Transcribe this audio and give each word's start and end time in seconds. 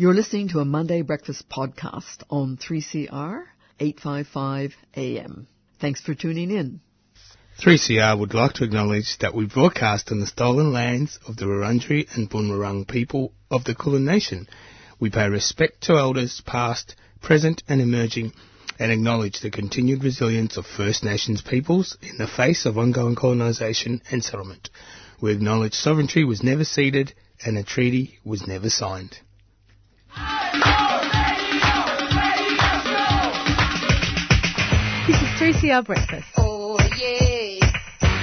You're 0.00 0.14
listening 0.14 0.48
to 0.48 0.60
a 0.60 0.64
Monday 0.64 1.02
Breakfast 1.02 1.46
podcast 1.50 2.22
on 2.30 2.56
3CR 2.56 3.42
855 3.78 4.74
AM. 4.96 5.46
Thanks 5.78 6.00
for 6.00 6.14
tuning 6.14 6.50
in. 6.50 6.80
3CR 7.62 8.18
would 8.18 8.32
like 8.32 8.54
to 8.54 8.64
acknowledge 8.64 9.18
that 9.18 9.34
we 9.34 9.44
broadcast 9.44 10.10
on 10.10 10.18
the 10.18 10.26
stolen 10.26 10.72
lands 10.72 11.18
of 11.28 11.36
the 11.36 11.44
Wurundjeri 11.44 12.16
and 12.16 12.30
Bunurong 12.30 12.88
people 12.88 13.34
of 13.50 13.64
the 13.64 13.74
Kulin 13.74 14.06
Nation. 14.06 14.48
We 14.98 15.10
pay 15.10 15.28
respect 15.28 15.82
to 15.82 15.98
elders 15.98 16.40
past, 16.46 16.94
present 17.20 17.62
and 17.68 17.82
emerging 17.82 18.32
and 18.78 18.90
acknowledge 18.90 19.40
the 19.40 19.50
continued 19.50 20.02
resilience 20.02 20.56
of 20.56 20.64
First 20.64 21.04
Nations 21.04 21.42
peoples 21.42 21.98
in 22.00 22.16
the 22.16 22.26
face 22.26 22.64
of 22.64 22.78
ongoing 22.78 23.16
colonisation 23.16 24.00
and 24.10 24.24
settlement. 24.24 24.70
We 25.20 25.32
acknowledge 25.32 25.74
sovereignty 25.74 26.24
was 26.24 26.42
never 26.42 26.64
ceded 26.64 27.12
and 27.44 27.58
a 27.58 27.62
treaty 27.62 28.18
was 28.24 28.46
never 28.46 28.70
signed. 28.70 29.18
This 35.06 35.16
is 35.16 35.28
3CR 35.38 35.86
Breakfast. 35.86 36.26
Oh 36.36 36.76
yeah. 36.98 37.60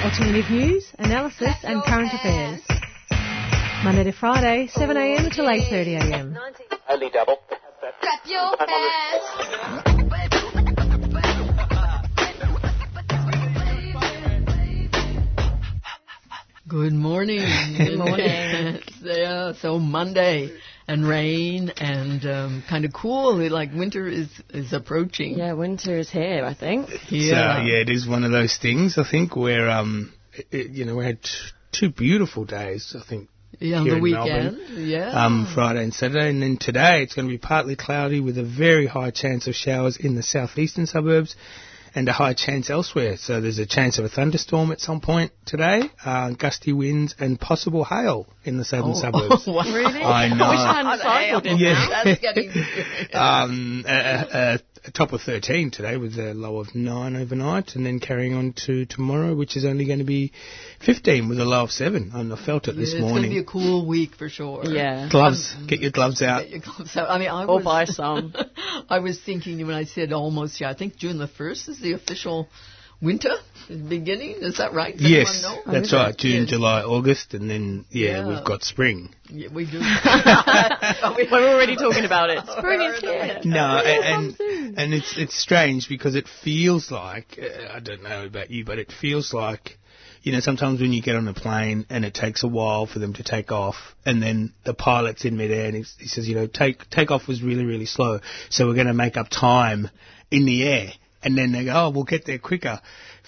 Alternative 0.04 0.50
news, 0.52 0.92
analysis 1.00 1.56
and 1.64 1.82
current 1.84 2.14
affairs. 2.14 2.62
Monday 3.84 4.04
to 4.04 4.12
Friday, 4.12 4.68
7am 4.76 5.26
until 5.26 5.46
8.30am. 5.46 6.38
Only 6.90 7.10
double. 7.10 7.38
Clap 8.02 8.26
your 8.26 8.58
hands. 8.68 9.94
Good 16.68 16.92
morning. 16.92 17.40
Good 17.78 17.98
morning. 17.98 18.80
yeah, 19.02 19.54
so 19.54 19.80
Monday 19.80 20.52
and 20.88 21.08
rain 21.08 21.70
and 21.78 22.26
um, 22.26 22.64
kind 22.70 22.86
of 22.86 22.94
cool. 22.94 23.36
Like 23.50 23.74
winter 23.74 24.08
is 24.08 24.30
is 24.54 24.74
approaching. 24.74 25.38
Yeah, 25.38 25.54
winter 25.54 25.98
is 25.98 26.10
here, 26.10 26.46
I 26.46 26.54
think. 26.54 26.90
Yeah. 27.10 27.58
So, 27.58 27.64
yeah, 27.64 27.82
it 27.82 27.90
is 27.90 28.08
one 28.08 28.24
of 28.24 28.32
those 28.32 28.58
things, 28.58 28.98
I 28.98 29.04
think, 29.10 29.36
where, 29.36 29.70
um, 29.70 30.14
it, 30.34 30.48
it- 30.52 30.72
you 30.72 30.86
know, 30.86 30.96
we 30.96 31.06
had 31.06 31.22
t- 31.22 31.30
two 31.72 31.90
beautiful 31.90 32.46
days, 32.46 32.96
I 32.98 33.04
think, 33.08 33.30
Yeah, 33.60 33.80
on 33.80 33.84
here 33.86 33.92
the 33.94 33.98
in 33.98 34.04
weekend. 34.04 34.58
Melbourne. 34.58 34.88
Yeah. 34.88 35.26
um, 35.26 35.52
Friday 35.54 35.84
and 35.84 35.94
Saturday, 35.94 36.30
and 36.30 36.42
then 36.42 36.58
today 36.58 37.04
it's 37.04 37.14
going 37.16 37.28
to 37.28 37.32
be 37.34 37.38
partly 37.38 37.76
cloudy 37.76 38.20
with 38.22 38.38
a 38.38 38.44
very 38.46 38.88
high 38.88 39.12
chance 39.12 39.48
of 39.48 39.56
showers 39.56 39.98
in 39.98 40.16
the 40.16 40.24
southeastern 40.24 40.86
suburbs 40.86 41.36
and 41.96 42.08
a 42.08 42.14
high 42.14 42.34
chance 42.34 42.70
elsewhere. 42.70 43.18
So 43.18 43.42
there's 43.42 43.60
a 43.60 43.66
chance 43.66 43.98
of 43.98 44.06
a 44.06 44.10
thunderstorm 44.10 44.72
at 44.72 44.80
some 44.80 45.02
point 45.02 45.32
today, 45.46 45.82
uh, 46.06 46.32
gusty 46.32 46.74
winds 46.74 47.16
and 47.20 47.40
possible 47.40 47.84
hail 47.84 48.28
in 48.44 48.58
the 48.58 48.66
southern 48.66 48.96
suburbs. 48.96 49.44
Oh, 49.48 49.54
wow. 49.54 49.64
Really? 49.64 50.02
I 50.02 50.28
know. 50.30 50.50
Which 50.50 50.60
one 50.60 51.00
cycled 51.00 51.46
in 51.46 51.58
Yeah. 51.58 52.04
That's 52.04 52.20
getting 52.20 52.52
serious. 52.52 53.08
um, 53.14 53.86
a, 53.88 53.94
a, 53.94 54.60
a 54.86 54.92
top 54.92 55.14
of 55.14 55.22
13 55.22 55.72
today 55.72 55.98
with 55.98 56.18
a 56.18 56.34
low 56.34 56.60
of 56.60 56.74
9 56.76 57.16
overnight, 57.16 57.76
and 57.76 57.86
then 57.86 58.00
carrying 58.00 58.34
on 58.34 58.54
to 58.66 58.86
tomorrow, 58.86 59.36
which 59.36 59.56
is 59.58 59.66
only 59.66 59.86
going 59.86 60.00
to 60.00 60.06
be 60.06 60.32
15 60.86 61.30
with 61.30 61.40
a 61.40 61.46
low 61.46 61.64
of 61.64 61.72
7. 61.72 62.12
And 62.14 62.34
I 62.34 62.46
felt 62.46 62.68
it 62.68 62.74
this 62.74 62.94
morning. 62.94 63.06
it's 63.06 63.12
going 63.12 63.24
to 63.24 63.30
be 63.30 63.40
a 63.40 63.44
cool 63.44 63.86
week 63.88 64.16
for 64.16 64.30
sure. 64.30 64.66
Yeah. 64.66 65.10
Gloves, 65.10 65.56
um, 65.58 65.68
get 65.68 65.80
your 65.80 65.92
gloves 65.92 66.22
out. 66.22 66.44
Get 66.44 66.52
your 66.52 66.62
gloves 66.62 66.96
out. 66.98 67.10
I 67.10 67.18
mean, 67.18 67.30
I 67.30 67.46
Or 67.46 67.56
was, 67.56 67.64
buy 67.64 67.86
some. 67.86 68.34
I 68.90 69.00
was 69.00 69.20
thinking 69.20 69.66
when 69.66 69.76
I 69.76 69.86
said 69.86 70.14
almost, 70.14 70.62
yeah, 70.62 70.70
I 70.70 70.76
think 70.76 70.98
June 70.98 71.18
the 71.18 71.28
1st 71.28 71.70
is 71.70 71.80
the 71.82 71.94
official 71.94 72.48
winter 73.02 73.36
beginning. 73.68 74.38
Is 74.42 74.58
that 74.58 74.74
right? 74.74 74.98
Does 74.98 75.10
Yes, 75.10 75.42
know? 75.44 75.62
that's 75.72 75.92
right. 75.94 76.18
June, 76.18 76.42
Yes. 76.42 76.50
July, 76.50 76.82
August, 76.84 77.34
and 77.34 77.50
then 77.50 77.86
yeah, 77.90 78.20
Yeah. 78.22 78.28
we've 78.28 78.44
got 78.46 78.64
spring. 78.64 79.14
Yeah, 79.30 79.50
we 79.54 79.66
do. 79.70 79.80
We're 81.32 81.50
already 81.54 81.76
talking 81.76 82.06
about 82.06 82.30
it. 82.30 82.40
Spring 82.58 82.82
is 82.82 83.00
here. 83.02 83.40
No, 83.44 83.78
and 83.78 84.36
and, 84.40 84.78
and 84.80 84.94
it's 84.94 85.18
it's 85.18 85.36
strange 85.38 85.90
because 85.90 86.16
it 86.16 86.28
feels 86.44 86.92
like 86.92 87.38
uh, 87.42 87.74
I 87.74 87.80
don't 87.80 88.04
know 88.04 88.26
about 88.26 88.52
you, 88.52 88.64
but 88.66 88.80
it 88.80 88.92
feels 88.92 89.34
like 89.34 89.78
you 90.24 90.32
know 90.32 90.40
sometimes 90.40 90.80
when 90.82 90.94
you 90.94 91.02
get 91.02 91.16
on 91.16 91.28
a 91.28 91.34
plane 91.34 91.86
and 91.90 92.06
it 92.06 92.14
takes 92.14 92.44
a 92.44 92.48
while 92.48 92.86
for 92.86 93.00
them 93.00 93.14
to 93.16 93.24
take 93.24 93.52
off, 93.52 93.76
and 94.06 94.22
then 94.22 94.54
the 94.66 94.74
pilot's 94.74 95.26
in 95.26 95.36
midair 95.38 95.66
and 95.68 95.76
he, 95.76 95.86
he 96.00 96.08
says, 96.08 96.28
you 96.28 96.36
know, 96.36 96.48
take 96.48 96.90
takeoff 96.90 97.28
was 97.28 97.42
really 97.44 97.66
really 97.66 97.86
slow, 97.86 98.20
so 98.50 98.66
we're 98.68 98.76
going 98.76 98.88
to 98.88 98.94
make 98.94 99.18
up 99.18 99.28
time 99.30 99.90
in 100.32 100.46
the 100.46 100.64
air. 100.64 100.90
And 101.24 101.38
then 101.38 101.52
they 101.52 101.66
go, 101.66 101.74
oh, 101.74 101.90
we'll 101.90 102.04
get 102.04 102.26
there 102.26 102.38
quicker. 102.38 102.80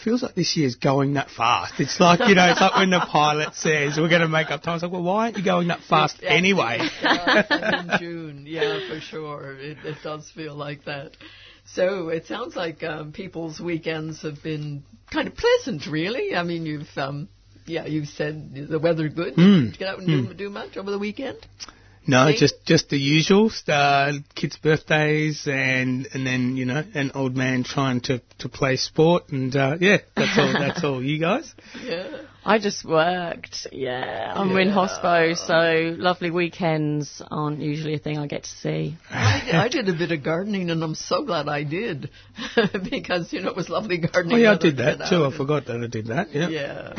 Feels 0.04 0.22
like 0.22 0.36
this 0.36 0.56
year's 0.56 0.76
going 0.76 1.16
that 1.16 1.30
fast. 1.30 1.74
It's 1.80 2.00
like, 2.00 2.20
you 2.28 2.36
know, 2.36 2.50
it's 2.52 2.62
like 2.62 2.76
when 2.76 2.92
the 2.92 3.00
pilot 3.00 3.56
says, 3.56 3.98
we're 3.98 4.10
going 4.10 4.22
to 4.22 4.28
make 4.28 4.52
up 4.52 4.62
time. 4.62 4.76
It's 4.76 4.84
like, 4.84 4.92
well, 4.92 5.02
why 5.04 5.26
aren't 5.26 5.38
you 5.38 5.44
going 5.44 5.70
that 5.70 5.82
fast 5.82 6.22
Yeah, 6.22 6.30
anyway? 6.30 6.80
in 7.02 7.92
June, 8.00 8.44
yeah, 8.48 8.88
for 8.88 9.00
sure. 9.00 9.58
It, 9.58 9.80
it 9.84 9.98
does 10.04 10.30
feel 10.30 10.56
like 10.56 10.86
that. 10.86 11.18
So 11.66 12.10
it 12.10 12.26
sounds 12.28 12.56
like 12.56 12.84
um, 12.84 13.12
people's 13.12 13.60
weekends 13.60 14.22
have 14.22 14.42
been 14.42 14.84
kind 15.12 15.28
of 15.28 15.36
pleasant, 15.36 15.88
really. 15.88 16.36
I 16.36 16.44
mean, 16.44 16.66
you've, 16.66 16.88
um, 16.96 17.28
yeah, 17.66 17.86
you've 17.86 18.08
said 18.08 18.68
the 18.70 18.80
weather 18.80 19.10
good. 19.10 19.36
Mm. 19.36 19.66
Did 19.66 19.74
you 19.74 19.80
get 19.80 19.88
out 19.88 20.00
and 20.00 20.08
do, 20.08 20.34
do 20.34 20.50
much 20.50 20.78
over 20.78 20.92
the 20.92 21.00
weekend? 21.00 21.46
No, 22.10 22.32
See? 22.32 22.38
just 22.38 22.66
just 22.66 22.90
the 22.90 22.98
usual. 22.98 23.52
Uh, 23.68 24.14
kids' 24.36 24.58
birthdays 24.58 25.48
and 25.48 26.08
and 26.14 26.26
then 26.26 26.58
you 26.58 26.66
know 26.66 26.84
an 26.94 27.12
old 27.14 27.36
man 27.36 27.64
trying 27.64 28.02
to 28.02 28.22
to 28.40 28.50
play 28.50 28.76
sport 28.78 29.30
and 29.30 29.56
uh, 29.56 29.78
yeah, 29.80 29.98
that's 30.16 30.38
all. 30.38 30.54
That's 30.54 30.84
all. 30.84 31.04
You 31.04 31.20
guys? 31.20 31.54
Yeah. 31.84 32.22
I 32.46 32.58
just 32.58 32.86
worked. 32.86 33.68
Yeah. 33.72 34.34
I'm 34.36 34.56
in 34.58 34.70
hospo, 34.70 35.36
so 35.36 35.96
lovely 36.02 36.32
weekends 36.32 37.22
aren't 37.30 37.60
usually 37.60 37.96
a 37.96 38.00
thing 38.00 38.18
I 38.18 38.28
get 38.28 38.44
to 38.44 38.50
see. 38.50 38.98
I, 39.10 39.42
did- 39.46 39.56
I 39.56 39.68
did 39.68 39.90
a 39.90 39.98
bit 39.98 40.12
of 40.12 40.24
gardening, 40.24 40.70
and 40.72 40.84
I'm 40.84 40.96
so 40.96 41.26
glad 41.26 41.48
I 41.50 41.64
did 41.64 42.10
because 42.90 43.32
you 43.34 43.42
know 43.42 43.50
it 43.50 43.56
was 43.56 43.70
lovely 43.70 43.98
gardening. 44.00 44.38
Oh 44.38 44.42
yeah, 44.42 44.54
I 44.54 44.58
did 44.58 44.78
that 44.78 45.10
too. 45.10 45.26
I 45.26 45.36
forgot 45.36 45.66
that 45.68 45.82
I 45.84 45.88
did 45.88 46.08
that. 46.08 46.34
Yeah. 46.34 46.50
Yeah. 46.50 46.94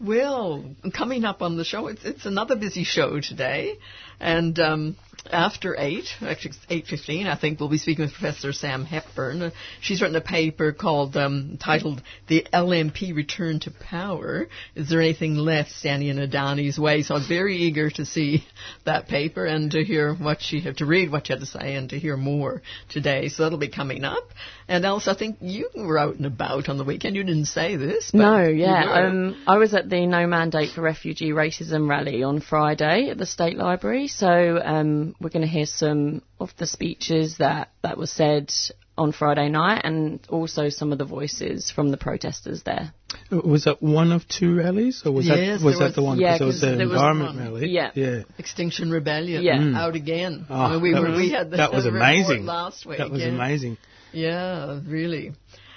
Well, 0.00 0.64
coming 0.92 1.24
up 1.24 1.40
on 1.40 1.56
the 1.56 1.64
show, 1.64 1.86
it's, 1.86 2.04
it's 2.04 2.26
another 2.26 2.56
busy 2.56 2.84
show 2.84 3.20
today, 3.20 3.78
and 4.20 4.58
um, 4.58 4.96
after 5.30 5.74
eight, 5.78 6.06
actually 6.20 6.54
eight 6.68 6.86
fifteen, 6.86 7.26
I 7.26 7.36
think 7.36 7.60
we'll 7.60 7.68
be 7.68 7.78
speaking 7.78 8.04
with 8.04 8.12
Professor 8.12 8.52
Sam 8.52 8.84
Hepburn. 8.84 9.52
She's 9.80 10.00
written 10.00 10.16
a 10.16 10.20
paper 10.20 10.72
called 10.72 11.16
um, 11.16 11.58
titled 11.62 12.02
"The 12.28 12.46
LNP 12.52 13.14
Return 13.14 13.60
to 13.60 13.70
Power." 13.70 14.48
Is 14.74 14.88
there 14.88 15.00
anything 15.00 15.36
left 15.36 15.70
standing 15.70 16.08
in 16.08 16.18
Adani's 16.18 16.78
way? 16.78 17.02
So 17.02 17.14
I'm 17.14 17.26
very 17.26 17.56
eager 17.56 17.90
to 17.90 18.04
see 18.04 18.44
that 18.84 19.08
paper 19.08 19.44
and 19.44 19.70
to 19.70 19.84
hear 19.84 20.14
what 20.14 20.40
she 20.40 20.60
had 20.60 20.78
to 20.78 20.86
read, 20.86 21.10
what 21.10 21.26
she 21.26 21.32
had 21.32 21.40
to 21.40 21.46
say, 21.46 21.74
and 21.74 21.90
to 21.90 21.98
hear 21.98 22.16
more 22.16 22.62
today. 22.88 23.28
So 23.28 23.42
that'll 23.42 23.58
be 23.58 23.68
coming 23.68 24.04
up. 24.04 24.24
And 24.68 24.84
Alice, 24.84 25.08
I 25.08 25.14
think 25.14 25.36
you 25.40 25.68
were 25.74 25.98
out 25.98 26.16
and 26.16 26.26
about 26.26 26.68
on 26.68 26.78
the 26.78 26.84
weekend. 26.84 27.16
You 27.16 27.24
didn't 27.24 27.46
say 27.46 27.76
this. 27.76 28.10
But 28.12 28.18
No, 28.18 28.48
yeah. 28.48 28.84
Um, 28.84 29.42
I 29.46 29.58
was 29.58 29.74
at 29.74 29.90
the 29.90 30.06
No 30.06 30.26
Mandate 30.26 30.70
for 30.70 30.80
Refugee 30.80 31.30
Racism 31.30 31.88
rally 31.88 32.22
on 32.22 32.40
Friday 32.40 33.08
at 33.10 33.18
the 33.18 33.26
State 33.26 33.56
Library. 33.56 34.08
So 34.08 34.60
um, 34.62 35.13
we're 35.20 35.30
going 35.30 35.42
to 35.42 35.48
hear 35.48 35.66
some 35.66 36.22
of 36.40 36.50
the 36.58 36.66
speeches 36.66 37.38
that, 37.38 37.70
that 37.82 37.96
were 37.98 38.06
said 38.06 38.52
on 38.96 39.12
Friday 39.12 39.48
night 39.48 39.80
and 39.84 40.20
also 40.28 40.68
some 40.68 40.92
of 40.92 40.98
the 40.98 41.04
voices 41.04 41.70
from 41.70 41.90
the 41.90 41.96
protesters 41.96 42.62
there. 42.64 42.92
Was 43.30 43.64
that 43.64 43.82
one 43.82 44.12
of 44.12 44.26
two 44.28 44.56
rallies, 44.56 45.02
or 45.04 45.12
was 45.12 45.26
Yes, 45.26 45.60
that 45.60 45.64
was 45.64 45.78
there 45.78 45.88
that 45.88 45.94
the 45.94 46.02
one? 46.02 46.18
yeah, 46.20 46.36
it 46.36 46.40
was 46.40 46.56
'cause 46.56 46.60
the 46.62 46.66
there 46.76 46.86
was 46.88 46.94
environment 46.96 47.36
one. 47.36 47.44
rally. 47.54 47.68
Yeah. 47.70 47.90
Yeah. 47.94 48.22
Extinction 48.38 48.90
Rebellion 48.90 49.42
Yeah. 49.42 49.56
Mm. 49.58 49.76
out 49.76 49.94
again. 49.94 50.46
Oh, 50.50 50.54
I 50.54 50.72
mean, 50.72 50.82
we 50.82 50.92
that 50.92 51.02
were 51.02 51.10
was- 51.10 51.18
we 51.18 51.30
had 51.30 51.50
the 51.50 51.56
that 51.58 51.72
was 51.72 51.84
report 51.86 52.02
amazing. 52.02 52.44
last 52.46 52.86
week. 52.86 52.98
That 52.98 53.10
was 53.10 53.20
yeah. 53.22 53.28
amazing. 53.28 53.76
Yeah, 54.12 54.80
really. 54.86 55.32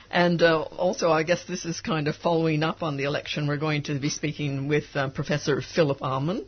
And 0.09 0.41
uh, 0.41 0.61
also, 0.61 1.11
I 1.11 1.23
guess 1.23 1.43
this 1.45 1.65
is 1.65 1.81
kind 1.81 2.07
of 2.07 2.15
following 2.15 2.63
up 2.63 2.81
on 2.81 2.97
the 2.97 3.03
election. 3.03 3.47
We're 3.47 3.57
going 3.57 3.83
to 3.83 3.99
be 3.99 4.09
speaking 4.09 4.67
with 4.67 4.85
uh, 4.95 5.09
Professor 5.09 5.61
Philip 5.61 6.01
Almond 6.01 6.45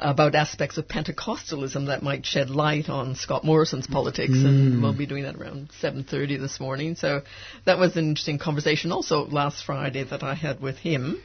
about 0.00 0.34
aspects 0.34 0.78
of 0.78 0.88
Pentecostalism 0.88 1.86
that 1.86 2.02
might 2.02 2.26
shed 2.26 2.50
light 2.50 2.88
on 2.88 3.14
Scott 3.14 3.44
Morrison's 3.44 3.86
politics, 3.86 4.32
and 4.32 4.82
we'll 4.82 4.96
be 4.96 5.06
doing 5.06 5.24
that 5.24 5.36
around 5.36 5.70
7:30 5.80 6.40
this 6.40 6.58
morning. 6.58 6.96
So 6.96 7.22
that 7.66 7.78
was 7.78 7.96
an 7.96 8.08
interesting 8.08 8.38
conversation. 8.38 8.92
Also, 8.92 9.26
last 9.26 9.64
Friday 9.64 10.02
that 10.04 10.22
I 10.22 10.34
had 10.34 10.60
with 10.60 10.78
him. 10.78 11.22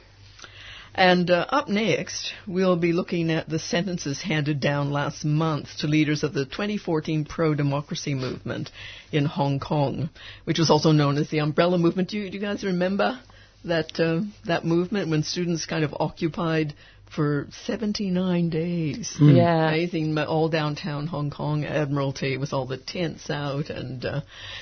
And 0.94 1.30
uh, 1.30 1.44
up 1.50 1.68
next, 1.68 2.32
we'll 2.46 2.76
be 2.76 2.94
looking 2.94 3.30
at 3.30 3.50
the 3.50 3.58
sentences 3.58 4.22
handed 4.22 4.60
down 4.60 4.90
last 4.90 5.26
month 5.26 5.68
to 5.78 5.86
leaders 5.86 6.22
of 6.22 6.32
the 6.32 6.46
2014 6.46 7.26
pro-democracy 7.26 8.14
movement 8.14 8.70
in 9.12 9.26
Hong 9.26 9.60
Kong, 9.60 10.08
which 10.44 10.58
was 10.58 10.70
also 10.70 10.92
known 10.92 11.18
as 11.18 11.28
the 11.28 11.40
Umbrella 11.40 11.76
Movement. 11.76 12.08
Do 12.08 12.16
you, 12.16 12.30
do 12.30 12.38
you 12.38 12.42
guys 12.42 12.64
remember 12.64 13.20
that 13.66 14.00
uh, 14.00 14.20
that 14.46 14.64
movement 14.64 15.10
when 15.10 15.22
students 15.22 15.66
kind 15.66 15.84
of 15.84 15.94
occupied 15.98 16.74
for 17.14 17.46
79 17.66 18.50
days? 18.50 19.16
Yeah. 19.20 19.68
Amazing, 19.68 20.18
all 20.18 20.48
downtown 20.48 21.06
Hong 21.06 21.30
Kong 21.30 21.64
Admiralty 21.64 22.36
with 22.36 22.52
all 22.52 22.66
the 22.66 22.76
tents 22.76 23.30
out, 23.30 23.70
and 23.70 24.04
uh, 24.04 24.20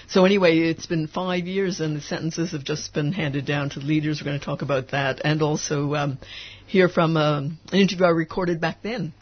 so 0.09 0.25
anyway, 0.25 0.59
it's 0.59 0.87
been 0.87 1.07
five 1.07 1.47
years, 1.47 1.81
and 1.81 1.97
the 1.97 2.01
sentences 2.01 2.53
have 2.53 2.65
just 2.65 2.95
been 2.95 3.13
handed 3.13 3.47
down 3.47 3.71
to 3.71 3.81
the 3.81 3.87
leaders. 3.87 4.21
We're 4.21 4.27
going 4.27 4.41
to 4.41 4.45
talk 4.45 4.63
about 4.63 4.91
that, 4.91 5.21
and 5.25 5.43
also 5.43 5.95
um, 5.95 6.19
hear 6.67 6.89
from 6.89 7.17
um, 7.17 7.59
an 7.73 7.79
interview 7.81 8.07
I 8.07 8.11
recorded 8.11 8.61
back 8.61 8.83
then 8.83 9.13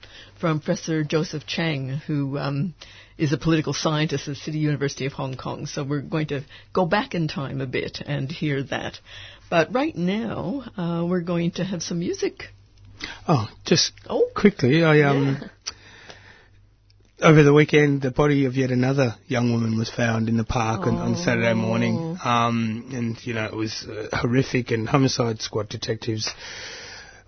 from 0.41 0.61
Professor 0.61 1.05
Joseph 1.05 1.47
Cheng, 1.47 1.89
who 2.07 2.37
um, 2.39 2.75
is 3.17 3.33
a 3.33 3.39
political 3.39 3.73
scientist 3.73 4.27
at 4.27 4.37
City 4.37 4.59
University 4.59 5.07
of 5.07 5.13
Hong 5.13 5.37
Kong. 5.37 5.67
So 5.67 5.85
we're 5.85 6.01
going 6.01 6.27
to 6.29 6.45
go 6.73 6.87
back 6.87 7.15
in 7.15 7.29
time 7.29 7.61
a 7.61 7.67
bit 7.67 8.03
and 8.05 8.31
hear 8.31 8.63
that. 8.65 8.99
But 9.49 9.73
right 9.73 9.95
now, 9.95 10.65
uh, 10.77 11.07
we're 11.07 11.21
going 11.21 11.53
to 11.53 11.65
have 11.65 11.83
some 11.83 12.01
music. 12.01 12.49
Oh, 13.29 13.49
just 13.65 13.93
Oh. 14.09 14.29
quickly, 14.35 14.85
I 14.85 15.03
um. 15.03 15.39
Yeah. 15.41 15.49
Over 17.23 17.45
the 17.45 17.53
weekend, 17.53 18.03
the 18.03 18.11
body 18.11 18.47
of 18.47 18.57
yet 18.57 18.73
another 18.73 19.15
young 19.29 19.53
woman 19.53 19.79
was 19.79 19.89
found 19.89 20.29
in 20.29 20.37
the 20.37 20.43
park 20.43 20.89
on, 20.89 20.97
on 20.97 21.15
Saturday 21.15 21.55
morning. 21.55 22.19
Um, 22.25 22.91
and, 22.93 23.17
you 23.25 23.33
know, 23.33 23.45
it 23.45 23.55
was 23.55 23.87
uh, 23.89 24.09
horrific, 24.13 24.73
and 24.73 24.89
homicide 24.89 25.41
squad 25.41 25.69
detectives 25.69 26.29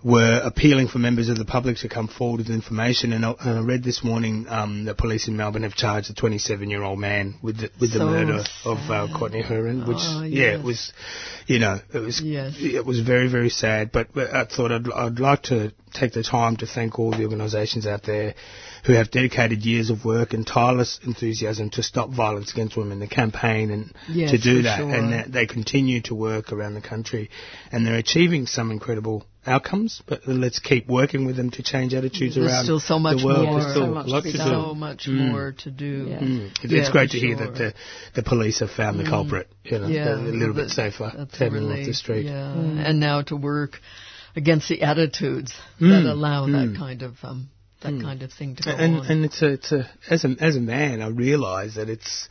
were 0.05 0.39
appealing 0.43 0.87
for 0.87 0.99
members 0.99 1.29
of 1.29 1.37
the 1.39 1.45
public 1.45 1.77
to 1.77 1.89
come 1.89 2.07
forward 2.07 2.37
with 2.37 2.49
information. 2.51 3.11
And 3.11 3.25
I, 3.25 3.33
and 3.43 3.57
I 3.57 3.61
read 3.63 3.83
this 3.83 4.03
morning 4.03 4.45
um, 4.47 4.85
the 4.85 4.93
police 4.93 5.27
in 5.27 5.35
Melbourne 5.35 5.63
have 5.63 5.73
charged 5.73 6.11
a 6.11 6.13
27-year-old 6.13 6.99
man 6.99 7.33
with 7.41 7.57
the, 7.57 7.71
with 7.81 7.91
the 7.91 7.97
So 7.97 8.05
murder 8.05 8.43
of 8.65 8.77
uh. 8.91 9.07
Courtney 9.17 9.41
Herron, 9.41 9.87
which, 9.87 9.97
Oh, 9.99 10.21
yeah, 10.21 10.53
it 10.59 10.63
was, 10.63 10.93
you 11.47 11.57
know, 11.57 11.79
it 11.91 11.97
was 11.97 12.21
Yes. 12.21 12.53
it 12.59 12.85
was 12.85 12.99
very, 12.99 13.27
very 13.31 13.49
sad. 13.49 13.91
But, 13.91 14.09
I 14.15 14.45
thought 14.45 14.71
I'd, 14.71 14.91
I'd 14.91 15.19
like 15.19 15.41
to 15.43 15.73
take 15.91 16.13
the 16.13 16.21
time 16.21 16.57
to 16.57 16.67
thank 16.67 16.99
all 16.99 17.09
the 17.09 17.23
organisations 17.23 17.87
out 17.87 18.03
there 18.03 18.35
who 18.85 18.93
have 18.93 19.09
dedicated 19.09 19.65
years 19.65 19.89
of 19.89 20.05
work 20.05 20.33
and 20.33 20.45
tireless 20.45 20.99
enthusiasm 21.03 21.71
to 21.71 21.81
stop 21.81 22.11
violence 22.11 22.51
against 22.53 22.77
women, 22.77 22.99
the 22.99 23.07
campaign, 23.07 23.71
and 23.71 23.91
Yes, 24.07 24.29
to 24.29 24.37
do 24.37 24.61
that. 24.61 24.77
sure. 24.77 24.93
And 24.93 25.13
that 25.13 25.31
they 25.31 25.47
continue 25.47 26.01
to 26.01 26.13
work 26.13 26.51
around 26.53 26.75
the 26.75 26.81
country, 26.81 27.31
and 27.71 27.87
they're 27.87 27.95
achieving 27.95 28.45
some 28.45 28.69
incredible 28.69 29.25
outcomes. 29.47 30.01
But 30.07 30.21
let's 30.27 30.59
keep 30.59 30.87
working 30.87 31.25
with 31.25 31.35
them 31.37 31.51
to 31.51 31.63
change 31.63 31.93
attitudes 31.93 32.35
There's 32.35 32.47
around 32.51 32.63
still 32.63 32.79
so 32.79 32.99
much 32.99 33.19
the 33.19 33.25
world. 33.25 33.45
more. 33.45 33.59
There's 33.59 33.71
still 33.71 33.85
So 33.85 33.93
much 33.93 34.07
to 34.07 34.21
be 34.21 34.31
to 34.31 34.37
done. 34.37 34.47
do. 34.47 34.53
So 34.53 34.73
much 34.75 35.05
Mm. 35.07 35.31
more 35.31 35.51
to 35.63 35.71
do. 35.71 36.07
Yeah. 36.09 36.19
Mm. 36.19 36.51
It's, 36.63 36.71
Yeah, 36.73 36.79
it's 36.81 36.89
great 36.89 37.09
for 37.09 37.13
to 37.13 37.19
hear 37.19 37.37
sure. 37.37 37.47
that 37.47 37.55
the, 37.57 37.73
the 38.15 38.23
police 38.23 38.59
have 38.59 38.71
found 38.71 38.99
the 38.99 39.03
culprit. 39.05 39.47
You 39.63 39.79
know, 39.79 39.87
Yeah, 39.87 40.15
a 40.15 40.17
little 40.17 40.53
bit 40.55 40.69
safer 40.69 41.11
that's 41.15 41.37
taking 41.37 41.71
off 41.71 41.85
the 41.85 41.93
street. 41.93 42.25
Yeah, 42.25 42.53
and 42.53 42.99
now 42.99 43.21
to 43.23 43.35
work 43.35 43.79
against 44.35 44.67
the 44.69 44.81
attitudes 44.81 45.53
Mm, 45.79 46.03
that 46.03 46.11
allow 46.11 46.45
that 46.47 46.69
mm. 46.69 46.77
kind 46.77 47.01
of 47.03 47.13
um, 47.23 47.49
that 47.81 48.01
kind 48.01 48.21
of 48.23 48.31
thing 48.33 48.55
to 48.55 48.63
go 48.63 48.71
and 48.71 48.97
on. 48.97 49.05
and 49.11 49.25
it's 49.25 49.41
a, 49.41 49.47
it's 49.53 49.71
a 49.71 49.89
as 50.09 50.25
a 50.25 50.35
as 50.39 50.55
a 50.55 50.59
man, 50.59 51.01
I 51.01 51.07
realise 51.07 51.75
that 51.75 51.89
it's 51.89 52.27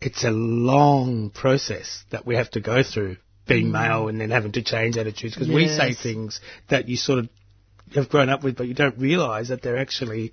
it's 0.00 0.24
a 0.24 0.30
long 0.30 1.30
process 1.30 2.04
that 2.10 2.24
we 2.26 2.36
have 2.36 2.50
to 2.52 2.60
go 2.60 2.82
through 2.82 3.16
being 3.48 3.72
male 3.72 4.08
and 4.08 4.20
then 4.20 4.30
having 4.30 4.52
to 4.52 4.62
change 4.62 4.96
attitudes 4.96 5.34
because 5.34 5.48
we 5.48 5.66
say 5.68 5.90
Mm. 5.90 6.02
Things 6.02 6.40
that 6.68 6.88
you 6.88 6.96
sort 6.96 7.20
of 7.20 7.28
have 7.94 8.08
grown 8.08 8.28
up 8.28 8.44
with, 8.44 8.56
but 8.56 8.68
you 8.68 8.74
don't 8.74 8.98
realise 8.98 9.48
that 9.48 9.62
they're 9.62 9.78
actually, 9.78 10.32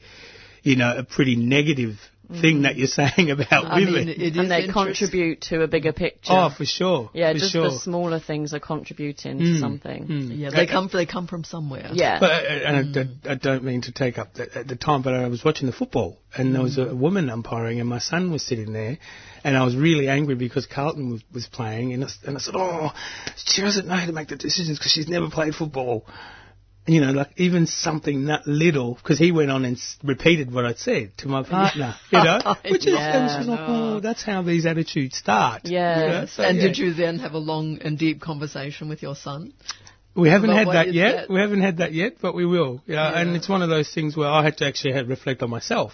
you 0.64 0.76
know, 0.76 0.98
a 0.98 1.04
pretty 1.04 1.36
negative 1.36 1.98
thing 2.42 2.64
that 2.64 2.76
you're 2.76 2.88
saying 2.88 3.32
about 3.32 3.66
Mm. 3.66 3.70
I 3.72 3.76
women. 3.80 3.94
mean, 3.94 4.10
it 4.10 4.20
is 4.22 4.38
and 4.38 4.50
they 4.52 4.68
contribute 4.68 5.42
to 5.50 5.62
a 5.64 5.68
bigger 5.68 5.94
picture. 5.94 6.34
oh, 6.34 6.50
for 6.56 6.66
sure. 6.66 7.10
yeah, 7.14 7.32
for 7.34 7.40
just 7.40 7.52
sure. 7.54 7.70
the 7.70 7.78
smaller 7.80 8.20
things 8.20 8.54
are 8.54 8.60
contributing 8.60 9.38
to 9.40 9.44
Mm, 9.44 9.60
something. 9.60 10.08
mm. 10.08 10.38
Yeah, 10.38 10.50
they 10.50 10.66
come 10.68 10.90
they 10.92 11.06
come 11.06 11.28
from 11.28 11.44
somewhere. 11.44 11.90
Yeah. 11.94 12.20
But 12.20 12.32
uh, 12.32 12.48
and 12.48 12.98
I, 13.28 13.32
I 13.32 13.36
don't 13.36 13.64
mean 13.64 13.82
to 13.84 13.92
take 13.92 14.18
up 14.18 14.34
the, 14.34 14.44
at 14.58 14.68
the 14.68 14.76
time, 14.76 15.02
but 15.02 15.14
I 15.14 15.28
was 15.28 15.44
watching 15.44 15.68
the 15.68 15.74
football, 15.74 16.18
and 16.36 16.54
there 16.54 16.62
was 16.62 16.78
a, 16.78 16.88
a 16.90 16.96
woman 16.96 17.30
umpiring, 17.30 17.80
and 17.80 17.88
my 17.90 18.00
son 18.00 18.32
was 18.32 18.44
sitting 18.46 18.74
there, 18.74 18.98
and 19.44 19.56
I 19.58 19.64
was 19.64 19.76
really 19.76 20.08
angry 20.08 20.36
because 20.36 20.66
Carlton 20.66 21.12
was, 21.12 21.22
was 21.34 21.46
playing, 21.48 21.94
and 21.94 22.04
I, 22.04 22.08
s- 22.08 22.20
and 22.26 22.36
I 22.38 22.40
said, 22.40 22.56
"Oh, 22.58 22.92
she 23.36 23.62
doesn't 23.62 23.88
know 23.88 23.96
how 23.96 24.06
to 24.06 24.12
make 24.14 24.28
the 24.30 24.36
decisions 24.36 24.78
because 24.80 24.92
she's 24.92 25.08
never 25.08 25.30
played 25.30 25.54
football." 25.56 26.06
And, 26.86 26.94
you 26.96 27.02
know, 27.02 27.12
like 27.12 27.32
even 27.38 27.66
something 27.66 28.26
that 28.26 28.46
little, 28.46 28.96
because 28.96 29.18
he 29.18 29.32
went 29.32 29.50
on 29.52 29.66
and 29.66 29.78
s- 29.78 29.98
repeated 30.04 30.54
what 30.54 30.66
I'd 30.66 30.78
said 30.78 31.18
to 31.20 31.28
my 31.28 31.42
partner, 31.44 31.96
you 32.12 32.24
know, 32.24 32.40
which 32.70 32.86
is, 32.86 32.94
and 32.94 32.96
Yeah, 32.96 33.38
she's 33.40 33.48
like, 33.48 33.60
"Oh, 33.62 34.00
that's 34.00 34.24
how 34.24 34.44
these 34.44 34.66
attitudes 34.66 35.18
start." 35.18 35.62
Yeah. 35.66 36.00
You 36.00 36.08
know, 36.10 36.26
so, 36.28 36.44
and 36.44 36.58
yeah. 36.58 36.64
did 36.68 36.78
you 36.78 36.94
then 36.94 37.20
have 37.20 37.34
a 37.34 37.40
long 37.40 37.80
and 37.82 37.98
deep 37.98 38.22
conversation 38.22 38.88
with 38.90 39.02
your 39.02 39.16
son? 39.16 39.54
We 40.16 40.30
haven't 40.30 40.52
had 40.52 40.68
that 40.68 40.94
yet. 40.94 41.12
that? 41.16 41.30
We 41.30 41.40
haven't 41.42 41.62
had 41.62 41.78
that 41.78 41.92
yet, 41.94 42.14
but 42.22 42.36
we 42.36 42.46
will. 42.46 42.82
Yeah, 42.86 43.12
Yeah. 43.12 43.20
and 43.20 43.36
it's 43.36 43.50
one 43.50 43.62
of 43.62 43.70
those 43.70 43.92
things 43.94 44.16
where 44.16 44.30
I 44.30 44.44
had 44.44 44.58
to 44.58 44.66
actually 44.66 44.94
have, 44.94 45.10
reflect 45.10 45.42
on 45.44 45.50
myself 45.50 45.92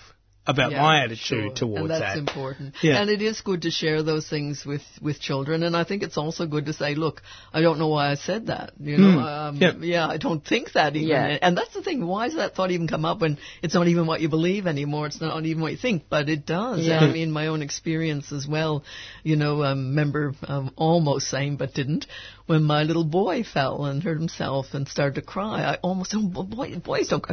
about 0.47 0.71
Yeah, 0.71 0.81
my 0.81 1.03
attitude 1.03 1.19
sure. 1.19 1.53
towards 1.53 1.81
and 1.81 1.89
that's 1.91 2.01
that. 2.01 2.17
important. 2.17 2.73
Yeah. 2.81 2.99
And 2.99 3.11
it 3.11 3.21
is 3.21 3.41
good 3.41 3.61
to 3.61 3.69
share 3.71 4.01
those 4.01 4.27
things 4.27 4.65
with, 4.65 4.81
with 4.99 5.19
children. 5.19 5.61
And 5.61 5.77
I 5.77 5.83
think 5.83 6.01
it's 6.01 6.17
also 6.17 6.47
good 6.47 6.65
to 6.65 6.73
say, 6.73 6.95
look, 6.95 7.21
I 7.53 7.61
don't 7.61 7.77
know 7.77 7.89
why 7.89 8.09
I 8.09 8.15
said 8.15 8.47
that. 8.47 8.71
You 8.79 8.97
know, 8.97 9.17
Mm. 9.19 9.23
um, 9.23 9.57
Yeah. 9.57 9.73
yeah, 9.81 10.07
I 10.07 10.17
don't 10.17 10.43
think 10.43 10.73
that 10.73 10.95
even. 10.95 11.09
Yeah. 11.09 11.37
And 11.41 11.55
that's 11.55 11.73
the 11.75 11.83
thing. 11.83 12.05
Why 12.07 12.27
does 12.27 12.37
that 12.37 12.55
thought 12.55 12.71
even 12.71 12.87
come 12.87 13.05
up 13.05 13.21
when 13.21 13.37
it's 13.61 13.75
not 13.75 13.87
even 13.87 14.07
what 14.07 14.19
you 14.21 14.29
believe 14.29 14.65
anymore? 14.65 15.05
It's 15.05 15.21
not 15.21 15.45
even 15.45 15.61
what 15.61 15.73
you 15.73 15.77
think, 15.77 16.05
but 16.09 16.27
it 16.27 16.45
does. 16.47 16.79
Yeah. 16.87 17.01
I 17.01 17.11
mean, 17.11 17.31
my 17.31 17.47
own 17.47 17.61
experience 17.61 18.31
as 18.31 18.47
well. 18.47 18.83
You 19.23 19.35
know, 19.35 19.63
um, 19.63 19.89
remember 19.89 20.33
um, 20.47 20.71
almost 20.75 21.29
saying, 21.29 21.57
but 21.57 21.75
didn't 21.75 22.07
when 22.47 22.63
my 22.63 22.81
little 22.83 23.05
boy 23.05 23.43
fell 23.43 23.85
and 23.85 24.01
hurt 24.01 24.17
himself 24.17 24.73
and 24.73 24.87
started 24.87 25.15
to 25.15 25.21
cry. 25.21 25.61
I 25.63 25.75
almost, 25.83 26.15
oh, 26.15 26.25
boy, 26.27 26.77
boys 26.79 27.09
don't. 27.09 27.23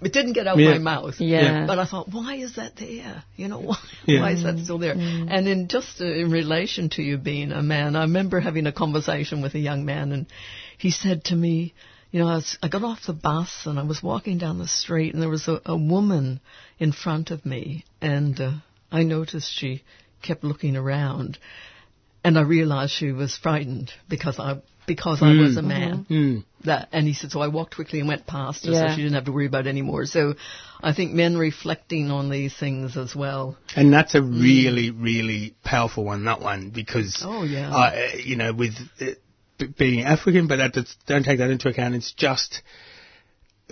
It 0.00 0.12
didn't 0.12 0.34
get 0.34 0.46
out 0.46 0.58
Yeah. 0.58 0.72
my 0.72 0.78
mouth. 0.78 1.14
Yeah. 1.20 1.66
But 1.66 1.78
I 1.78 1.84
thought, 1.84 2.08
why 2.08 2.36
is 2.36 2.54
that 2.56 2.76
there? 2.76 3.24
You 3.36 3.48
know, 3.48 3.58
why, 3.70 3.76
Yeah. 4.06 4.20
why 4.20 4.30
is 4.32 4.42
that 4.44 4.58
still 4.60 4.78
there? 4.78 4.92
And 4.94 5.48
in 5.48 5.68
just 5.68 6.00
uh, 6.00 6.04
in 6.06 6.30
relation 6.30 6.88
to 6.90 7.02
you 7.02 7.18
being 7.18 7.50
a 7.52 7.62
man, 7.62 7.96
I 7.96 8.02
remember 8.02 8.38
having 8.40 8.66
a 8.66 8.72
conversation 8.72 9.42
with 9.42 9.54
a 9.54 9.58
young 9.58 9.84
man, 9.84 10.12
and 10.12 10.26
he 10.78 10.90
said 10.90 11.24
to 11.24 11.34
me, 11.36 11.74
you 12.10 12.20
know, 12.20 12.28
I, 12.28 12.36
was, 12.36 12.56
I 12.62 12.68
got 12.68 12.84
off 12.84 13.00
the 13.06 13.12
bus 13.12 13.66
and 13.66 13.78
I 13.78 13.82
was 13.82 14.02
walking 14.02 14.38
down 14.38 14.58
the 14.58 14.68
street, 14.68 15.12
and 15.14 15.22
there 15.22 15.28
was 15.28 15.46
a, 15.48 15.60
a 15.66 15.76
woman 15.76 16.40
in 16.78 16.92
front 16.92 17.30
of 17.30 17.44
me, 17.44 17.84
and 18.00 18.40
uh, 18.40 18.52
I 18.90 19.02
noticed 19.02 19.52
she 19.52 19.82
kept 20.22 20.42
looking 20.44 20.76
around, 20.76 21.38
and 22.24 22.38
I 22.38 22.42
realized 22.42 22.92
she 22.92 23.12
was 23.12 23.36
frightened 23.36 23.90
because 24.08 24.38
I 24.38 24.62
because 24.88 25.22
I 25.22 25.34
was 25.34 25.56
a 25.56 25.62
man. 25.62 26.06
Mm. 26.10 26.44
That, 26.64 26.88
and 26.90 27.06
he 27.06 27.14
said, 27.14 27.30
so 27.30 27.40
I 27.40 27.46
walked 27.46 27.76
quickly 27.76 28.00
and 28.00 28.08
went 28.08 28.26
past 28.26 28.66
her, 28.66 28.72
Yeah. 28.72 28.88
so 28.88 28.96
she 28.96 29.02
didn't 29.02 29.14
have 29.14 29.26
to 29.26 29.32
worry 29.32 29.46
about 29.46 29.68
it 29.68 29.70
anymore. 29.70 30.06
So, 30.06 30.34
I 30.82 30.92
think 30.92 31.12
men 31.12 31.36
reflecting 31.36 32.10
on 32.10 32.30
these 32.30 32.52
things 32.56 32.96
as 32.96 33.14
well. 33.14 33.56
And 33.76 33.92
that's 33.92 34.16
a 34.16 34.22
really, 34.22 34.90
really 34.90 35.54
powerful 35.62 36.04
one, 36.04 36.24
that 36.24 36.40
one, 36.40 36.70
because, 36.70 37.22
Oh, 37.24 37.44
yeah. 37.44 37.70
uh, 37.70 38.16
you 38.16 38.34
know, 38.34 38.52
with 38.52 38.74
uh, 39.00 39.66
being 39.78 40.00
African, 40.02 40.48
but 40.48 40.56
that, 40.56 40.74
that's, 40.74 40.96
don't 41.06 41.22
take 41.22 41.38
that 41.38 41.50
into 41.50 41.68
account. 41.68 41.94
It's 41.94 42.12
just, 42.12 42.62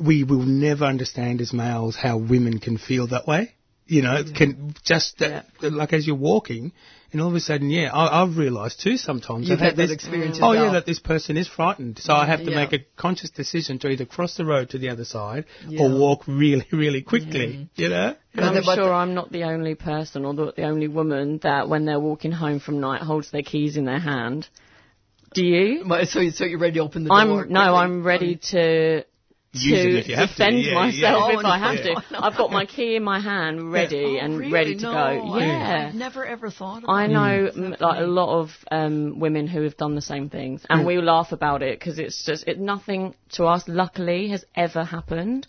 we 0.01 0.23
will 0.23 0.45
never 0.45 0.85
understand 0.85 1.41
as 1.41 1.53
males 1.53 1.97
how 1.97 2.19
women 2.19 2.61
can 2.61 2.79
feel 2.79 3.09
that 3.09 3.27
way. 3.27 3.56
You 3.88 4.03
know, 4.03 4.17
it 4.17 4.35
can 4.35 4.75
just 4.85 5.19
that, 5.19 5.47
like 5.62 5.93
as 5.93 6.06
you're 6.09 6.17
walking, 6.17 6.73
and 7.12 7.21
all 7.21 7.28
of 7.28 7.35
a 7.37 7.40
sudden, 7.40 7.71
yeah, 7.71 7.93
I, 7.93 8.23
I've 8.23 8.37
realised 8.37 8.81
too 8.81 8.97
sometimes. 8.97 9.49
You've 9.49 9.61
I've 9.61 9.64
had 9.64 9.76
that 9.76 9.83
this- 9.85 9.93
experience 9.93 10.38
Oh 10.43 10.52
yeah, 10.52 10.73
that 10.73 10.87
this 10.87 10.99
person 10.99 11.37
is 11.37 11.47
frightened, 11.47 11.99
so 12.00 12.12
I 12.12 12.26
have 12.26 12.40
to 12.40 12.50
Yeah. 12.50 12.57
make 12.57 12.73
a 12.73 12.85
conscious 12.97 13.31
decision 13.31 13.78
to 13.81 13.88
either 13.88 14.05
cross 14.05 14.37
the 14.37 14.45
road 14.45 14.71
to 14.71 14.78
the 14.78 14.88
other 14.88 15.05
side 15.05 15.45
Yeah. 15.69 15.83
or 15.83 15.90
walk 15.97 16.25
really, 16.26 16.66
really 16.73 17.02
quickly. 17.02 17.69
You 17.76 17.88
know. 17.90 18.16
And 18.35 18.45
I'm 18.45 18.62
sure 18.64 18.93
I'm 18.93 19.14
not 19.14 19.31
the 19.31 19.45
only 19.45 19.76
person 19.76 20.25
or 20.25 20.35
the, 20.35 20.52
the 20.57 20.64
only 20.64 20.88
woman 20.88 21.38
that 21.45 21.69
when 21.69 21.85
they're 21.85 22.00
walking 22.00 22.33
home 22.33 22.59
from 22.59 22.81
night 22.81 23.02
holds 23.02 23.31
their 23.31 23.43
keys 23.43 23.76
in 23.76 23.85
their 23.85 24.00
hand. 24.00 24.49
Do 25.33 25.45
you? 25.45 25.85
So, 26.07 26.28
so 26.31 26.45
you're 26.45 26.59
ready 26.59 26.75
to 26.75 26.81
open 26.81 27.05
the 27.05 27.09
door? 27.11 27.19
I'm 27.19 27.52
no. 27.52 27.75
I'm 27.76 28.02
ready 28.02 28.37
to 28.50 28.59
Use 28.59 29.05
it 29.05 29.11
to 29.57 29.99
if 29.99 30.09
you 30.09 30.17
have 30.17 30.29
to, 30.31 30.35
defend 30.37 30.63
yeah, 30.63 30.75
myself 30.75 31.25
yeah. 31.29 31.39
if 31.39 31.45
Oh, 31.45 31.49
I 31.49 31.59
no, 31.59 31.65
have 31.67 31.83
to. 31.85 32.03
Oh, 32.17 32.23
I've 32.23 32.37
got 32.37 32.51
my 32.51 32.67
key 32.67 32.97
in 32.97 33.03
my 33.03 33.21
hand, 33.21 33.73
ready 33.73 34.19
Oh, 34.21 34.25
and 34.25 34.39
really? 34.39 34.53
ready 34.53 34.77
to 34.77 34.83
No, 34.83 34.93
go. 34.93 34.99
I- 34.99 35.39
Yeah. 35.47 35.87
I've 35.89 35.95
never 35.95 36.25
ever 36.27 36.51
thought 36.51 36.85
about 36.85 36.93
I 36.93 37.07
know 37.07 37.51
mm. 37.51 37.71
that. 37.71 37.81
like 37.81 38.01
a 38.01 38.07
lot 38.07 38.41
of 38.41 38.51
um, 38.71 39.19
women 39.19 39.47
who 39.47 39.63
have 39.63 39.77
done 39.77 39.95
the 39.95 40.03
same 40.03 40.29
things, 40.31 40.65
and 40.69 40.83
mm. 40.83 40.87
we 40.87 40.99
laugh 41.01 41.33
about 41.33 41.63
it 41.63 41.79
because 41.79 41.99
it's 41.99 42.25
just 42.25 42.47
it 42.47 42.59
nothing 42.59 43.15
to 43.33 43.45
us. 43.45 43.65
Luckily, 43.67 44.29
has 44.29 44.45
ever 44.55 44.85
happened, 44.85 45.47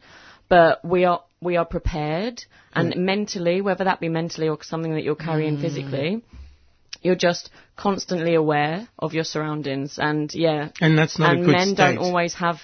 but 0.49 0.83
we 0.83 1.05
are 1.05 1.21
we 1.41 1.55
are 1.57 1.65
prepared 1.65 2.43
and 2.73 2.93
mm. 2.93 2.97
mentally, 2.97 3.61
whether 3.61 3.83
that 3.85 3.99
be 3.99 4.09
mentally 4.09 4.49
or 4.49 4.57
something 4.61 4.93
that 4.93 5.03
you're 5.03 5.15
carrying 5.15 5.59
physically, 5.59 6.23
you're 7.01 7.15
just 7.15 7.49
constantly 7.75 8.33
aware 8.35 8.87
of 8.99 9.13
your 9.13 9.23
surroundings, 9.23 9.97
and 9.99 10.33
yeah, 10.33 10.69
And 10.81 10.97
that's 10.97 11.19
not 11.19 11.31
and 11.31 11.41
a 11.41 11.45
good 11.45 11.51
men 11.51 11.67
state. 11.69 11.77
don't 11.77 11.97
always 11.99 12.33
have 12.35 12.57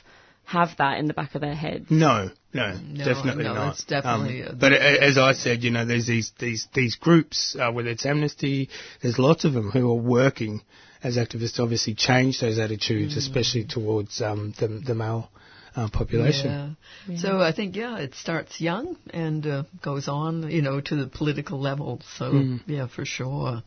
have 0.45 0.69
that 0.77 0.99
in 0.99 1.07
the 1.07 1.13
back 1.13 1.35
of 1.35 1.41
their 1.41 1.55
head. 1.55 1.85
No, 1.89 2.29
no, 2.53 2.77
definitely 2.97 3.45
no, 3.45 3.53
not. 3.53 3.73
it's 3.75 3.83
definitely 3.85 4.43
Um, 4.43 4.57
but 4.59 4.73
a- 4.73 5.03
as 5.03 5.17
I 5.17 5.33
said, 5.33 5.63
you 5.63 5.71
know, 5.71 5.85
there's 5.85 6.05
these 6.07 6.31
these 6.39 6.67
these 6.73 6.95
groups, 6.95 7.55
uh, 7.59 7.71
whether 7.71 7.89
it's 7.89 8.05
Amnesty, 8.05 8.69
there's 9.01 9.17
lots 9.17 9.45
of 9.45 9.53
them 9.53 9.71
who 9.71 9.89
are 9.91 10.01
working 10.01 10.61
as 11.03 11.17
activists 11.17 11.55
to 11.55 11.63
obviously 11.63 11.93
change 11.95 12.39
those 12.39 12.59
attitudes, 12.59 13.17
especially 13.17 13.65
towards 13.65 14.21
um, 14.21 14.53
the 14.59 14.67
the 14.67 14.93
male 14.95 15.29
uh, 15.75 15.89
population. 15.89 16.77
Yeah. 17.07 17.17
So 17.17 17.39
I 17.41 17.51
think 17.51 17.75
yeah, 17.75 17.97
it 17.97 18.13
starts 18.15 18.61
young 18.61 18.97
and 19.11 19.45
uh, 19.47 19.63
goes 19.81 20.07
on, 20.07 20.49
you 20.51 20.61
know, 20.61 20.79
to 20.81 20.95
the 20.95 21.07
political 21.07 21.59
level. 21.59 22.01
So 22.17 22.25
Mm. 22.31 22.59
yeah, 22.67 22.87
for 22.87 23.05
sure. 23.05 23.63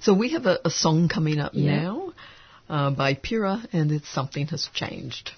So 0.00 0.14
we 0.14 0.30
have 0.30 0.46
a, 0.46 0.58
a 0.64 0.70
song 0.70 1.08
coming 1.08 1.38
up 1.40 1.52
Yeah. 1.54 1.80
now 1.82 2.12
uh, 2.68 2.90
by 2.90 3.14
Pira, 3.14 3.62
and 3.72 3.90
it's 3.92 4.08
something 4.12 4.46
has 4.48 4.68
changed. 4.74 5.30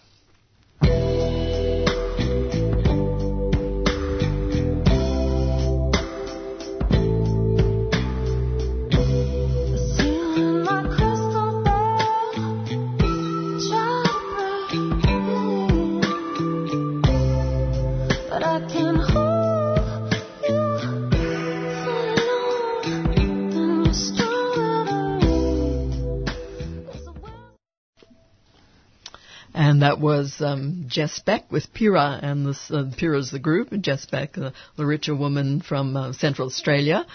And 29.81 29.87
that 29.91 29.99
was 29.99 30.43
um, 30.43 30.85
Jess 30.89 31.21
Beck 31.21 31.51
with 31.51 31.73
Pira, 31.73 32.21
and 32.21 32.45
this, 32.45 32.71
uh, 32.71 32.91
Pira's 32.99 33.31
the 33.31 33.39
group, 33.39 33.73
and 33.73 33.83
Jess 33.83 34.05
Beck, 34.05 34.35
the 34.35 34.53
Laritja 34.77 35.19
woman 35.19 35.63
from 35.63 35.97
uh, 35.97 36.13
Central 36.13 36.49
Australia. 36.49 37.07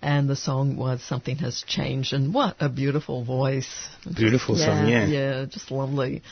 And 0.00 0.30
the 0.30 0.36
song 0.36 0.76
was 0.76 1.02
Something 1.02 1.38
Has 1.38 1.64
Changed, 1.66 2.12
and 2.12 2.32
what 2.32 2.54
a 2.60 2.68
beautiful 2.68 3.24
voice. 3.24 3.88
Beautiful 4.04 4.54
song, 4.54 4.86
yeah. 4.86 5.06
Yeah, 5.06 5.46
just 5.46 5.72
lovely. 5.72 6.22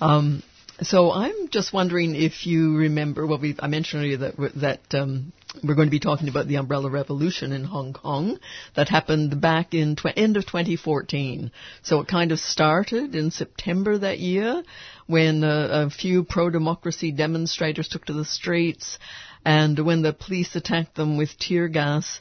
Um, 0.00 0.42
so 0.82 1.12
I'm 1.12 1.46
just 1.50 1.72
wondering 1.72 2.16
if 2.16 2.44
you 2.44 2.76
remember. 2.76 3.24
Well, 3.24 3.38
we 3.38 3.54
I 3.60 3.68
mentioned 3.68 4.02
earlier 4.02 4.16
that 4.16 4.34
that 4.56 5.00
um, 5.00 5.32
we're 5.62 5.74
going 5.74 5.88
to 5.88 5.90
be 5.90 6.00
talking 6.00 6.28
about 6.28 6.46
the 6.46 6.56
Umbrella 6.56 6.90
Revolution 6.90 7.52
in 7.52 7.64
Hong 7.64 7.92
Kong 7.92 8.38
that 8.76 8.88
happened 8.88 9.40
back 9.40 9.72
in 9.72 9.96
tw- 9.96 10.16
end 10.16 10.36
of 10.36 10.44
2014. 10.46 11.50
So 11.82 12.00
it 12.00 12.08
kind 12.08 12.32
of 12.32 12.38
started 12.38 13.14
in 13.14 13.30
September 13.30 13.96
that 13.98 14.18
year 14.18 14.62
when 15.06 15.42
uh, 15.42 15.86
a 15.86 15.90
few 15.90 16.24
pro-democracy 16.24 17.12
demonstrators 17.12 17.88
took 17.88 18.04
to 18.06 18.12
the 18.12 18.26
streets, 18.26 18.98
and 19.44 19.78
when 19.78 20.02
the 20.02 20.12
police 20.12 20.54
attacked 20.54 20.94
them 20.96 21.16
with 21.16 21.38
tear 21.38 21.68
gas. 21.68 22.20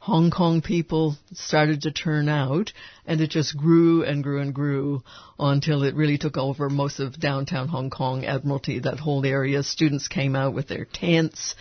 Hong 0.00 0.30
Kong 0.30 0.62
people 0.62 1.16
started 1.34 1.82
to 1.82 1.90
turn 1.90 2.28
out, 2.28 2.72
and 3.04 3.20
it 3.20 3.30
just 3.30 3.56
grew 3.56 4.04
and 4.04 4.22
grew 4.22 4.40
and 4.40 4.54
grew 4.54 5.02
until 5.38 5.82
it 5.82 5.96
really 5.96 6.16
took 6.16 6.38
over 6.38 6.70
most 6.70 7.00
of 7.00 7.18
downtown 7.20 7.68
Hong 7.68 7.90
Kong, 7.90 8.24
Admiralty, 8.24 8.78
that 8.78 9.00
whole 9.00 9.26
area. 9.26 9.62
Students 9.62 10.08
came 10.08 10.34
out 10.34 10.54
with 10.54 10.68
their 10.68 10.86
tents. 10.86 11.56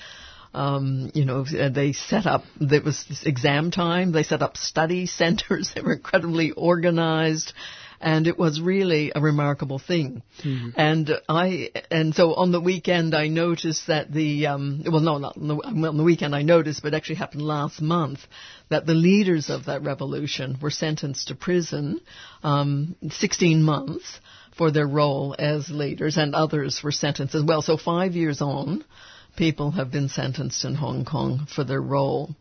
Um, 0.53 1.11
you 1.13 1.25
know, 1.25 1.43
they 1.43 1.93
set 1.93 2.25
up, 2.25 2.43
there 2.59 2.81
was 2.81 3.05
exam 3.25 3.71
time, 3.71 4.11
they 4.11 4.23
set 4.23 4.41
up 4.41 4.57
study 4.57 5.05
centers, 5.05 5.71
they 5.73 5.81
were 5.81 5.93
incredibly 5.93 6.51
organized 6.51 7.53
and 7.99 8.27
it 8.27 8.37
was 8.37 8.61
really 8.61 9.11
a 9.15 9.21
remarkable 9.21 9.79
thing. 9.79 10.21
Mm-hmm. 10.43 10.69
And 10.75 11.11
I 11.27 11.71
and 11.89 12.13
so 12.13 12.33
on 12.35 12.51
the 12.51 12.61
weekend 12.61 13.15
I 13.15 13.27
noticed 13.27 13.87
that 13.87 14.11
the 14.11 14.47
um, 14.47 14.83
well 14.85 15.01
no 15.01 15.17
not 15.17 15.37
on 15.37 15.47
the, 15.47 15.55
well, 15.55 15.87
on 15.87 15.97
the 15.97 16.03
weekend 16.03 16.35
I 16.35 16.43
noticed, 16.43 16.81
but 16.81 16.93
it 16.93 16.97
actually 16.97 17.15
happened 17.15 17.41
last 17.41 17.81
month 17.81 18.19
that 18.69 18.85
the 18.85 18.93
leaders 18.93 19.49
of 19.49 19.65
that 19.65 19.83
revolution 19.83 20.57
were 20.61 20.69
sentenced 20.69 21.29
to 21.29 21.35
prison, 21.35 22.01
um, 22.43 22.95
16 23.09 23.63
months 23.63 24.19
for 24.57 24.71
their 24.71 24.87
role 24.87 25.35
as 25.37 25.69
leaders, 25.69 26.17
and 26.17 26.35
others 26.35 26.81
were 26.83 26.91
sentenced 26.91 27.35
as 27.35 27.43
well. 27.43 27.61
So 27.61 27.77
five 27.77 28.13
years 28.13 28.41
on, 28.41 28.83
people 29.37 29.71
have 29.71 29.91
been 29.91 30.09
sentenced 30.09 30.65
in 30.65 30.75
Hong 30.75 31.05
Kong 31.05 31.47
for 31.55 31.63
their 31.63 31.81
role 31.81 32.35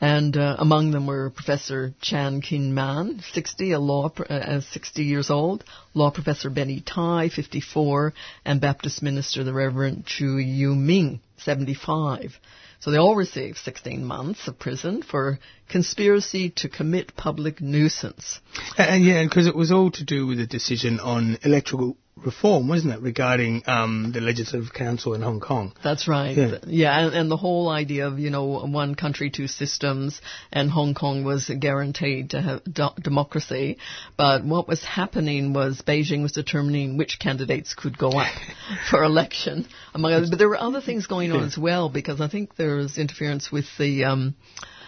and 0.00 0.36
uh, 0.36 0.56
among 0.58 0.90
them 0.90 1.06
were 1.06 1.30
Professor 1.30 1.94
Chan 2.00 2.42
Kin 2.42 2.74
Man, 2.74 3.22
60, 3.32 3.72
a 3.72 3.78
law 3.78 4.10
uh, 4.28 4.60
60 4.60 5.02
years 5.02 5.30
old, 5.30 5.64
law 5.94 6.10
professor 6.10 6.50
Benny 6.50 6.82
Tai, 6.84 7.30
54, 7.30 8.12
and 8.44 8.60
Baptist 8.60 9.02
minister 9.02 9.42
the 9.42 9.54
Reverend 9.54 10.04
Chu 10.04 10.36
Yu 10.36 10.74
Ming, 10.74 11.20
75. 11.38 12.38
So 12.78 12.90
they 12.90 12.98
all 12.98 13.16
received 13.16 13.56
16 13.56 14.04
months 14.04 14.46
of 14.48 14.58
prison 14.58 15.02
for 15.02 15.38
conspiracy 15.70 16.50
to 16.56 16.68
commit 16.68 17.16
public 17.16 17.62
nuisance. 17.62 18.38
And, 18.76 19.02
yeah, 19.02 19.24
because 19.24 19.46
it 19.46 19.56
was 19.56 19.72
all 19.72 19.90
to 19.92 20.04
do 20.04 20.26
with 20.26 20.40
a 20.40 20.46
decision 20.46 21.00
on 21.00 21.38
electoral 21.42 21.96
reform, 22.24 22.66
wasn't 22.68 22.94
it, 22.94 23.00
regarding 23.02 23.62
um, 23.66 24.10
the 24.12 24.20
Legislative 24.20 24.72
Council 24.72 25.14
in 25.14 25.22
Hong 25.22 25.40
Kong? 25.40 25.72
That's 25.84 26.08
right. 26.08 26.36
Yeah, 26.36 26.58
yeah 26.66 27.06
and, 27.06 27.14
and, 27.14 27.30
the 27.30 27.36
whole 27.36 27.68
idea 27.68 28.06
of, 28.06 28.18
you 28.18 28.30
know, 28.30 28.66
one 28.66 28.94
country, 28.94 29.30
two 29.30 29.46
systems, 29.46 30.20
and 30.50 30.70
Hong 30.70 30.94
Kong 30.94 31.24
was 31.24 31.50
guaranteed 31.58 32.30
to 32.30 32.40
have 32.40 32.64
do- 32.64 32.94
democracy. 33.00 33.78
But 34.16 34.44
what 34.44 34.66
was 34.66 34.82
happening 34.82 35.52
was 35.52 35.82
Beijing 35.86 36.22
was 36.22 36.32
determining 36.32 36.96
which 36.96 37.18
candidates 37.18 37.74
could 37.74 37.98
go 37.98 38.10
up 38.10 38.32
for 38.90 39.04
election, 39.04 39.66
among 39.94 40.12
others. 40.12 40.30
But 40.30 40.38
there 40.38 40.48
were 40.48 40.60
other 40.60 40.80
things 40.80 41.06
going 41.06 41.32
on 41.32 41.40
yeah. 41.40 41.46
as 41.46 41.58
well, 41.58 41.90
because 41.90 42.20
I 42.20 42.28
think 42.28 42.56
there 42.56 42.76
was 42.76 42.98
interference 42.98 43.52
with 43.52 43.66
the... 43.78 44.04
Um, 44.04 44.34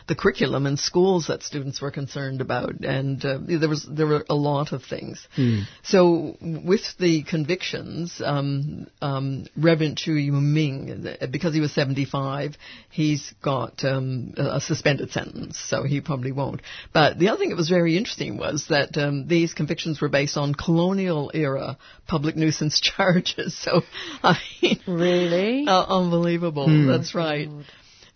the 0.09 0.15
curriculum 0.15 0.67
in 0.67 0.77
schools 0.77 1.27
that 1.29 1.43
students 1.43 1.81
were 1.81 1.91
concerned 1.91 2.41
about, 2.41 2.81
and 2.81 3.23
uh, 3.25 3.39
there 3.47 3.69
was 3.69 3.87
there 3.89 4.07
were 4.07 4.25
a 4.29 4.35
lot 4.35 4.73
of 4.73 4.83
things. 4.83 5.29
Mm. 5.37 5.65
So 5.83 6.37
with 6.41 6.97
the 6.99 7.23
convictions, 7.23 8.21
um, 8.25 8.89
um, 9.03 9.47
Reverend 9.57 9.99
Chu 9.99 10.15
Ming, 10.33 11.07
because 11.31 11.55
he 11.55 11.61
was 11.61 11.73
75, 11.73 12.57
he's 12.91 13.35
got 13.43 13.85
um, 13.85 14.35
a 14.37 14.61
suspended 14.61 15.11
sentence, 15.11 15.59
so 15.59 15.85
he 15.85 16.01
probably 16.01 16.33
won't. 16.33 16.63
But 16.93 17.19
the 17.19 17.29
other 17.29 17.39
thing 17.39 17.51
that 17.51 17.57
was 17.57 17.69
very 17.69 17.97
interesting 17.97 18.39
was 18.39 18.67
that 18.71 18.97
um, 18.97 19.29
these 19.29 19.53
convictions 19.53 20.01
were 20.01 20.09
based 20.09 20.39
on 20.39 20.55
colonial 20.55 21.31
era 21.35 21.77
public 22.07 22.35
nuisance 22.35 22.81
charges. 22.97 23.57
So 23.57 23.83
I 24.23 24.39
mean, 24.63 24.81
really 24.87 25.65
uh, 25.69 25.85
unbelievable. 25.87 26.67
Mm. 26.67 26.87
That's 26.89 27.15
right. 27.15 27.49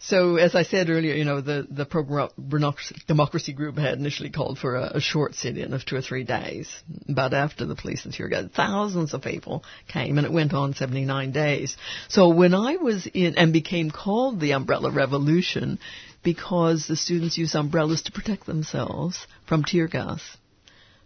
So, 0.04 0.34
as 0.34 0.56
I 0.56 0.64
said 0.64 0.90
earlier, 0.90 1.14
you 1.14 1.24
know, 1.24 1.40
the, 1.40 1.64
the 1.70 1.84
pro-democracy 1.84 3.52
group 3.52 3.78
had 3.78 3.98
initially 3.98 4.30
called 4.30 4.58
for 4.58 4.74
a, 4.74 4.96
a 4.96 5.00
short 5.00 5.36
sit-in 5.36 5.72
of 5.72 5.84
two 5.84 5.94
or 5.94 6.02
three 6.02 6.24
days. 6.24 6.68
But 7.08 7.32
after 7.32 7.66
the 7.66 7.76
police 7.76 8.04
and 8.04 8.12
tear 8.12 8.26
gas, 8.26 8.46
thousands 8.52 9.14
of 9.14 9.22
people 9.22 9.62
came 9.86 10.18
and 10.18 10.26
it 10.26 10.32
went 10.32 10.54
on 10.54 10.74
79 10.74 11.30
days. 11.30 11.76
So 12.08 12.30
when 12.30 12.52
I 12.52 12.76
was 12.76 13.06
in, 13.06 13.38
and 13.38 13.52
became 13.52 13.92
called 13.92 14.40
the 14.40 14.54
Umbrella 14.54 14.90
Revolution 14.90 15.78
because 16.24 16.88
the 16.88 16.96
students 16.96 17.38
used 17.38 17.54
umbrellas 17.54 18.02
to 18.02 18.12
protect 18.12 18.44
themselves 18.44 19.28
from 19.46 19.62
tear 19.62 19.86
gas. 19.86 20.36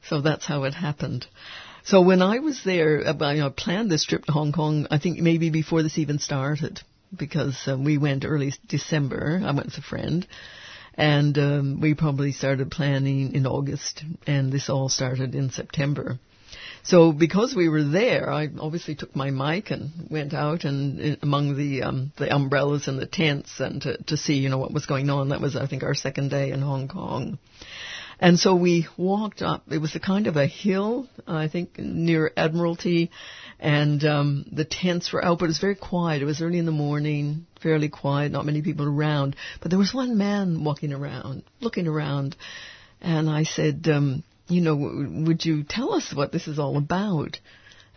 So 0.08 0.22
that's 0.22 0.46
how 0.46 0.64
it 0.64 0.72
happened. 0.72 1.26
So 1.84 2.00
when 2.00 2.22
I 2.22 2.38
was 2.38 2.62
there, 2.64 3.06
uh, 3.06 3.14
I 3.20 3.34
you 3.34 3.40
know, 3.40 3.50
planned 3.50 3.90
this 3.90 4.06
trip 4.06 4.24
to 4.24 4.32
Hong 4.32 4.52
Kong, 4.52 4.86
I 4.90 4.98
think 4.98 5.18
maybe 5.18 5.50
before 5.50 5.82
this 5.82 5.98
even 5.98 6.18
started 6.18 6.80
because 7.14 7.56
uh, 7.66 7.76
we 7.76 7.98
went 7.98 8.24
early 8.24 8.52
December. 8.66 9.40
I 9.42 9.52
went 9.52 9.66
with 9.66 9.78
a 9.78 9.82
friend. 9.82 10.26
And 10.98 11.36
um, 11.36 11.80
we 11.82 11.92
probably 11.92 12.32
started 12.32 12.70
planning 12.70 13.34
in 13.34 13.46
August, 13.46 14.02
and 14.26 14.50
this 14.50 14.70
all 14.70 14.88
started 14.88 15.34
in 15.34 15.50
September. 15.50 16.18
So 16.84 17.12
because 17.12 17.54
we 17.54 17.68
were 17.68 17.82
there, 17.82 18.32
I 18.32 18.48
obviously 18.60 18.94
took 18.94 19.14
my 19.16 19.30
mic 19.30 19.70
and 19.70 20.08
went 20.08 20.32
out 20.32 20.64
and 20.64 21.00
in, 21.00 21.18
among 21.20 21.56
the 21.56 21.82
um, 21.82 22.12
the 22.16 22.32
umbrellas 22.32 22.86
and 22.86 22.98
the 22.98 23.06
tents 23.06 23.58
and 23.58 23.82
to, 23.82 24.02
to 24.04 24.16
see 24.16 24.34
you 24.34 24.48
know 24.48 24.58
what 24.58 24.72
was 24.72 24.86
going 24.86 25.10
on. 25.10 25.30
That 25.30 25.40
was 25.40 25.56
I 25.56 25.66
think 25.66 25.82
our 25.82 25.94
second 25.94 26.30
day 26.30 26.52
in 26.52 26.62
Hong 26.62 26.86
Kong. 26.86 27.38
And 28.18 28.38
so 28.38 28.54
we 28.54 28.86
walked 28.96 29.42
up. 29.42 29.64
It 29.70 29.78
was 29.78 29.94
a 29.94 30.00
kind 30.00 30.26
of 30.26 30.36
a 30.36 30.46
hill, 30.46 31.06
I 31.26 31.48
think, 31.48 31.78
near 31.78 32.32
Admiralty, 32.34 33.10
and 33.58 34.04
um, 34.04 34.46
the 34.52 34.64
tents 34.64 35.12
were 35.12 35.24
out, 35.24 35.38
but 35.38 35.46
it 35.46 35.48
was 35.48 35.58
very 35.58 35.74
quiet. 35.74 36.22
It 36.22 36.26
was 36.26 36.42
early 36.42 36.58
in 36.58 36.66
the 36.66 36.72
morning, 36.72 37.46
fairly 37.62 37.88
quiet, 37.88 38.32
not 38.32 38.44
many 38.44 38.62
people 38.62 38.86
around. 38.86 39.36
But 39.60 39.70
there 39.70 39.78
was 39.78 39.94
one 39.94 40.18
man 40.18 40.62
walking 40.62 40.92
around, 40.92 41.42
looking 41.60 41.86
around, 41.86 42.36
and 43.00 43.30
I 43.30 43.44
said, 43.44 43.88
um, 43.88 44.22
"You 44.48 44.60
know, 44.60 44.76
w- 44.76 45.26
would 45.26 45.44
you 45.44 45.62
tell 45.62 45.94
us 45.94 46.12
what 46.14 46.32
this 46.32 46.48
is 46.48 46.58
all 46.58 46.76
about?" 46.76 47.40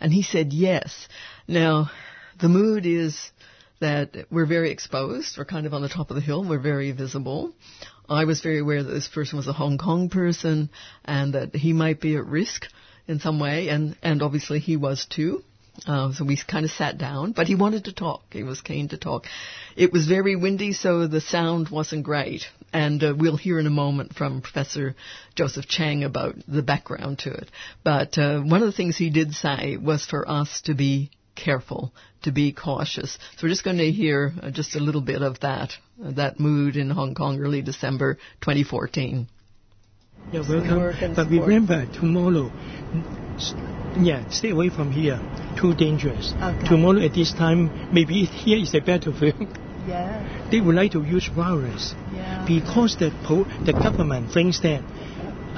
And 0.00 0.12
he 0.12 0.22
said, 0.22 0.52
"Yes." 0.52 1.08
Now, 1.46 1.90
the 2.40 2.48
mood 2.48 2.86
is 2.86 3.30
that 3.80 4.26
we're 4.30 4.46
very 4.46 4.70
exposed. 4.70 5.36
We're 5.36 5.44
kind 5.44 5.66
of 5.66 5.74
on 5.74 5.82
the 5.82 5.88
top 5.88 6.10
of 6.10 6.14
the 6.14 6.22
hill. 6.22 6.44
We're 6.44 6.58
very 6.58 6.92
visible. 6.92 7.52
I 8.08 8.24
was 8.24 8.40
very 8.40 8.58
aware 8.58 8.82
that 8.82 8.92
this 8.92 9.08
person 9.08 9.36
was 9.36 9.46
a 9.46 9.52
Hong 9.52 9.78
Kong 9.78 10.08
person 10.08 10.70
and 11.04 11.34
that 11.34 11.54
he 11.54 11.72
might 11.72 12.00
be 12.00 12.16
at 12.16 12.26
risk 12.26 12.66
in 13.06 13.20
some 13.20 13.40
way, 13.40 13.68
and, 13.68 13.96
and 14.02 14.22
obviously 14.22 14.58
he 14.58 14.76
was 14.76 15.06
too. 15.06 15.42
Uh, 15.86 16.12
so 16.12 16.24
we 16.24 16.36
kind 16.36 16.64
of 16.64 16.70
sat 16.70 16.98
down, 16.98 17.32
but 17.32 17.46
he 17.46 17.54
wanted 17.54 17.84
to 17.84 17.92
talk. 17.92 18.22
He 18.30 18.42
was 18.42 18.60
keen 18.60 18.88
to 18.88 18.98
talk. 18.98 19.26
It 19.76 19.92
was 19.92 20.06
very 20.06 20.36
windy, 20.36 20.72
so 20.72 21.06
the 21.06 21.20
sound 21.20 21.70
wasn't 21.70 22.04
great. 22.04 22.42
And 22.72 23.02
uh, 23.02 23.14
we'll 23.16 23.36
hear 23.36 23.58
in 23.58 23.66
a 23.66 23.70
moment 23.70 24.14
from 24.14 24.42
Professor 24.42 24.94
Joseph 25.34 25.66
Cheng 25.66 26.04
about 26.04 26.36
the 26.46 26.62
background 26.62 27.20
to 27.20 27.30
it. 27.30 27.50
But 27.82 28.18
uh, 28.18 28.40
one 28.40 28.62
of 28.62 28.66
the 28.66 28.76
things 28.76 28.96
he 28.96 29.10
did 29.10 29.32
say 29.32 29.76
was 29.76 30.04
for 30.04 30.28
us 30.28 30.60
to 30.62 30.74
be 30.74 31.10
careful, 31.34 31.92
to 32.22 32.32
be 32.32 32.52
cautious. 32.52 33.18
So 33.36 33.44
we're 33.44 33.50
just 33.50 33.64
going 33.64 33.78
to 33.78 33.90
hear 33.90 34.32
uh, 34.42 34.50
just 34.50 34.76
a 34.76 34.80
little 34.80 35.00
bit 35.00 35.22
of 35.22 35.40
that, 35.40 35.72
uh, 36.04 36.12
that 36.12 36.38
mood 36.38 36.76
in 36.76 36.90
Hong 36.90 37.14
Kong 37.14 37.40
early 37.40 37.62
December 37.62 38.18
2014. 38.42 39.28
You're 40.32 40.42
welcome. 40.42 41.14
But 41.14 41.28
remember, 41.28 41.86
tomorrow, 41.86 42.52
yeah, 43.98 44.28
stay 44.30 44.50
away 44.50 44.68
from 44.70 44.90
here. 44.92 45.20
Too 45.60 45.74
dangerous. 45.74 46.32
Okay. 46.40 46.66
Tomorrow 46.68 47.00
at 47.00 47.14
this 47.14 47.32
time, 47.32 47.70
maybe 47.92 48.24
here 48.44 48.58
is 48.58 48.74
a 48.74 48.80
battlefield. 48.80 49.48
Yeah. 49.86 50.48
They 50.50 50.60
would 50.60 50.74
like 50.74 50.92
to 50.92 51.02
use 51.02 51.28
violence 51.28 51.94
Yeah. 52.14 52.44
because 52.46 52.96
the 52.96 53.10
po- 53.24 53.46
the 53.64 53.72
government 53.72 54.30
thinks 54.32 54.60
that 54.60 54.82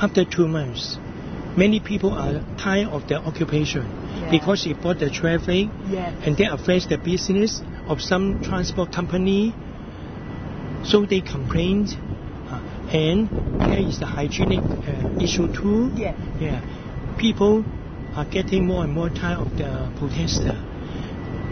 after 0.01 0.25
two 0.25 0.47
months, 0.49 0.97
many 1.57 1.81
people 1.81 2.12
are 2.15 2.41
tired 2.57 2.89
of 2.89 3.09
their 3.09 3.19
occupation 3.19 3.85
Yeah. 4.21 4.31
because 4.31 4.65
it 4.67 4.81
brought 4.81 5.01
the 5.01 5.11
traffic 5.11 5.69
Yes. 5.91 6.15
and 6.25 6.37
that 6.39 6.53
affects 6.53 6.87
the 6.87 6.99
business 6.99 7.61
of 7.89 8.01
some 8.01 8.41
transport 8.43 8.93
company. 8.93 9.53
So 10.85 11.05
they 11.07 11.21
complained, 11.21 11.95
uh, 12.51 12.61
and 12.93 13.29
there 13.69 13.79
is 13.79 13.99
the 14.01 14.07
hygienic 14.07 14.62
uh, 14.62 15.05
issue 15.21 15.49
too. 15.49 15.91
Yeah. 15.95 16.15
Yeah, 16.41 16.61
people 17.19 17.65
are 18.14 18.25
getting 18.25 18.66
more 18.66 18.85
and 18.85 18.92
more 18.92 19.09
tired 19.09 19.38
of 19.47 19.57
the 19.57 19.92
protester. 19.99 20.52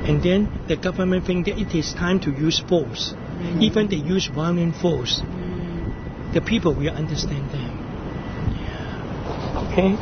And 0.09 0.23
then 0.23 0.49
the 0.69 0.77
government 0.77 1.27
think 1.27 1.47
that 1.47 1.59
it 1.59 1.75
is 1.77 1.93
time 1.93 2.21
to 2.21 2.31
use 2.31 2.59
force. 2.59 3.13
Mm. 3.15 3.63
Even 3.63 3.89
they 3.89 3.97
use 3.97 4.27
violent 4.35 4.77
force, 4.77 5.21
the 6.35 6.41
people 6.41 6.75
will 6.75 6.91
understand 6.95 7.51
them. 7.51 7.71
Yeah. 8.57 9.69
Okay? 9.73 9.97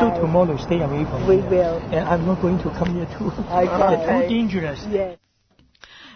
So 0.00 0.20
tomorrow 0.20 0.56
stay 0.56 0.80
away 0.80 1.04
from 1.04 1.28
We 1.28 1.36
here. 1.36 1.50
will. 1.50 1.78
And 1.78 2.08
I'm 2.08 2.26
not 2.26 2.40
going 2.42 2.58
to 2.58 2.70
come 2.70 2.94
here 2.96 3.06
too. 3.18 3.30
Okay. 3.50 4.06
They're 4.06 4.22
too 4.22 4.28
dangerous. 4.28 4.84
Yes. 4.90 5.18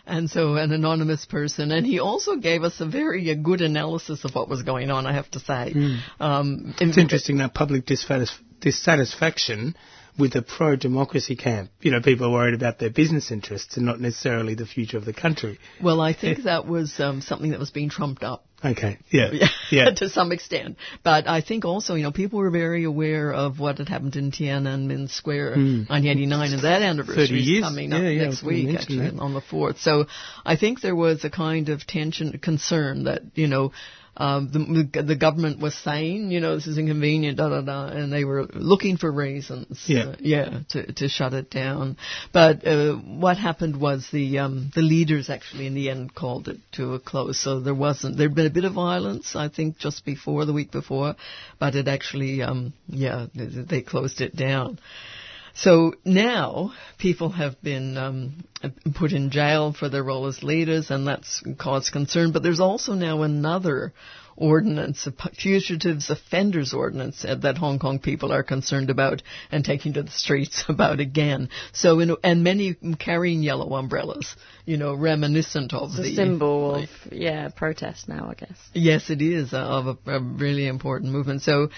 And 0.05 0.29
so 0.29 0.57
an 0.57 0.73
anonymous 0.73 1.25
person, 1.27 1.71
and 1.71 1.87
he 1.87 2.01
also 2.01 2.35
gave 2.35 2.65
us 2.65 2.81
a 2.81 2.87
very 2.87 3.31
uh, 3.31 3.35
good 3.35 3.61
analysis 3.61 4.25
of 4.25 4.35
what 4.35 4.49
was 4.49 4.63
going 4.65 4.91
on. 4.91 5.07
I 5.07 5.13
have 5.13 5.31
to 5.31 5.39
say, 5.39 5.75
um, 6.19 6.75
It's 6.81 6.99
interesting 6.99 7.39
that 7.39 7.55
public 7.55 7.87
dissatis- 7.87 8.37
dissatisfaction 8.63 9.77
with 10.19 10.35
the 10.35 10.43
pro-democracy 10.43 11.37
camp. 11.37 11.71
You 11.81 11.91
know, 11.91 12.01
people 12.01 12.27
are 12.27 12.31
worried 12.31 12.55
about 12.55 12.79
their 12.79 12.91
business 12.91 13.31
interests 13.31 13.77
and 13.77 13.87
not 13.87 13.99
necessarily 14.01 14.55
the 14.55 14.67
future 14.67 14.99
of 14.99 15.05
the 15.07 15.15
country. 15.15 15.59
Well, 15.83 16.01
I 16.01 16.13
think 16.13 16.45
that 16.45 16.67
was 16.67 17.01
um, 17.01 17.23
something 17.23 17.51
that 17.53 17.61
was 17.61 17.71
being 17.71 17.89
trumped 17.89 18.23
up. 18.23 18.45
Okay. 18.65 18.99
Yeah. 19.11 19.31
Yeah, 19.33 19.49
Yeah. 19.71 19.91
to 19.97 20.11
some 20.11 20.31
extent. 20.31 20.77
But 21.03 21.27
I 21.27 21.41
think 21.41 21.65
also, 21.65 21.95
you 21.95 22.03
know, 22.03 22.13
people 22.13 22.41
were 22.41 22.51
very 22.51 22.85
aware 22.85 23.33
of 23.33 23.59
what 23.59 23.79
had 23.79 23.89
happened 23.89 24.17
in 24.17 24.31
Tiananmen 24.31 25.09
Square, 25.09 25.55
in 25.55 25.87
1989, 25.89 26.53
and 26.53 26.63
that 26.63 26.83
anniversary 26.83 27.41
is 27.41 27.65
coming 27.65 27.93
up 27.93 28.03
Yeah, 28.03 28.09
yeah, 28.11 28.25
next 28.27 28.43
week, 28.43 28.79
actually, 28.79 29.11
that. 29.11 29.19
on 29.19 29.33
the 29.33 29.41
4th. 29.41 29.79
So 29.79 30.07
I 30.45 30.57
think 30.57 30.83
there 30.83 30.95
was 30.95 31.25
a 31.25 31.31
kind 31.31 31.71
of 31.71 31.87
tension, 31.87 32.39
concern 32.39 33.05
that, 33.05 33.23
you 33.35 33.47
know, 33.49 33.73
um, 34.17 34.51
the, 34.93 35.03
the 35.03 35.17
government 35.17 35.59
was 35.59 35.75
saying, 35.75 36.31
you 36.31 36.41
know, 36.41 36.55
this 36.55 36.67
is 36.67 36.77
inconvenient, 36.77 37.39
da 37.39 37.49
da 37.49 37.63
da, 37.63 37.87
and 37.87 38.13
they 38.13 38.25
were 38.25 38.45
looking 38.53 38.99
for 38.99 39.11
reasons, 39.11 39.85
Yeah. 39.87 40.03
uh, 40.05 40.17
yeah, 40.21 40.59
to 40.71 40.93
to 40.93 41.09
shut 41.09 41.33
it 41.33 41.49
down. 41.51 41.97
But 42.33 42.67
uh, 42.67 42.95
what 42.95 43.39
happened 43.39 43.81
was 43.81 44.07
the 44.13 44.39
um, 44.41 44.71
the 44.75 44.83
leaders 44.83 45.31
actually 45.31 45.67
in 45.67 45.75
the 45.75 45.89
end 45.89 46.15
called 46.15 46.49
it 46.49 46.59
to 46.73 46.93
a 46.95 47.01
close. 47.01 47.41
So 47.41 47.61
there 47.61 47.75
wasn't 47.75 48.19
there'd 48.19 48.35
been 48.35 48.47
a 48.47 48.51
bit 48.51 48.65
of 48.65 48.75
violence, 48.75 49.35
I 49.35 49.49
think, 49.49 49.79
just 49.79 50.05
before 50.05 50.45
the 50.45 50.53
week 50.53 50.71
before, 50.71 51.17
but 51.59 51.75
it 51.75 51.89
actually, 51.89 52.43
um, 52.43 52.75
yeah, 52.89 53.27
they, 53.35 53.47
they 53.47 53.81
closed 53.83 54.21
it 54.21 54.37
down. 54.37 54.79
So 55.55 55.95
now 56.05 56.73
people 56.99 57.31
have 57.31 57.61
been 57.63 57.97
um, 57.97 58.45
put 58.95 59.13
in 59.13 59.31
jail 59.31 59.73
for 59.73 59.89
their 59.89 60.03
role 60.03 60.27
as 60.27 60.43
leaders, 60.43 60.91
and 60.91 61.07
that's 61.07 61.43
caused 61.59 61.93
concern. 61.93 62.33
But 62.33 62.43
there's 62.43 62.61
also 62.61 62.95
now 62.95 63.23
another 63.23 63.93
ordinance, 64.37 65.07
a 65.07 65.13
fugitives 65.13 66.11
offenders 66.11 66.73
ordinance 66.73 67.25
uh, 67.25 67.35
that 67.37 67.59
Hong 67.59 67.79
Kong 67.79 67.99
people 67.99 68.33
are 68.33 68.43
concerned 68.43 68.91
about 68.91 69.23
and 69.51 69.65
taking 69.65 69.95
to 69.95 70.03
the 70.03 70.11
streets 70.11 70.65
about 70.69 71.01
again. 71.01 71.49
So, 71.73 72.01
in, 72.01 72.17
and 72.23 72.43
many 72.43 72.77
carrying 72.99 73.43
yellow 73.43 73.75
umbrellas, 73.75 74.35
you 74.65 74.77
know, 74.77 74.95
reminiscent 74.95 75.75
of 75.75 75.91
It's 75.91 75.99
a 75.99 76.03
the 76.03 76.15
symbol 76.15 76.77
of 76.77 76.89
yeah 77.11 77.49
protest 77.49 78.09
now, 78.09 78.31
I 78.31 78.35
guess. 78.35 78.57
Yes, 78.73 79.11
it 79.11 79.23
is 79.23 79.53
uh, 79.53 79.59
of 79.59 79.99
a, 80.07 80.17
a 80.17 80.21
really 80.21 80.67
important 80.67 81.13
movement. 81.13 81.43
So 81.43 81.69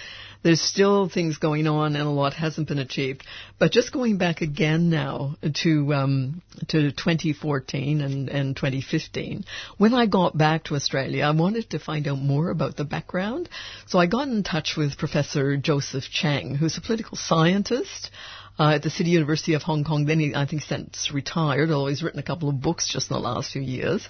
there's 0.45 0.61
still 0.61 1.09
things 1.09 1.39
going 1.39 1.67
on, 1.67 1.97
and 1.97 2.07
a 2.07 2.11
lot 2.11 2.35
hasn't 2.35 2.69
been 2.69 2.79
achieved. 2.79 3.25
But 3.59 3.73
just 3.73 3.93
going 3.93 4.19
back 4.19 4.43
again 4.43 4.91
now 4.91 5.37
to 5.63 5.95
um, 5.95 6.43
to 6.69 6.93
2014 6.93 8.03
and, 8.03 8.29
and 8.29 8.55
2015, 8.55 9.45
when 9.79 9.95
I 9.95 10.07
got 10.07 10.37
back 10.37 10.65
to 10.65 10.75
Australia, 10.75 11.25
I 11.25 11.31
wanted 11.31 11.71
to 11.71 11.79
find 11.79 12.07
out 12.07 12.19
more 12.19 12.51
about 12.51 12.77
the 12.77 12.85
background. 12.85 13.49
So 13.87 13.99
I 13.99 14.07
got 14.07 14.29
in 14.29 14.43
touch 14.43 14.75
with 14.77 14.99
Professor 14.99 15.57
Joseph 15.57 16.05
Cheng, 16.11 16.55
who's 16.55 16.77
a 16.77 16.83
political 16.83 17.17
scientist 17.17 18.11
uh, 18.59 18.75
at 18.75 18.83
the 18.83 18.91
City 18.91 19.11
University 19.11 19.55
of 19.55 19.63
Hong 19.63 19.85
Kong. 19.85 20.05
Then 20.05 20.21
he, 20.21 20.35
I 20.35 20.47
think, 20.47 20.63
since 20.63 21.11
retired, 21.13 21.71
although 21.71 21.89
he's 21.89 22.03
written 22.03 22.21
a 22.21 22.25
couple 22.25 22.49
of 22.49 22.61
books 22.61 22.89
just 22.93 23.11
in 23.11 23.15
the 23.15 23.21
last 23.21 23.53
few 23.53 23.63
years. 23.63 24.07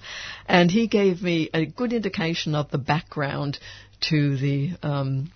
And 0.47 0.71
he 0.71 0.87
gave 0.87 1.23
me 1.23 1.49
a 1.55 1.65
good 1.65 1.93
indication 1.93 2.55
of 2.55 2.71
the 2.71 2.79
background 2.79 3.59
to 4.03 4.37
the 4.37 4.73
um, 4.83 5.31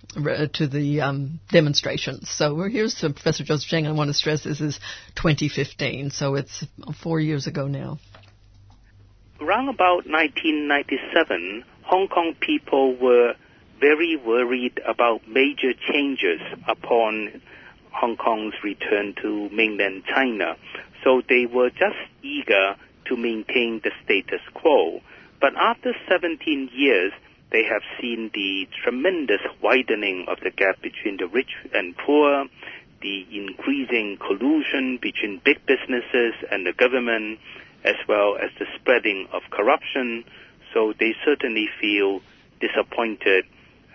to 0.53 0.67
the 0.67 1.01
um, 1.01 1.39
demonstrations. 1.51 2.29
So 2.29 2.63
here's 2.63 2.95
Professor 2.95 3.43
Joseph 3.43 3.67
Cheng. 3.67 3.87
I 3.87 3.91
want 3.91 4.09
to 4.09 4.13
stress 4.13 4.43
this 4.43 4.61
is 4.61 4.79
2015, 5.15 6.11
so 6.11 6.35
it's 6.35 6.65
four 7.01 7.19
years 7.19 7.47
ago 7.47 7.67
now. 7.67 7.99
Around 9.41 9.69
about 9.69 10.05
1997, 10.05 11.63
Hong 11.83 12.07
Kong 12.07 12.35
people 12.39 12.95
were 12.97 13.33
very 13.79 14.17
worried 14.17 14.79
about 14.85 15.27
major 15.27 15.73
changes 15.91 16.41
upon 16.67 17.41
Hong 17.91 18.17
Kong's 18.17 18.53
return 18.63 19.15
to 19.21 19.49
mainland 19.49 20.03
China. 20.05 20.55
So 21.03 21.21
they 21.27 21.45
were 21.45 21.69
just 21.69 21.97
eager 22.21 22.75
to 23.05 23.17
maintain 23.17 23.81
the 23.83 23.91
status 24.03 24.41
quo. 24.53 25.01
But 25.41 25.55
after 25.55 25.93
17 26.09 26.69
years, 26.73 27.13
they 27.51 27.63
have 27.63 27.81
seen 27.99 28.29
the 28.33 28.67
tremendous 28.83 29.41
widening 29.61 30.25
of 30.27 30.39
the 30.43 30.51
gap 30.51 30.81
between 30.81 31.17
the 31.17 31.27
rich 31.27 31.49
and 31.73 31.97
poor, 31.97 32.45
the 33.01 33.25
increasing 33.31 34.17
collusion 34.17 34.99
between 35.01 35.41
big 35.43 35.65
businesses 35.65 36.33
and 36.51 36.65
the 36.65 36.73
government, 36.73 37.39
as 37.83 37.95
well 38.07 38.35
as 38.37 38.51
the 38.59 38.65
spreading 38.79 39.27
of 39.33 39.41
corruption. 39.49 40.23
So 40.73 40.93
they 40.99 41.15
certainly 41.25 41.69
feel 41.81 42.21
disappointed 42.59 43.45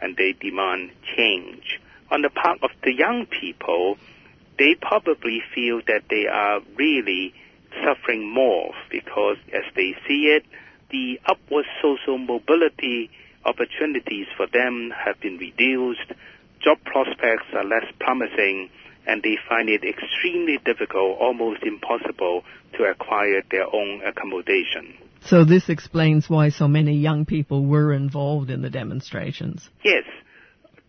and 0.00 0.16
they 0.16 0.32
demand 0.32 0.90
change. 1.16 1.80
On 2.10 2.22
the 2.22 2.30
part 2.30 2.58
of 2.62 2.70
the 2.82 2.92
young 2.92 3.26
people, 3.26 3.98
they 4.58 4.74
probably 4.80 5.42
feel 5.54 5.80
that 5.86 6.02
they 6.10 6.26
are 6.26 6.60
really 6.76 7.34
suffering 7.84 8.28
more 8.28 8.72
because 8.90 9.36
as 9.52 9.64
they 9.74 9.94
see 10.06 10.26
it, 10.26 10.44
the 10.90 11.20
upward 11.26 11.64
social 11.82 12.18
mobility 12.18 13.10
opportunities 13.44 14.26
for 14.36 14.46
them 14.46 14.92
have 15.04 15.20
been 15.20 15.36
reduced, 15.38 16.12
job 16.62 16.78
prospects 16.84 17.46
are 17.54 17.64
less 17.64 17.84
promising, 18.00 18.70
and 19.06 19.22
they 19.22 19.36
find 19.48 19.68
it 19.68 19.82
extremely 19.84 20.58
difficult, 20.64 21.18
almost 21.20 21.62
impossible, 21.62 22.42
to 22.76 22.84
acquire 22.84 23.42
their 23.50 23.66
own 23.72 24.02
accommodation. 24.04 24.94
So 25.26 25.44
this 25.44 25.68
explains 25.68 26.28
why 26.28 26.50
so 26.50 26.68
many 26.68 26.96
young 26.96 27.24
people 27.24 27.64
were 27.64 27.92
involved 27.92 28.50
in 28.50 28.62
the 28.62 28.70
demonstrations. 28.70 29.68
Yes, 29.82 30.04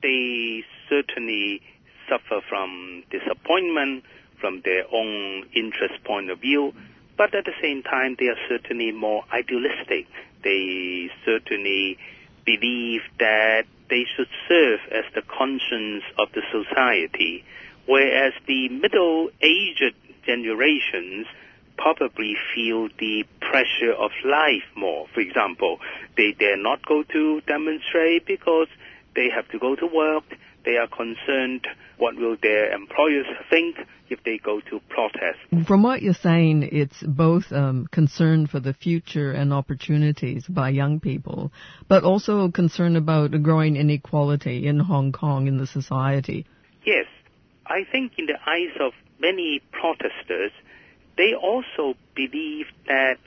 they 0.02 0.63
certainly 0.89 1.62
suffer 2.10 2.41
from 2.48 3.04
disappointment 3.12 4.04
from 4.39 4.62
their 4.63 4.84
own 4.94 5.48
interest 5.56 6.04
point 6.04 6.30
of 6.30 6.39
view, 6.39 6.74
but 7.18 7.34
at 7.34 7.46
the 7.46 7.56
same 7.62 7.82
time, 7.82 8.15
they 8.20 8.28
are 8.28 8.38
certainly 8.50 8.91
more 8.91 9.24
idealistic. 9.32 10.06
They 10.44 11.10
certainly 11.26 11.98
believe 12.45 13.01
that 13.19 13.65
they 13.89 14.05
should 14.15 14.29
serve 14.47 14.79
as 14.91 15.03
the 15.13 15.21
conscience 15.21 16.03
of 16.17 16.29
the 16.34 16.41
society, 16.51 17.43
whereas 17.86 18.34
the 18.47 18.69
middle-aged 18.69 19.95
generations 20.25 21.27
probably 21.77 22.36
feel 22.53 22.88
the 22.99 23.25
pressure 23.41 23.91
of 23.91 24.12
life 24.23 24.63
more. 24.75 25.08
For 25.13 25.19
example, 25.19 25.79
they 26.17 26.31
dare 26.31 26.58
not 26.58 26.86
go 26.86 27.03
to 27.03 27.41
demonstrate 27.41 28.25
because 28.25 28.67
they 29.15 29.29
have 29.29 29.47
to 29.49 29.60
go 29.60 29.75
to 29.75 29.86
work. 29.86 30.23
They 30.65 30.78
are 30.78 30.88
concerned 30.88 31.67
what 31.97 32.15
will 32.15 32.36
their 32.41 32.73
employers 32.73 33.28
think 33.49 33.78
if 34.10 34.23
they 34.23 34.38
go 34.38 34.60
to 34.60 34.80
protest. 34.89 35.67
From 35.67 35.84
what 35.84 36.01
you're 36.01 36.13
saying, 36.13 36.69
it's 36.71 37.01
both 37.04 37.51
um, 37.51 37.88
concern 37.91 38.47
for 38.47 38.60
the 38.60 38.73
future 38.73 39.32
and 39.32 39.54
opportunities 39.54 40.45
by 40.47 40.69
young 40.69 40.99
people, 40.99 41.51
but 41.88 42.04
also 42.04 42.49
concern 42.49 42.95
about 42.95 43.34
a 43.34 43.39
growing 43.39 43.75
inequality 43.75 44.67
in 44.67 44.80
Hong 44.80 45.12
Kong 45.12 45.47
in 45.47 45.58
the 45.58 45.67
society. 45.67 46.45
Yes, 46.86 47.06
I 47.65 47.82
think 47.91 48.13
in 48.17 48.25
the 48.25 48.38
eyes 48.45 48.75
of 48.80 48.93
many 49.19 49.62
protesters, 49.71 50.51
they 51.17 51.34
also 51.34 51.95
believe 52.15 52.65
that 52.88 53.17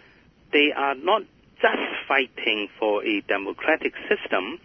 they 0.52 0.72
are 0.76 0.94
not 0.94 1.22
just 1.60 1.82
fighting 2.06 2.68
for 2.78 3.04
a 3.04 3.20
democratic 3.22 3.94
system. 4.08 4.60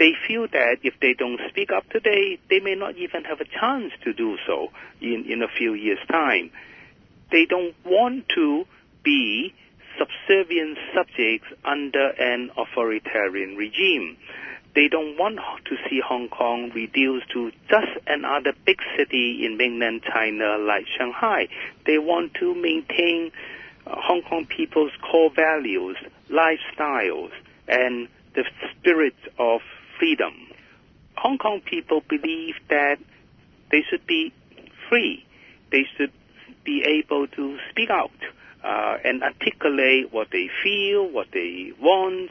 They 0.00 0.14
feel 0.26 0.48
that 0.48 0.78
if 0.82 0.94
they 1.02 1.12
don't 1.12 1.38
speak 1.50 1.70
up 1.70 1.86
today, 1.90 2.38
they 2.48 2.58
may 2.58 2.74
not 2.74 2.96
even 2.96 3.24
have 3.24 3.42
a 3.42 3.44
chance 3.44 3.92
to 4.04 4.14
do 4.14 4.38
so 4.46 4.68
in, 4.98 5.26
in 5.28 5.42
a 5.42 5.48
few 5.58 5.74
years' 5.74 5.98
time. 6.10 6.50
They 7.30 7.44
don't 7.44 7.74
want 7.84 8.24
to 8.34 8.64
be 9.04 9.52
subservient 9.98 10.78
subjects 10.94 11.48
under 11.66 12.08
an 12.18 12.50
authoritarian 12.56 13.56
regime. 13.56 14.16
They 14.74 14.88
don't 14.88 15.18
want 15.18 15.36
to 15.66 15.76
see 15.90 16.00
Hong 16.02 16.30
Kong 16.30 16.70
reduced 16.74 17.30
to 17.34 17.52
just 17.68 17.92
another 18.06 18.54
big 18.64 18.78
city 18.96 19.44
in 19.44 19.58
mainland 19.58 20.00
China 20.10 20.56
like 20.56 20.86
Shanghai. 20.96 21.48
They 21.84 21.98
want 21.98 22.32
to 22.40 22.54
maintain 22.54 23.32
uh, 23.86 23.96
Hong 23.96 24.22
Kong 24.22 24.46
people's 24.46 24.92
core 25.10 25.30
values, 25.30 25.98
lifestyles, 26.30 27.32
and 27.68 28.08
the 28.34 28.44
spirit 28.78 29.16
of 29.38 29.60
freedom. 30.00 30.34
Hong 31.16 31.38
Kong 31.38 31.60
people 31.60 32.02
believe 32.08 32.56
that 32.70 32.96
they 33.70 33.82
should 33.88 34.04
be 34.06 34.32
free. 34.88 35.24
they 35.70 35.84
should 35.96 36.12
be 36.64 36.82
able 36.82 37.26
to 37.28 37.56
speak 37.70 37.90
out 37.90 38.10
uh, 38.64 38.96
and 39.04 39.22
articulate 39.22 40.12
what 40.12 40.28
they 40.32 40.48
feel, 40.62 41.08
what 41.08 41.28
they 41.32 41.72
want, 41.80 42.30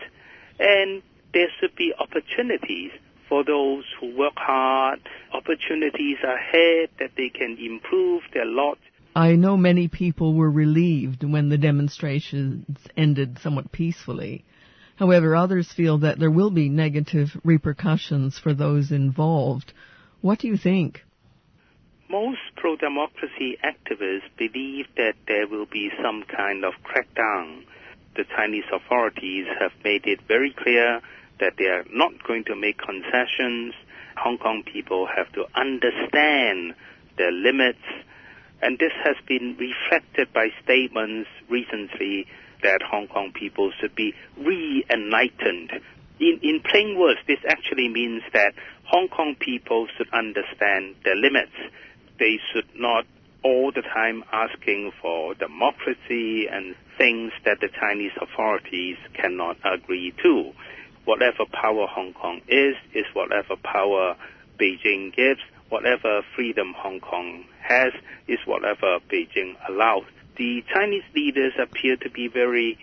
and 0.60 1.01
there 1.34 1.47
should 1.60 1.75
be 1.75 1.93
opportunities 1.97 2.91
for 3.27 3.43
those 3.43 3.86
who 3.99 4.15
work 4.17 4.34
hard, 4.36 4.99
opportunities 5.34 6.17
ahead 6.23 6.89
that 6.99 7.12
they 7.15 7.29
can 7.29 7.58
improve 7.60 8.23
their 8.34 8.45
lot. 8.45 8.77
I 9.15 9.36
know 9.36 9.58
many 9.58 9.88
people 9.88 10.34
were 10.34 10.49
relieved 10.49 11.23
when 11.23 11.49
the 11.49 11.58
demonstrations 11.58 12.77
ended 12.95 13.39
somewhat 13.39 13.71
peacefully. 13.71 14.45
However, 15.00 15.34
others 15.34 15.72
feel 15.72 16.00
that 16.00 16.20
there 16.20 16.30
will 16.30 16.52
be 16.52 16.68
negative 16.68 17.30
repercussions 17.46 18.38
for 18.38 18.54
those 18.54 18.92
involved. 18.92 19.72
What 20.20 20.40
do 20.40 20.48
you 20.50 20.58
think? 20.58 21.06
Most 22.10 22.42
pro-democracy 22.58 23.58
activists 23.64 24.28
believe 24.38 24.88
that 24.98 25.14
there 25.26 25.48
will 25.48 25.68
be 25.68 25.90
some 26.04 26.24
kind 26.24 26.66
of 26.66 26.74
crackdown. 26.84 27.64
The 28.18 28.26
Chinese 28.36 28.66
authorities 28.74 29.46
have 29.58 29.72
made 29.86 30.06
it 30.06 30.20
very 30.28 30.52
clear 30.52 31.00
that 31.40 31.54
they 31.58 31.68
are 31.68 31.86
not 31.90 32.22
going 32.28 32.44
to 32.46 32.56
make 32.58 32.78
concessions. 32.78 33.74
Hong 34.18 34.38
Kong 34.38 34.64
people 34.66 35.08
have 35.08 35.32
to 35.32 35.46
understand 35.56 36.74
their 37.18 37.32
limits. 37.32 37.86
And 38.62 38.78
this 38.78 38.92
has 39.06 39.16
been 39.26 39.56
reflected 39.58 40.34
by 40.34 40.50
statements 40.62 41.30
recently 41.48 42.28
that 42.63 42.82
Hong 42.82 43.08
Kong 43.08 43.32
people 43.34 43.72
should 43.80 43.95
be 43.95 44.13
re-enlightened. 44.38 45.72
In, 46.19 46.39
in 46.43 46.62
plain 46.69 46.98
words, 47.00 47.19
this 47.28 47.39
actually 47.48 47.88
means 47.88 48.24
that 48.34 48.54
Hong 48.86 49.08
Kong 49.08 49.36
people 49.39 49.88
should 49.98 50.10
understand 50.12 50.95
their 51.04 51.15
limits. 51.15 51.56
They 52.19 52.39
should 52.52 52.67
not 52.76 53.06
all 53.43 53.72
the 53.74 53.82
time 53.82 54.24
asking 54.34 54.91
for 55.02 55.34
democracy 55.36 56.48
and 56.52 56.76
things 56.98 57.32
that 57.45 57.60
the 57.62 57.69
Chinese 57.80 58.12
authorities 58.19 58.98
cannot 59.13 59.58
agree 59.63 60.13
to. 60.24 60.52
Whatever 61.06 61.45
power 61.52 61.88
Hong 61.88 62.13
Kong 62.13 62.41
is, 62.48 62.76
is 62.93 63.06
whatever 63.13 63.56
power 63.56 64.15
Beijing 64.60 65.15
gives. 65.15 65.39
Whatever 65.69 66.22
freedom 66.36 66.74
Hong 66.76 67.00
Kong 67.00 67.45
has, 67.62 67.93
is 68.28 68.39
whatever 68.45 69.00
Beijing 69.12 69.56
allows. 69.69 70.04
The 70.39 70.63
Chinese 70.73 71.04
leaders 71.13 71.52
appear 71.62 71.97
to 71.97 72.10
be 72.10 72.30
very 72.30 72.80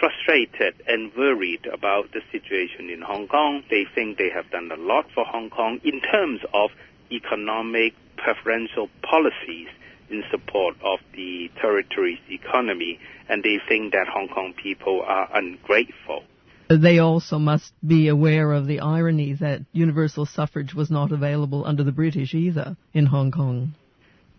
frustrated 0.00 0.82
and 0.84 1.14
worried 1.14 1.64
about 1.72 2.10
the 2.10 2.20
situation 2.32 2.90
in 2.90 3.02
Hong 3.02 3.28
Kong. 3.28 3.62
They 3.70 3.84
think 3.94 4.18
they 4.18 4.30
have 4.30 4.50
done 4.50 4.68
a 4.72 4.76
lot 4.76 5.06
for 5.14 5.24
Hong 5.24 5.48
Kong 5.48 5.80
in 5.84 6.00
terms 6.00 6.40
of 6.52 6.70
economic 7.12 7.94
preferential 8.16 8.90
policies 9.02 9.68
in 10.10 10.24
support 10.32 10.74
of 10.82 10.98
the 11.14 11.48
territory's 11.60 12.18
economy, 12.28 12.98
and 13.28 13.44
they 13.44 13.60
think 13.68 13.92
that 13.92 14.08
Hong 14.08 14.26
Kong 14.26 14.52
people 14.60 15.00
are 15.06 15.28
ungrateful. 15.32 16.24
They 16.68 16.98
also 16.98 17.38
must 17.38 17.74
be 17.86 18.08
aware 18.08 18.50
of 18.50 18.66
the 18.66 18.80
irony 18.80 19.34
that 19.34 19.60
universal 19.72 20.26
suffrage 20.26 20.74
was 20.74 20.90
not 20.90 21.12
available 21.12 21.64
under 21.64 21.84
the 21.84 21.92
British 21.92 22.34
either 22.34 22.76
in 22.92 23.06
Hong 23.06 23.30
Kong. 23.30 23.74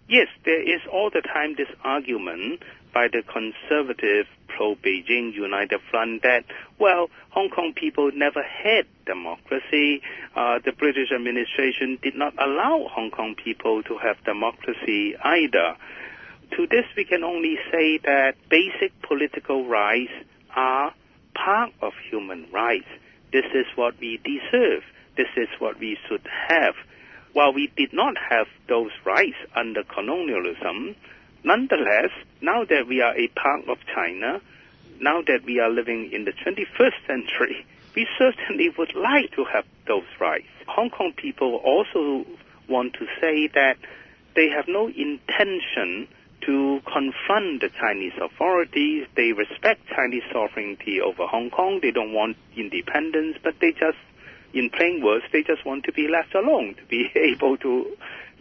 Yes, 0.10 0.28
there 0.43 0.62
is 0.62 0.82
all 0.91 1.12
the 1.12 1.22
time 1.22 1.54
this 1.56 1.69
argument 1.84 2.63
by 2.91 3.10
the 3.10 3.22
conservative 3.22 4.26
pro-Beijing 4.48 5.36
United 5.36 5.80
Front 5.91 6.24
that, 6.24 6.45
well, 6.80 7.12
Hong 7.30 7.50
Kong 7.50 7.74
people 7.76 8.10
never 8.15 8.41
had 8.41 8.88
democracy. 9.06 10.02
Uh, 10.36 10.58
the 10.65 10.72
British 10.72 11.12
administration 11.12 12.00
did 12.02 12.15
not 12.15 12.34
allow 12.39 12.88
Hong 12.89 13.12
Kong 13.12 13.36
people 13.36 13.84
to 13.84 14.00
have 14.00 14.17
democracy 14.26 15.15
either. 15.24 15.76
To 16.58 16.65
this, 16.65 16.86
we 16.98 17.06
can 17.06 17.24
only 17.24 17.60
say 17.72 18.00
that 18.00 18.34
basic 18.50 19.00
political 19.04 19.67
rights 19.67 20.12
are 20.56 20.91
part 21.36 21.72
of 21.84 21.93
human 22.10 22.48
rights. 22.52 22.88
This 23.32 23.45
is 23.54 23.67
what 23.76 23.93
we 24.00 24.19
deserve. 24.24 24.82
This 25.15 25.30
is 25.38 25.50
what 25.60 25.80
we 25.80 26.00
should 26.08 26.28
have. 26.48 26.74
While 27.34 27.54
we 27.54 27.72
did 27.76 27.94
not 27.94 28.15
have 28.18 28.48
those 28.68 28.92
rights 29.06 29.38
under 29.56 29.84
colonialism, 29.84 30.96
nonetheless, 31.44 32.12
now 32.42 32.65
that 32.65 32.88
we 32.88 33.02
are 33.02 33.15
a 33.18 33.28
part 33.28 33.68
of 33.68 33.78
China, 33.94 34.42
now 35.00 35.22
that 35.22 35.44
we 35.46 35.60
are 35.60 35.70
living 35.70 36.12
in 36.12 36.26
the 36.26 36.34
21st 36.34 37.08
century, 37.08 37.65
we 37.96 38.08
certainly 38.18 38.70
would 38.78 38.96
like 38.96 39.32
to 39.36 39.46
have 39.46 39.65
those 39.88 40.08
rights. 40.20 40.48
Hong 40.68 40.89
Kong 40.89 41.13
people 41.15 41.56
also 41.63 42.26
want 42.68 42.94
to 42.94 43.06
say 43.20 43.48
that 43.48 43.78
they 44.36 44.50
have 44.50 44.68
no 44.68 44.88
intention 44.88 46.08
to 46.46 46.80
confront 46.86 47.62
the 47.62 47.70
Chinese 47.70 48.13
authorities. 48.22 49.08
They 49.15 49.34
respect 49.34 49.82
Chinese 49.94 50.24
sovereignty 50.32 51.02
over 51.02 51.28
Hong 51.28 51.50
Kong. 51.50 51.80
They 51.82 51.92
don't 51.92 52.13
want 52.13 52.38
independence, 52.56 53.38
but 53.44 53.56
they 53.60 53.72
just, 53.72 53.98
in 54.54 54.70
plain 54.70 55.02
words, 55.04 55.26
they 55.32 55.44
just 55.44 55.66
want 55.66 55.86
to 55.86 55.92
be 55.92 56.08
left 56.08 56.34
alone, 56.36 56.76
to 56.76 56.86
be 56.86 57.10
able 57.16 57.58
to 57.58 57.86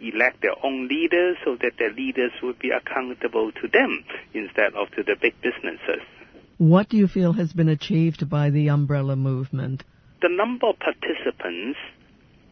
elect 0.01 0.41
their 0.41 0.55
own 0.63 0.87
leaders 0.87 1.37
so 1.43 1.55
that 1.61 1.73
their 1.77 1.91
leaders 1.91 2.31
would 2.41 2.57
be 2.59 2.71
accountable 2.71 3.51
to 3.51 3.67
them 3.67 4.03
instead 4.33 4.73
of 4.75 4.89
to 4.91 5.03
the 5.03 5.15
big 5.21 5.35
businesses. 5.41 6.01
What 6.57 6.89
do 6.89 6.97
you 6.97 7.07
feel 7.07 7.33
has 7.33 7.53
been 7.53 7.69
achieved 7.69 8.29
by 8.29 8.49
the 8.49 8.69
umbrella 8.69 9.15
movement? 9.15 9.83
The 10.21 10.29
number 10.29 10.67
of 10.67 10.75
participants 10.79 11.79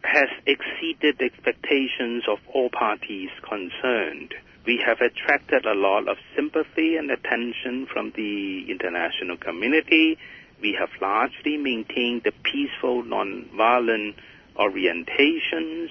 has 0.04 0.30
exceeded 0.46 1.22
expectations 1.22 2.24
of 2.30 2.40
all 2.54 2.70
parties 2.70 3.30
concerned. 3.42 4.34
We 4.66 4.82
have 4.86 5.00
attracted 5.02 5.66
a 5.66 5.74
lot 5.74 6.08
of 6.08 6.18
sympathy 6.36 6.96
and 6.96 7.12
attention 7.12 7.88
from 7.92 8.14
the 8.16 8.70
international 8.70 9.38
community. 9.38 10.18
We 10.62 10.76
have 10.80 10.90
largely 11.02 11.58
maintained 11.58 12.24
the 12.24 12.32
peaceful, 12.44 13.04
non-violent 13.04 14.16
orientations, 14.56 15.90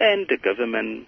and 0.00 0.26
the 0.28 0.38
government 0.42 1.06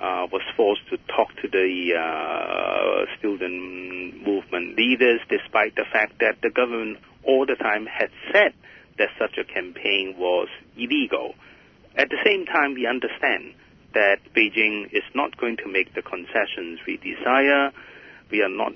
uh, 0.00 0.26
was 0.32 0.42
forced 0.56 0.88
to 0.90 0.96
talk 1.08 1.34
to 1.42 1.48
the 1.48 1.94
uh, 1.98 3.18
student 3.18 4.26
movement 4.26 4.76
leaders, 4.76 5.20
despite 5.28 5.74
the 5.76 5.84
fact 5.92 6.20
that 6.20 6.36
the 6.42 6.50
government 6.50 6.98
all 7.24 7.46
the 7.46 7.56
time 7.56 7.86
had 7.86 8.10
said 8.32 8.54
that 8.98 9.08
such 9.18 9.36
a 9.38 9.44
campaign 9.44 10.14
was 10.16 10.48
illegal. 10.76 11.34
At 11.96 12.08
the 12.08 12.18
same 12.24 12.46
time, 12.46 12.74
we 12.74 12.86
understand 12.86 13.54
that 13.94 14.18
Beijing 14.34 14.92
is 14.92 15.04
not 15.14 15.36
going 15.36 15.56
to 15.58 15.68
make 15.68 15.94
the 15.94 16.02
concessions 16.02 16.80
we 16.86 16.96
desire. 16.96 17.70
We 18.30 18.42
are 18.42 18.48
not 18.48 18.72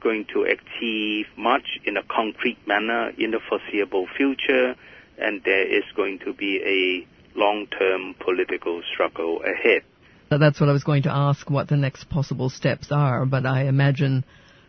going 0.00 0.26
to 0.32 0.42
achieve 0.44 1.26
much 1.36 1.78
in 1.84 1.96
a 1.96 2.02
concrete 2.02 2.58
manner 2.66 3.10
in 3.18 3.30
the 3.30 3.40
foreseeable 3.48 4.06
future, 4.16 4.74
and 5.18 5.42
there 5.44 5.66
is 5.66 5.84
going 5.96 6.20
to 6.20 6.32
be 6.32 6.60
a 6.64 7.38
long-term 7.38 8.14
political 8.18 8.82
struggle 8.92 9.42
ahead. 9.42 9.82
That's 10.30 10.60
what 10.60 10.68
I 10.68 10.72
was 10.72 10.84
going 10.84 11.04
to 11.04 11.10
ask, 11.10 11.48
what 11.48 11.68
the 11.68 11.76
next 11.76 12.10
possible 12.10 12.50
steps 12.50 12.92
are, 12.92 13.24
but 13.24 13.46
I 13.46 13.64
imagine 13.64 14.24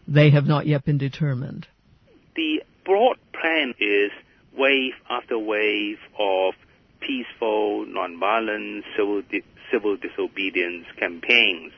they 0.08 0.30
have 0.32 0.46
not 0.46 0.66
yet 0.68 0.86
been 0.86 0.98
determined. 0.98 1.68
The 2.36 2.64
broad 2.86 3.18
plan 3.34 3.74
is 3.80 4.12
wave 4.58 4.94
after 5.10 5.38
wave 5.38 5.98
of 6.18 6.54
peaceful, 7.02 7.86
nonviolent 7.86 8.84
civil, 8.96 9.22
di- 9.22 9.44
civil 9.72 9.98
disobedience 9.98 10.86
campaigns. 10.98 11.74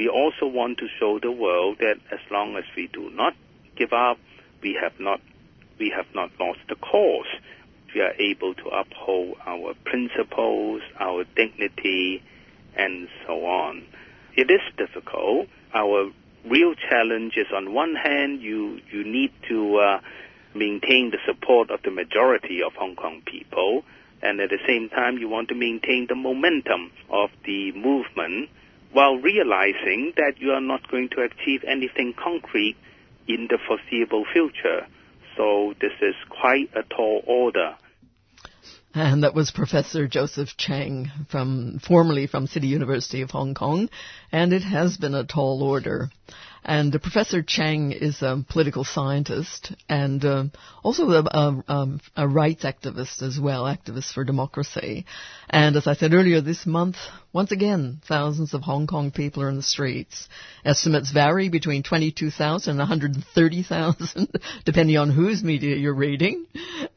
We 0.00 0.08
also 0.08 0.46
want 0.46 0.78
to 0.78 0.88
show 0.98 1.18
the 1.18 1.30
world 1.30 1.76
that 1.80 1.96
as 2.10 2.20
long 2.30 2.56
as 2.56 2.64
we 2.74 2.86
do 2.86 3.10
not 3.10 3.34
give 3.76 3.92
up, 3.92 4.16
we 4.62 4.72
have 4.80 4.98
not 4.98 5.20
we 5.78 5.92
have 5.94 6.06
not 6.14 6.30
lost 6.40 6.60
the 6.70 6.74
cause. 6.76 7.26
We 7.94 8.00
are 8.00 8.14
able 8.18 8.54
to 8.54 8.68
uphold 8.68 9.36
our 9.44 9.74
principles, 9.84 10.80
our 10.98 11.24
dignity, 11.36 12.22
and 12.74 13.08
so 13.26 13.44
on. 13.44 13.82
It 14.36 14.50
is 14.50 14.62
difficult. 14.78 15.48
Our 15.74 16.10
real 16.46 16.74
challenge 16.76 17.34
is 17.36 17.48
on 17.54 17.74
one 17.74 17.94
hand, 17.94 18.40
you, 18.40 18.80
you 18.90 19.04
need 19.04 19.32
to 19.50 19.76
uh, 19.76 20.00
maintain 20.54 21.10
the 21.10 21.18
support 21.26 21.70
of 21.70 21.82
the 21.82 21.90
majority 21.90 22.62
of 22.62 22.72
Hong 22.72 22.96
Kong 22.96 23.20
people, 23.26 23.84
and 24.22 24.40
at 24.40 24.48
the 24.48 24.60
same 24.66 24.88
time, 24.88 25.18
you 25.18 25.28
want 25.28 25.50
to 25.50 25.54
maintain 25.54 26.06
the 26.08 26.14
momentum 26.14 26.90
of 27.10 27.28
the 27.44 27.72
movement 27.72 28.48
while 28.92 29.16
realizing 29.16 30.12
that 30.16 30.34
you 30.38 30.50
are 30.50 30.60
not 30.60 30.90
going 30.90 31.08
to 31.10 31.22
achieve 31.22 31.62
anything 31.66 32.14
concrete 32.22 32.76
in 33.28 33.48
the 33.48 33.58
foreseeable 33.66 34.24
future. 34.32 34.86
So 35.36 35.74
this 35.80 35.92
is 36.02 36.14
quite 36.28 36.70
a 36.74 36.82
tall 36.82 37.22
order. 37.26 37.76
And 38.92 39.22
that 39.22 39.34
was 39.34 39.52
Professor 39.52 40.08
Joseph 40.08 40.56
Cheng 40.56 41.10
from, 41.28 41.78
formerly 41.78 42.26
from 42.26 42.48
City 42.48 42.66
University 42.66 43.22
of 43.22 43.30
Hong 43.30 43.54
Kong. 43.54 43.88
And 44.32 44.52
it 44.52 44.62
has 44.62 44.96
been 44.96 45.14
a 45.14 45.24
tall 45.24 45.62
order. 45.62 46.10
And 46.64 46.92
Professor 47.00 47.42
Cheng 47.42 47.92
is 47.92 48.20
a 48.20 48.44
political 48.48 48.84
scientist 48.84 49.72
and 49.88 50.22
uh, 50.24 50.44
also 50.82 51.10
a, 51.10 51.22
a, 51.22 51.64
um, 51.68 52.00
a, 52.14 52.28
rights 52.28 52.64
activist 52.64 53.22
as 53.22 53.40
well, 53.40 53.64
activist 53.64 54.12
for 54.12 54.24
democracy. 54.24 55.06
And 55.48 55.74
as 55.76 55.86
I 55.86 55.94
said 55.94 56.12
earlier 56.12 56.42
this 56.42 56.66
month, 56.66 56.96
once 57.32 57.50
again, 57.50 58.02
thousands 58.06 58.52
of 58.52 58.60
Hong 58.60 58.86
Kong 58.86 59.10
people 59.10 59.42
are 59.42 59.48
in 59.48 59.56
the 59.56 59.62
streets. 59.62 60.28
Estimates 60.62 61.10
vary 61.10 61.48
between 61.48 61.82
22,000 61.82 62.70
and 62.70 62.78
130,000, 62.78 64.28
depending 64.66 64.98
on 64.98 65.10
whose 65.10 65.42
media 65.42 65.76
you're 65.76 65.94
reading. 65.94 66.46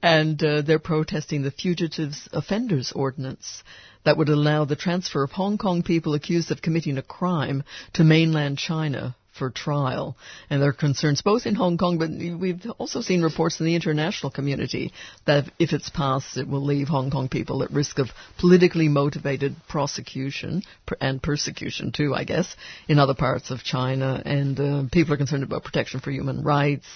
And 0.02 0.44
uh, 0.44 0.62
they're 0.62 0.78
protesting 0.78 1.42
the 1.42 1.52
Fugitives 1.52 2.28
Offenders 2.34 2.92
Ordinance 2.94 3.64
that 4.04 4.18
would 4.18 4.30
allow 4.30 4.66
the 4.66 4.76
transfer 4.76 5.24
of 5.24 5.32
Hong 5.32 5.58
Kong 5.58 5.84
people 5.84 6.14
accused 6.14 6.52
of 6.52 6.62
committing 6.62 6.98
a 6.98 7.02
crime 7.02 7.64
to 7.94 8.04
mainland 8.04 8.58
China 8.58 9.16
for 9.34 9.50
trial. 9.50 10.16
And 10.50 10.62
there 10.62 10.70
are 10.70 10.74
concerns 10.74 11.22
both 11.22 11.46
in 11.46 11.56
Hong 11.56 11.78
Kong, 11.78 11.98
but 11.98 12.10
we've 12.10 12.66
also 12.78 13.02
seen 13.02 13.22
reports 13.22 13.60
in 13.60 13.66
the 13.66 13.76
international 13.76 14.32
community 14.32 14.94
that 15.26 15.46
if 15.60 15.74
it's 15.74 15.90
passed, 15.90 16.38
it 16.38 16.48
will 16.48 16.64
leave 16.64 16.88
Hong 16.88 17.10
Kong 17.10 17.30
people 17.30 17.64
at 17.64 17.72
risk 17.72 18.00
of 18.00 18.10
politically 18.40 18.88
motivated 18.88 19.56
prosecution 19.68 20.62
and 21.02 21.22
persecution 21.22 21.92
too, 21.92 22.14
I 22.14 22.24
guess, 22.24 22.56
in 22.88 23.00
other 23.00 23.16
parts 23.16 23.52
of 23.52 23.64
China. 23.64 24.22
And 24.24 24.60
uh, 24.60 24.84
people 24.92 25.14
are 25.14 25.18
concerned 25.18 25.44
about 25.44 25.64
protection 25.64 26.00
for 26.00 26.12
human 26.12 26.44
rights. 26.44 26.88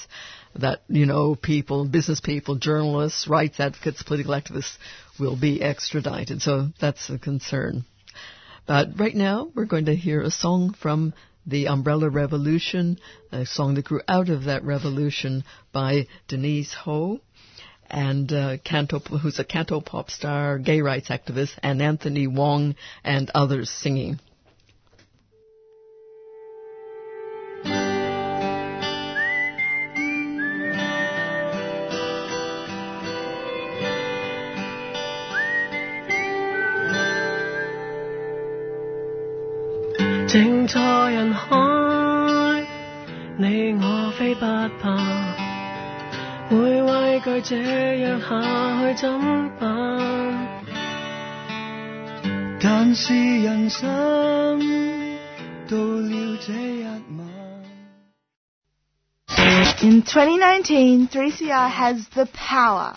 That, 0.55 0.81
you 0.87 1.05
know, 1.05 1.35
people, 1.35 1.85
business 1.85 2.19
people, 2.19 2.55
journalists, 2.55 3.27
rights 3.27 3.59
advocates, 3.59 4.01
political 4.01 4.33
activists 4.33 4.77
will 5.19 5.35
be 5.39 5.61
extradited. 5.61 6.41
So 6.41 6.69
that's 6.79 7.09
a 7.11 7.19
concern. 7.19 7.85
But 8.65 8.99
right 8.99 9.15
now, 9.15 9.49
we're 9.55 9.65
going 9.65 9.85
to 9.85 9.95
hear 9.95 10.21
a 10.21 10.31
song 10.31 10.73
from 10.73 11.13
the 11.47 11.67
Umbrella 11.67 12.09
Revolution, 12.09 12.99
a 13.31 13.45
song 13.45 13.75
that 13.75 13.85
grew 13.85 14.01
out 14.07 14.29
of 14.29 14.43
that 14.43 14.63
revolution 14.63 15.45
by 15.71 16.07
Denise 16.27 16.73
Ho 16.83 17.21
and 17.89 18.31
uh, 18.33 18.57
canto, 18.65 18.99
who's 18.99 19.39
a 19.39 19.45
canto 19.45 19.79
pop 19.79 20.11
star, 20.11 20.59
gay 20.59 20.81
rights 20.81 21.07
activist, 21.07 21.57
and 21.63 21.81
Anthony 21.81 22.27
Wong 22.27 22.75
and 23.03 23.31
others 23.33 23.69
singing. 23.69 24.19
In 59.81 60.01
2019, 60.01 61.07
3CR 61.07 61.69
has 61.69 62.07
the 62.15 62.25
power. 62.33 62.93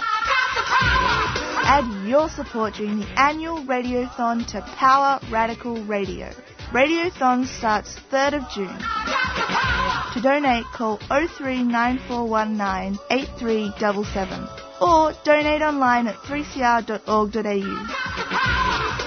Add 1.63 2.09
your 2.09 2.29
support 2.29 2.75
during 2.75 3.01
the 3.01 3.21
annual 3.21 3.63
Radiothon 3.65 4.47
to 4.49 4.61
Power 4.61 5.21
Radical 5.31 5.85
Radio. 5.85 6.31
Radiothon 6.73 7.47
starts 7.47 7.97
3rd 8.11 8.43
of 8.43 8.51
June. 8.51 9.80
To 10.15 10.21
donate, 10.21 10.65
call 10.73 10.99
039419 11.09 12.99
8377 13.11 14.49
or 14.81 15.13
donate 15.25 15.63
online 15.63 16.09
at 16.09 16.17
3cr.org.au. 16.17 17.41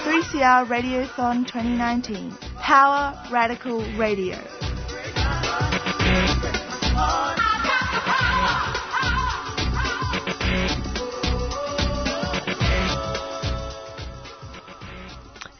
3CR 0.04 0.66
Radiothon 0.66 1.46
2019. 1.46 2.32
Power 2.56 3.12
Radical 3.30 3.82
Radio. 3.96 4.38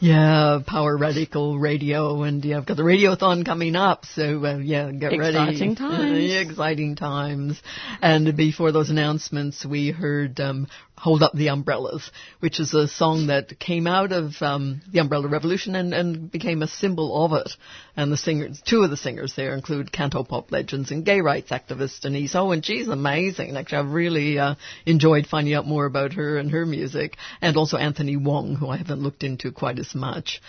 Yeah, 0.05 0.59
Power 0.67 0.95
Radical 0.95 1.57
Radio, 1.57 2.21
and 2.21 2.45
yeah, 2.45 2.57
I've 2.57 2.67
got 2.67 2.77
the 2.77 2.83
Radiothon 2.83 3.43
coming 3.43 3.75
up, 3.75 4.05
so 4.05 4.45
uh, 4.45 4.57
yeah, 4.57 4.91
get 4.91 5.13
exciting 5.13 5.19
ready. 5.19 5.49
Exciting 5.49 5.75
times. 5.75 6.31
exciting 6.49 6.95
times. 6.95 7.61
And 8.03 8.37
before 8.37 8.71
those 8.71 8.91
announcements, 8.91 9.65
we 9.65 9.89
heard 9.89 10.39
um, 10.39 10.67
Hold 10.97 11.23
Up 11.23 11.33
the 11.33 11.49
Umbrellas, 11.49 12.09
which 12.39 12.59
is 12.59 12.73
a 12.73 12.87
song 12.87 13.27
that 13.27 13.59
came 13.59 13.85
out 13.85 14.11
of 14.11 14.41
um, 14.41 14.81
the 14.91 14.99
Umbrella 14.99 15.27
Revolution 15.27 15.75
and, 15.75 15.93
and 15.93 16.31
became 16.31 16.61
a 16.61 16.67
symbol 16.67 17.25
of 17.25 17.33
it. 17.33 17.51
And 17.97 18.11
the 18.11 18.17
singers, 18.17 18.61
two 18.65 18.81
of 18.81 18.89
the 18.89 18.97
singers 18.97 19.33
there 19.35 19.53
include 19.53 19.91
cantopop 19.91 20.51
legends 20.51 20.91
and 20.91 21.05
gay 21.05 21.21
rights 21.21 21.51
activist 21.51 22.01
Denise 22.01 22.35
and 22.35 22.65
she's 22.65 22.87
amazing. 22.87 23.57
Actually, 23.57 23.77
I've 23.77 23.93
really 23.93 24.39
uh, 24.39 24.55
enjoyed 24.85 25.27
finding 25.27 25.53
out 25.53 25.67
more 25.67 25.85
about 25.85 26.13
her 26.13 26.37
and 26.37 26.51
her 26.51 26.65
music, 26.65 27.17
and 27.41 27.57
also 27.57 27.77
Anthony 27.77 28.17
Wong, 28.17 28.55
who 28.55 28.69
I 28.69 28.77
haven't 28.77 29.01
looked 29.01 29.23
into 29.23 29.51
quite 29.51 29.79
as 29.79 29.93
much. 29.93 30.41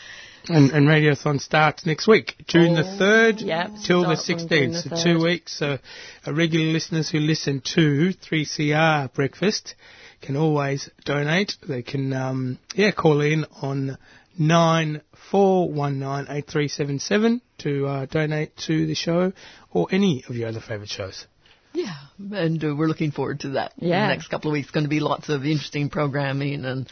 And, 0.49 0.71
and 0.71 0.87
Radiothon 0.87 1.41
starts 1.41 1.87
next 1.87 2.07
week, 2.07 2.35
June 2.47 2.75
the 2.75 2.83
3rd 2.83 3.45
yep, 3.45 3.71
till 3.85 4.03
the 4.03 4.15
16th, 4.15 4.89
so 4.89 5.03
two 5.03 5.23
weeks. 5.23 5.59
So 5.59 5.79
uh, 6.27 6.33
regular 6.33 6.67
listeners 6.67 7.11
who 7.11 7.19
listen 7.19 7.63
to 7.75 8.13
3CR 8.31 9.13
Breakfast 9.13 9.75
can 10.21 10.37
always 10.37 10.91
donate. 11.05 11.55
They 11.67 11.83
can, 11.83 12.13
um, 12.13 12.59
yeah, 12.75 12.91
call 12.93 13.21
in 13.21 13.47
on 13.63 13.99
nine 14.39 15.03
four 15.31 15.69
one 15.71 15.99
nine 15.99 16.27
eight 16.29 16.47
three 16.47 16.69
seven 16.69 16.99
seven 16.99 17.41
to 17.59 17.87
uh, 17.87 18.07
donate 18.07 18.57
to 18.67 18.87
the 18.87 18.95
show 18.95 19.33
or 19.71 19.89
any 19.91 20.25
of 20.29 20.37
your 20.37 20.49
other 20.49 20.61
favourite 20.61 20.89
shows. 20.89 21.27
Yeah, 21.73 21.95
and 22.19 22.63
uh, 22.65 22.75
we're 22.75 22.89
looking 22.89 23.11
forward 23.11 23.41
to 23.41 23.51
that. 23.51 23.73
Yeah. 23.77 24.07
The 24.07 24.15
next 24.15 24.29
couple 24.29 24.51
of 24.51 24.55
weeks 24.55 24.71
going 24.71 24.85
to 24.85 24.91
be 24.91 25.01
lots 25.01 25.29
of 25.29 25.45
interesting 25.45 25.91
programming 25.91 26.65
and 26.65 26.89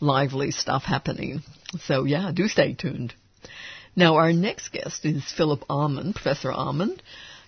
lively 0.00 0.50
stuff 0.50 0.82
happening. 0.82 1.42
So 1.82 2.04
yeah, 2.04 2.32
do 2.34 2.48
stay 2.48 2.74
tuned. 2.74 3.14
Now 3.96 4.16
our 4.16 4.32
next 4.32 4.72
guest 4.72 5.04
is 5.04 5.22
Philip 5.36 5.64
Almond, 5.68 6.16
Professor 6.16 6.50
Almond. 6.50 7.00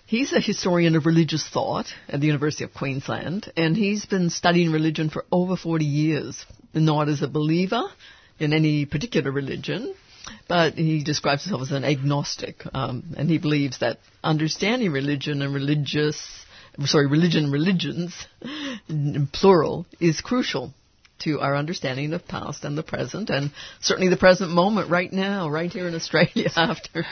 He's 0.07 0.31
a 0.31 0.39
historian 0.39 0.95
of 0.95 1.05
religious 1.05 1.45
thought 1.45 1.87
at 2.07 2.21
the 2.21 2.27
University 2.27 2.63
of 2.63 2.73
Queensland, 2.73 3.51
and 3.57 3.75
he's 3.75 4.05
been 4.05 4.29
studying 4.29 4.71
religion 4.71 5.09
for 5.09 5.25
over 5.33 5.57
40 5.57 5.83
years, 5.83 6.45
not 6.73 7.09
as 7.09 7.21
a 7.21 7.27
believer 7.27 7.83
in 8.39 8.53
any 8.53 8.85
particular 8.85 9.33
religion, 9.33 9.93
but 10.47 10.75
he 10.75 11.03
describes 11.03 11.43
himself 11.43 11.63
as 11.63 11.71
an 11.73 11.83
agnostic, 11.83 12.63
um, 12.73 13.03
and 13.17 13.29
he 13.29 13.37
believes 13.37 13.79
that 13.79 13.99
understanding 14.23 14.93
religion 14.93 15.41
and 15.41 15.53
religious, 15.53 16.45
sorry, 16.85 17.07
religion 17.07 17.51
religions, 17.51 18.13
plural, 19.33 19.85
is 19.99 20.21
crucial 20.21 20.73
to 21.19 21.39
our 21.39 21.55
understanding 21.55 22.13
of 22.13 22.27
past 22.27 22.63
and 22.63 22.77
the 22.77 22.83
present, 22.83 23.29
and 23.29 23.51
certainly 23.79 24.09
the 24.09 24.17
present 24.17 24.51
moment 24.51 24.89
right 24.89 25.11
now, 25.11 25.49
right 25.49 25.71
here 25.71 25.87
in 25.87 25.95
Australia 25.95 26.49
after 26.55 27.05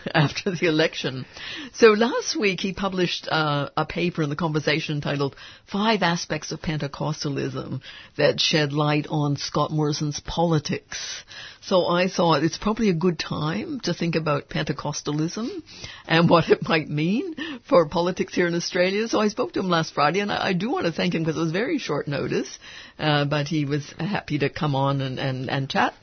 after 0.14 0.50
the 0.50 0.66
election. 0.66 1.26
So 1.74 1.88
last 1.88 2.38
week 2.38 2.60
he 2.60 2.72
published 2.72 3.28
uh, 3.30 3.70
a 3.76 3.86
paper 3.86 4.22
in 4.22 4.30
the 4.30 4.36
Conversation 4.36 5.00
titled 5.00 5.36
Five 5.70 6.02
Aspects 6.02 6.52
of 6.52 6.60
Pentecostalism 6.60 7.80
that 8.16 8.40
shed 8.40 8.72
light 8.72 9.06
on 9.08 9.36
Scott 9.36 9.70
Morrison's 9.70 10.20
politics. 10.20 11.24
So 11.62 11.86
I 11.86 12.08
thought 12.08 12.42
it's 12.42 12.56
probably 12.56 12.88
a 12.88 12.94
good 12.94 13.18
time 13.18 13.80
to 13.80 13.92
think 13.92 14.14
about 14.14 14.48
Pentecostalism 14.48 15.62
and 16.06 16.28
what 16.28 16.48
it 16.48 16.66
might 16.66 16.88
mean 16.88 17.34
for 17.68 17.86
politics 17.86 18.34
here 18.34 18.46
in 18.46 18.54
Australia. 18.54 19.08
So 19.08 19.20
I 19.20 19.28
spoke 19.28 19.52
to 19.52 19.60
him 19.60 19.68
last 19.68 19.92
Friday, 19.94 20.20
and 20.20 20.32
I, 20.32 20.48
I 20.48 20.52
do 20.54 20.70
want 20.70 20.86
to 20.86 20.92
thank 20.92 21.14
him 21.14 21.22
because 21.22 21.36
it 21.36 21.40
was 21.40 21.52
very 21.52 21.78
short 21.78 22.08
notice, 22.08 22.58
uh, 23.00 23.24
but 23.24 23.48
he 23.48 23.64
was 23.64 23.94
happy 23.98 24.38
to 24.38 24.48
come 24.48 24.74
on 24.74 25.00
and, 25.00 25.18
and, 25.18 25.50
and 25.50 25.70
chat. 25.70 25.94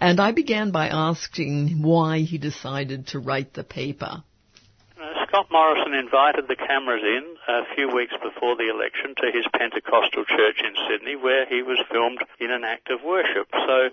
And 0.00 0.18
I 0.18 0.32
began 0.32 0.70
by 0.70 0.88
asking 0.88 1.82
why 1.82 2.20
he 2.20 2.38
decided 2.38 3.08
to 3.08 3.18
write 3.18 3.54
the 3.54 3.64
paper. 3.64 4.24
Uh, 4.96 5.26
Scott 5.28 5.46
Morrison 5.50 5.94
invited 5.94 6.48
the 6.48 6.56
cameras 6.56 7.02
in 7.04 7.36
a 7.48 7.74
few 7.74 7.94
weeks 7.94 8.14
before 8.22 8.56
the 8.56 8.68
election 8.68 9.14
to 9.18 9.30
his 9.30 9.44
Pentecostal 9.56 10.24
church 10.24 10.60
in 10.64 10.74
Sydney 10.88 11.16
where 11.16 11.46
he 11.46 11.62
was 11.62 11.78
filmed 11.90 12.24
in 12.40 12.50
an 12.50 12.64
act 12.64 12.90
of 12.90 13.00
worship. 13.04 13.48
So 13.52 13.90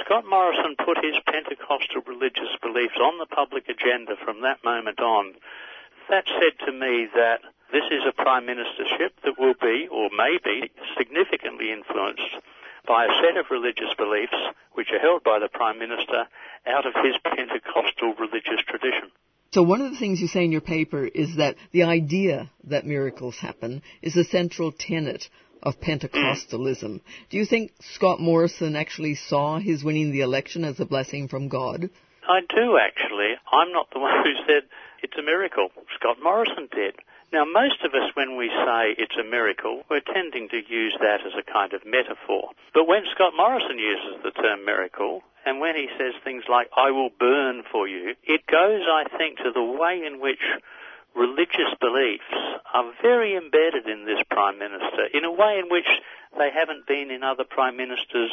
Scott 0.00 0.24
Morrison 0.24 0.76
put 0.78 1.04
his 1.04 1.16
Pentecostal 1.26 2.02
religious 2.06 2.56
beliefs 2.62 2.96
on 2.96 3.18
the 3.18 3.26
public 3.26 3.68
agenda 3.68 4.16
from 4.24 4.40
that 4.42 4.64
moment 4.64 5.00
on. 5.00 5.34
That 6.08 6.24
said 6.26 6.66
to 6.66 6.72
me 6.72 7.08
that 7.14 7.40
this 7.72 7.88
is 7.90 8.04
a 8.06 8.12
prime 8.12 8.44
ministership 8.44 9.16
that 9.24 9.38
will 9.38 9.54
be, 9.60 9.88
or 9.90 10.10
may 10.16 10.38
be, 10.44 10.70
significantly 10.96 11.72
influenced 11.72 12.36
by 12.86 13.06
a 13.06 13.14
set 13.22 13.36
of 13.36 13.46
religious 13.50 13.92
beliefs 13.96 14.36
which 14.74 14.88
are 14.92 14.98
held 14.98 15.24
by 15.24 15.38
the 15.38 15.48
prime 15.48 15.78
minister 15.78 16.28
out 16.66 16.86
of 16.86 16.92
his 17.02 17.16
Pentecostal 17.24 18.14
religious 18.18 18.60
tradition. 18.68 19.10
So 19.52 19.62
one 19.62 19.80
of 19.80 19.90
the 19.90 19.98
things 19.98 20.20
you 20.20 20.28
say 20.28 20.44
in 20.44 20.52
your 20.52 20.62
paper 20.62 21.06
is 21.06 21.36
that 21.36 21.56
the 21.72 21.84
idea 21.84 22.50
that 22.64 22.86
miracles 22.86 23.36
happen 23.36 23.82
is 24.00 24.16
a 24.16 24.24
central 24.24 24.72
tenet 24.72 25.28
of 25.62 25.80
Pentecostalism. 25.80 27.00
Do 27.30 27.36
you 27.36 27.46
think 27.46 27.72
Scott 27.80 28.20
Morrison 28.20 28.76
actually 28.76 29.14
saw 29.14 29.58
his 29.58 29.84
winning 29.84 30.10
the 30.10 30.22
election 30.22 30.64
as 30.64 30.80
a 30.80 30.86
blessing 30.86 31.28
from 31.28 31.48
God? 31.48 31.90
I 32.28 32.40
do 32.48 32.78
actually. 32.78 33.34
I'm 33.50 33.72
not 33.72 33.88
the 33.92 33.98
one 34.00 34.24
who 34.24 34.32
said 34.46 34.68
it's 35.02 35.16
a 35.18 35.22
miracle. 35.22 35.68
Scott 35.98 36.16
Morrison 36.22 36.68
did. 36.74 36.94
Now, 37.32 37.46
most 37.46 37.80
of 37.82 37.94
us, 37.94 38.10
when 38.12 38.36
we 38.36 38.48
say 38.48 38.94
it's 38.98 39.16
a 39.16 39.24
miracle, 39.24 39.84
we're 39.88 40.04
tending 40.04 40.50
to 40.50 40.60
use 40.68 40.94
that 41.00 41.24
as 41.24 41.32
a 41.32 41.50
kind 41.50 41.72
of 41.72 41.80
metaphor. 41.86 42.50
But 42.74 42.86
when 42.86 43.04
Scott 43.14 43.32
Morrison 43.34 43.78
uses 43.78 44.22
the 44.22 44.32
term 44.32 44.66
miracle, 44.66 45.22
and 45.46 45.58
when 45.58 45.74
he 45.74 45.88
says 45.96 46.12
things 46.22 46.44
like, 46.46 46.68
I 46.76 46.90
will 46.90 47.08
burn 47.08 47.62
for 47.72 47.88
you, 47.88 48.14
it 48.22 48.46
goes, 48.46 48.82
I 48.84 49.04
think, 49.16 49.38
to 49.38 49.50
the 49.50 49.64
way 49.64 50.04
in 50.04 50.20
which 50.20 50.44
religious 51.16 51.72
beliefs 51.80 52.28
are 52.74 52.92
very 53.00 53.34
embedded 53.34 53.88
in 53.88 54.04
this 54.04 54.22
Prime 54.30 54.58
Minister, 54.58 55.08
in 55.14 55.24
a 55.24 55.32
way 55.32 55.58
in 55.58 55.70
which 55.70 55.88
they 56.36 56.50
haven't 56.52 56.86
been 56.86 57.10
in 57.10 57.22
other 57.22 57.44
Prime 57.44 57.78
Ministers 57.78 58.30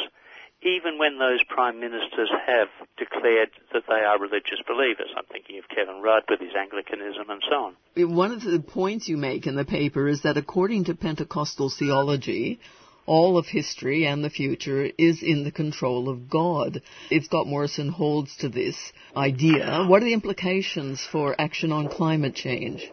even 0.62 0.98
when 0.98 1.18
those 1.18 1.42
prime 1.48 1.80
ministers 1.80 2.30
have 2.46 2.68
declared 2.98 3.50
that 3.72 3.84
they 3.88 4.04
are 4.04 4.18
religious 4.18 4.60
believers. 4.66 5.08
I'm 5.16 5.24
thinking 5.24 5.58
of 5.58 5.68
Kevin 5.68 6.02
Rudd 6.02 6.24
with 6.28 6.40
his 6.40 6.54
Anglicanism 6.54 7.30
and 7.30 7.42
so 7.48 7.56
on. 7.56 8.14
One 8.14 8.32
of 8.32 8.42
the 8.42 8.60
points 8.60 9.08
you 9.08 9.16
make 9.16 9.46
in 9.46 9.56
the 9.56 9.64
paper 9.64 10.06
is 10.08 10.22
that 10.22 10.36
according 10.36 10.84
to 10.84 10.94
Pentecostal 10.94 11.70
theology, 11.70 12.60
all 13.06 13.38
of 13.38 13.46
history 13.46 14.06
and 14.06 14.22
the 14.22 14.30
future 14.30 14.88
is 14.98 15.22
in 15.22 15.44
the 15.44 15.50
control 15.50 16.08
of 16.08 16.28
God. 16.28 16.82
If 17.10 17.24
Scott 17.24 17.46
Morrison 17.46 17.88
holds 17.88 18.36
to 18.36 18.48
this 18.48 18.76
idea, 19.16 19.86
what 19.88 20.02
are 20.02 20.04
the 20.04 20.12
implications 20.12 21.00
for 21.10 21.34
action 21.40 21.72
on 21.72 21.88
climate 21.88 22.34
change? 22.34 22.88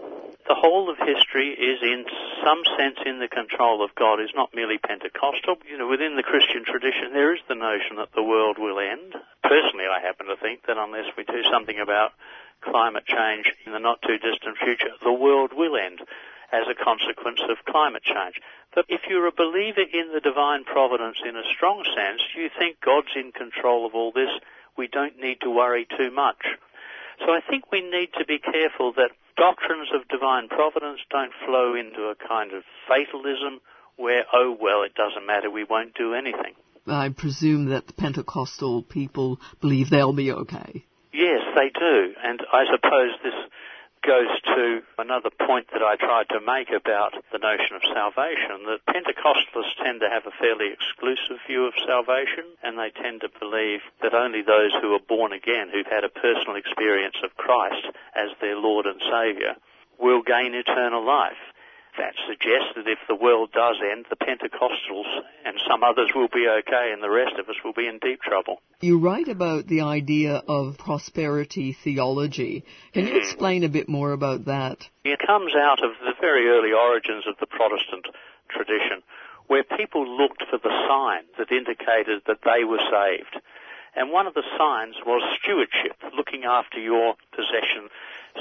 The 0.48 0.56
whole 0.56 0.90
of 0.90 0.96
history 0.98 1.52
is 1.52 1.84
in 1.84 2.06
some 2.40 2.64
sense 2.80 3.04
in 3.06 3.20
the 3.20 3.28
control 3.28 3.84
of 3.84 3.94
God 3.96 4.22
is 4.24 4.32
not 4.34 4.56
merely 4.56 4.78
Pentecostal. 4.78 5.60
You 5.68 5.78
know, 5.78 5.90
within 5.92 6.16
the 6.16 6.24
Christian 6.24 6.64
tradition, 6.64 7.12
there 7.12 7.36
is 7.36 7.44
the 7.50 7.60
notion 7.60 7.98
that 7.98 8.16
the 8.16 8.24
world 8.24 8.58
will 8.58 8.80
end. 8.80 9.12
Personally, 9.44 9.92
I 9.92 10.00
happen 10.00 10.28
to 10.28 10.38
think 10.40 10.64
that 10.66 10.80
unless 10.80 11.12
we 11.18 11.26
do 11.26 11.44
something 11.52 11.80
about 11.80 12.14
climate 12.64 13.04
change 13.06 13.52
in 13.66 13.74
the 13.74 13.84
not 13.84 14.02
too 14.02 14.18
distant 14.18 14.56
future, 14.58 14.96
the 15.04 15.12
world 15.12 15.52
will 15.52 15.76
end 15.76 16.00
as 16.56 16.64
a 16.72 16.80
consequence 16.80 17.44
of 17.52 17.68
climate 17.68 18.04
change. 18.04 18.40
But 18.74 18.86
if 18.88 19.02
you're 19.10 19.28
a 19.28 19.36
believer 19.36 19.84
in 19.84 20.14
the 20.14 20.24
divine 20.24 20.64
providence 20.64 21.18
in 21.28 21.36
a 21.36 21.44
strong 21.56 21.84
sense, 21.84 22.24
you 22.36 22.50
think 22.58 22.80
God's 22.80 23.12
in 23.20 23.34
control 23.34 23.86
of 23.86 23.96
all 23.96 24.14
this. 24.14 24.32
We 24.78 24.88
don't 24.88 25.20
need 25.20 25.42
to 25.42 25.52
worry 25.52 25.86
too 25.98 26.10
much. 26.10 26.40
So 27.20 27.34
I 27.36 27.42
think 27.42 27.70
we 27.72 27.82
need 27.82 28.14
to 28.18 28.26
be 28.26 28.40
careful 28.40 28.94
that 28.94 29.12
doctrines 29.38 29.90
of 29.94 30.08
divine 30.10 30.48
providence 30.50 31.00
don't 31.10 31.32
flow 31.46 31.76
into 31.76 32.10
a 32.10 32.16
kind 32.28 32.54
of 32.54 32.64
fatalism 32.88 33.62
where, 33.96 34.26
oh, 34.34 34.56
well, 34.60 34.84
it 34.84 34.94
doesn't 34.94 35.26
matter, 35.26 35.50
we 35.50 35.64
won't 35.64 35.94
do 35.96 36.14
anything. 36.14 36.54
I 36.86 37.10
presume 37.10 37.66
that 37.70 37.88
the 37.88 37.94
Pentecostal 37.94 38.84
people 38.84 39.40
believe 39.62 39.90
they'll 39.90 40.14
be 40.14 40.32
okay. 40.32 40.86
Yes, 41.12 41.42
they 41.56 41.70
do. 41.74 42.14
And 42.24 42.40
I 42.54 42.64
suppose 42.72 43.12
this 43.24 43.34
goes 44.02 44.30
to 44.56 44.82
another 44.98 45.30
point 45.30 45.68
that 45.74 45.84
I 45.84 45.96
tried 45.96 46.30
to 46.30 46.40
make 46.40 46.70
about 46.70 47.14
the 47.32 47.40
notion 47.40 47.76
of 47.76 47.84
salvation, 47.94 48.66
that 48.68 48.86
Pentecostalists 48.88 49.78
tend 49.84 50.02
to 50.02 50.10
have 50.10 50.26
a 50.26 50.36
fairly 50.40 50.74
exclusive 50.74 51.38
view 51.48 51.66
of 51.66 51.74
salvation, 51.86 52.46
and 52.64 52.78
they 52.78 52.90
tend 52.90 53.22
to 53.22 53.30
believe 53.40 53.82
that 54.02 54.14
only 54.14 54.42
those 54.42 54.74
who 54.82 54.94
are 54.94 55.08
born 55.08 55.34
again, 55.34 55.70
who've 55.72 55.90
had 55.90 56.04
a 56.04 56.10
personal 56.10 56.56
experience 56.56 57.18
of 57.24 57.36
Christ 57.38 57.88
as 58.16 58.30
their 58.42 58.58
Lord 58.58 58.86
and 58.86 59.02
Saviour, 59.02 59.56
will 60.00 60.22
gain 60.22 60.54
eternal 60.54 61.06
life 61.06 61.42
that 61.98 62.14
suggests 62.28 62.74
that 62.76 62.88
if 62.88 63.00
the 63.08 63.16
world 63.16 63.52
does 63.52 63.78
end, 63.82 64.06
the 64.10 64.16
Pentecostals 64.16 65.10
and 65.46 65.58
some 65.68 65.84
others 65.84 66.12
will 66.16 66.28
be 66.28 66.48
okay 66.48 66.92
and 66.94 67.02
the 67.02 67.10
rest 67.10 67.34
of 67.40 67.50
us 67.50 67.56
will 67.64 67.74
be 67.74 67.88
in 67.88 68.00
deep 68.00 68.22
trouble. 68.22 68.62
You 68.82 69.00
write 69.00 69.28
about 69.28 69.68
the 69.68 69.82
idea 69.82 70.42
of 70.48 70.78
prosperity 70.78 71.74
theology. 71.74 72.64
Can 72.94 73.06
you 73.08 73.14
hmm. 73.14 73.20
explain 73.20 73.64
a 73.64 73.70
bit 73.70 73.90
more 73.90 74.12
about 74.12 74.46
that? 74.46 74.88
It 75.04 75.20
comes 75.26 75.54
out 75.56 75.84
of 75.84 75.92
the 76.02 76.14
very 76.22 76.48
early 76.48 76.72
origins 76.74 77.26
of 77.28 77.36
the 77.40 77.48
Protestant 77.48 78.06
tradition, 78.50 79.04
where 79.48 79.64
people 79.64 80.06
looked 80.06 80.44
for 80.50 80.58
the 80.58 80.74
sign 80.88 81.24
that 81.38 81.52
indicated 81.52 82.22
that 82.28 82.40
they 82.44 82.64
were 82.64 82.82
saved. 82.92 83.42
And 83.96 84.12
one 84.12 84.28
of 84.28 84.34
the 84.34 84.44
signs 84.58 84.96
was 85.06 85.24
stewardship, 85.42 85.98
looking 86.16 86.44
after 86.44 86.80
your 86.80 87.16
possession 87.32 87.90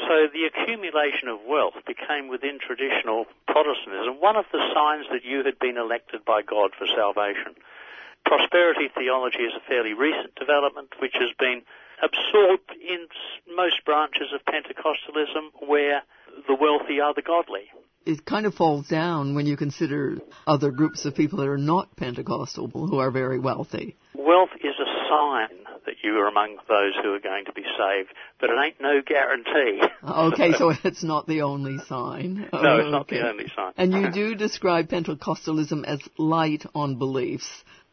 so 0.04 0.28
the 0.28 0.44
accumulation 0.44 1.28
of 1.28 1.40
wealth 1.48 1.80
became 1.86 2.28
within 2.28 2.58
traditional 2.60 3.24
Protestantism 3.48 4.20
one 4.20 4.36
of 4.36 4.44
the 4.52 4.60
signs 4.74 5.06
that 5.10 5.24
you 5.24 5.42
had 5.44 5.58
been 5.58 5.78
elected 5.78 6.24
by 6.24 6.42
God 6.42 6.72
for 6.76 6.86
salvation. 6.86 7.56
Prosperity 8.26 8.88
theology 8.92 9.42
is 9.48 9.54
a 9.56 9.66
fairly 9.66 9.94
recent 9.94 10.34
development 10.34 10.92
which 11.00 11.14
has 11.14 11.30
been 11.38 11.62
absorbed 12.02 12.76
in 12.76 13.08
most 13.56 13.84
branches 13.86 14.28
of 14.34 14.44
Pentecostalism 14.44 15.66
where 15.66 16.02
the 16.46 16.54
wealthy 16.54 17.00
are 17.00 17.14
the 17.14 17.22
godly. 17.22 17.70
It 18.04 18.24
kind 18.24 18.46
of 18.46 18.54
falls 18.54 18.86
down 18.86 19.34
when 19.34 19.46
you 19.46 19.56
consider 19.56 20.18
other 20.46 20.70
groups 20.70 21.06
of 21.06 21.14
people 21.14 21.38
that 21.38 21.48
are 21.48 21.58
not 21.58 21.96
Pentecostal 21.96 22.68
who 22.68 22.98
are 22.98 23.10
very 23.10 23.38
wealthy. 23.38 23.96
Wealth 24.14 24.50
is 24.62 24.75
sign 25.08 25.64
that 25.86 25.96
you 26.02 26.18
are 26.18 26.28
among 26.28 26.56
those 26.68 26.94
who 27.02 27.14
are 27.14 27.20
going 27.20 27.44
to 27.46 27.52
be 27.52 27.62
saved, 27.62 28.10
but 28.40 28.50
it 28.50 28.56
ain't 28.62 28.80
no 28.80 29.00
guarantee. 29.02 29.80
okay, 30.08 30.52
so 30.52 30.72
it's 30.84 31.02
not 31.02 31.26
the 31.26 31.42
only 31.42 31.78
sign. 31.88 32.48
no, 32.52 32.78
it's 32.78 32.90
not 32.90 33.08
the 33.08 33.26
only 33.26 33.46
sign. 33.54 33.72
And 33.76 33.92
you 33.92 34.10
do 34.12 34.34
describe 34.34 34.88
Pentecostalism 34.88 35.84
as 35.84 36.00
light 36.18 36.64
on 36.74 36.96
beliefs. 36.98 37.48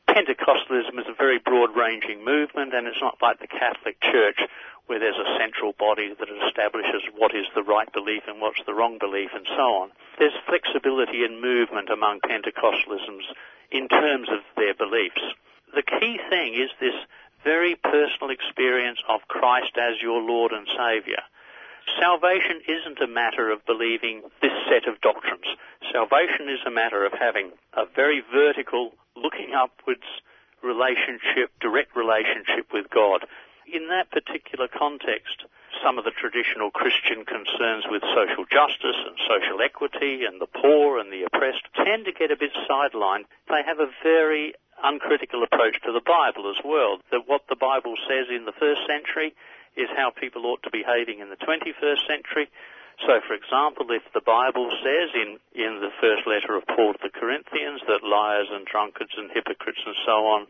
Pentecostalism 0.10 1.00
is 1.00 1.08
a 1.08 1.16
very 1.18 1.40
broad-ranging 1.40 2.26
movement, 2.26 2.74
and 2.74 2.88
it's 2.88 3.02
not 3.02 3.18
like 3.22 3.40
the 3.40 3.48
Catholic 3.48 4.02
Church 4.02 4.40
where 4.88 5.00
there's 5.00 5.16
a 5.16 5.40
central 5.40 5.72
body 5.80 6.14
that 6.20 6.28
establishes 6.28 7.08
what 7.16 7.34
is 7.34 7.46
the 7.56 7.64
right 7.64 7.92
belief 7.94 8.24
and 8.28 8.42
what's 8.42 8.60
the 8.66 8.74
wrong 8.74 8.98
belief 9.00 9.30
and 9.34 9.48
so 9.48 9.88
on. 9.88 9.92
There's 10.20 10.36
flexibility 10.46 11.24
in 11.24 11.40
movement 11.40 11.90
among 11.90 12.20
Pentecostalisms 12.20 13.32
in 13.72 13.88
terms 13.88 14.28
of 14.28 14.44
their 14.58 14.76
beliefs. 14.76 15.24
The 15.74 15.82
key 15.82 16.20
thing 16.30 16.54
is 16.54 16.70
this 16.80 16.94
very 17.44 17.76
personal 17.76 18.30
experience 18.30 19.00
of 19.10 19.28
Christ 19.28 19.76
as 19.78 20.02
your 20.02 20.22
Lord 20.22 20.52
and 20.52 20.68
Saviour. 20.68 21.20
Salvation 22.00 22.62
isn't 22.68 23.02
a 23.02 23.08
matter 23.08 23.52
of 23.52 23.66
believing 23.66 24.22
this 24.42 24.54
set 24.70 24.88
of 24.88 25.02
doctrines. 25.02 25.46
Salvation 25.92 26.48
is 26.48 26.60
a 26.66 26.72
matter 26.72 27.06
of 27.06 27.14
having 27.14 27.52
a 27.74 27.86
very 27.86 28.22
vertical, 28.22 28.94
looking 29.16 29.54
upwards 29.54 30.08
relationship, 30.64 31.52
direct 31.60 31.96
relationship 31.96 32.72
with 32.72 32.90
God. 32.90 33.26
In 33.68 33.90
that 33.90 34.12
particular 34.12 34.68
context, 34.68 35.44
some 35.84 35.98
of 35.98 36.06
the 36.06 36.12
traditional 36.12 36.72
Christian 36.72 37.26
concerns 37.26 37.86
with 37.90 38.04
social 38.16 38.46
justice 38.46 39.00
and 39.06 39.18
social 39.28 39.62
equity 39.62 40.24
and 40.24 40.40
the 40.40 40.48
poor 40.48 41.00
and 41.00 41.12
the 41.12 41.24
oppressed 41.24 41.66
tend 41.76 42.06
to 42.06 42.14
get 42.14 42.32
a 42.32 42.38
bit 42.38 42.52
sidelined. 42.70 43.26
They 43.50 43.64
have 43.66 43.80
a 43.80 43.92
very 44.04 44.54
uncritical 44.84 45.44
approach 45.44 45.80
to 45.82 45.92
the 45.92 46.04
Bible 46.04 46.52
as 46.52 46.60
well. 46.64 47.00
That 47.12 47.26
what 47.26 47.48
the 47.48 47.56
Bible 47.56 47.96
says 48.08 48.28
in 48.30 48.46
the 48.46 48.56
first 48.60 48.84
century 48.86 49.34
is 49.76 49.90
how 49.96 50.12
people 50.12 50.46
ought 50.46 50.62
to 50.64 50.70
be 50.70 50.84
behaving 50.84 51.20
in 51.20 51.30
the 51.32 51.40
21st 51.40 52.06
century. 52.06 52.52
So, 53.02 53.20
for 53.26 53.34
example, 53.34 53.90
if 53.90 54.06
the 54.14 54.22
Bible 54.22 54.70
says 54.84 55.10
in, 55.16 55.40
in 55.58 55.82
the 55.82 55.90
first 55.98 56.28
letter 56.28 56.56
of 56.56 56.68
Paul 56.68 56.94
to 56.94 57.00
the 57.02 57.10
Corinthians 57.10 57.82
that 57.88 58.06
liars 58.06 58.48
and 58.52 58.68
drunkards 58.68 59.18
and 59.18 59.32
hypocrites 59.34 59.82
and 59.86 59.96
so 60.06 60.28
on 60.30 60.46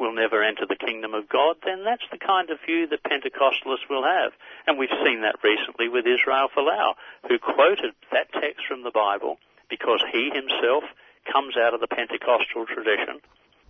will 0.00 0.14
never 0.14 0.42
enter 0.42 0.64
the 0.64 0.80
kingdom 0.80 1.12
of 1.12 1.28
God, 1.28 1.56
then 1.64 1.84
that's 1.84 2.06
the 2.10 2.18
kind 2.18 2.48
of 2.48 2.58
view 2.64 2.88
that 2.88 3.04
Pentecostalists 3.04 3.90
will 3.90 4.02
have. 4.02 4.32
And 4.66 4.78
we've 4.78 5.02
seen 5.04 5.20
that 5.20 5.44
recently 5.44 5.88
with 5.88 6.06
Israel 6.08 6.48
Folau, 6.48 6.94
who 7.28 7.38
quoted 7.38 7.92
that 8.10 8.32
text 8.32 8.64
from 8.66 8.82
the 8.82 8.90
Bible 8.90 9.36
because 9.68 10.00
he 10.10 10.32
himself 10.32 10.84
comes 11.30 11.56
out 11.56 11.74
of 11.74 11.80
the 11.80 11.92
Pentecostal 11.92 12.66
tradition 12.66 13.20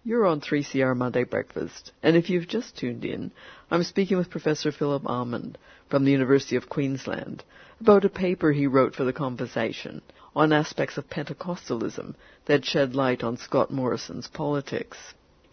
you're 0.05 0.27
on 0.27 0.41
3CR 0.41 0.97
Monday 0.97 1.23
Breakfast, 1.23 1.93
and 2.03 2.17
if 2.17 2.29
you've 2.29 2.49
just 2.49 2.77
tuned 2.77 3.05
in, 3.05 3.31
I'm 3.71 3.85
speaking 3.85 4.17
with 4.17 4.31
Professor 4.31 4.73
Philip 4.73 5.07
Almond 5.07 5.57
from 5.89 6.05
the 6.05 6.11
University 6.11 6.57
of 6.57 6.69
Queensland 6.69 7.45
about 7.81 8.05
a 8.05 8.09
paper 8.09 8.51
he 8.51 8.67
wrote 8.67 8.97
for 8.97 9.05
the 9.05 9.13
conversation 9.13 10.03
on 10.35 10.53
aspects 10.53 10.99
of 10.99 11.09
Pentecostalism 11.09 12.17
that 12.47 12.65
shed 12.65 12.97
light 12.97 13.23
on 13.23 13.37
Scott 13.37 13.71
Morrison's 13.71 14.27
politics. 14.27 14.99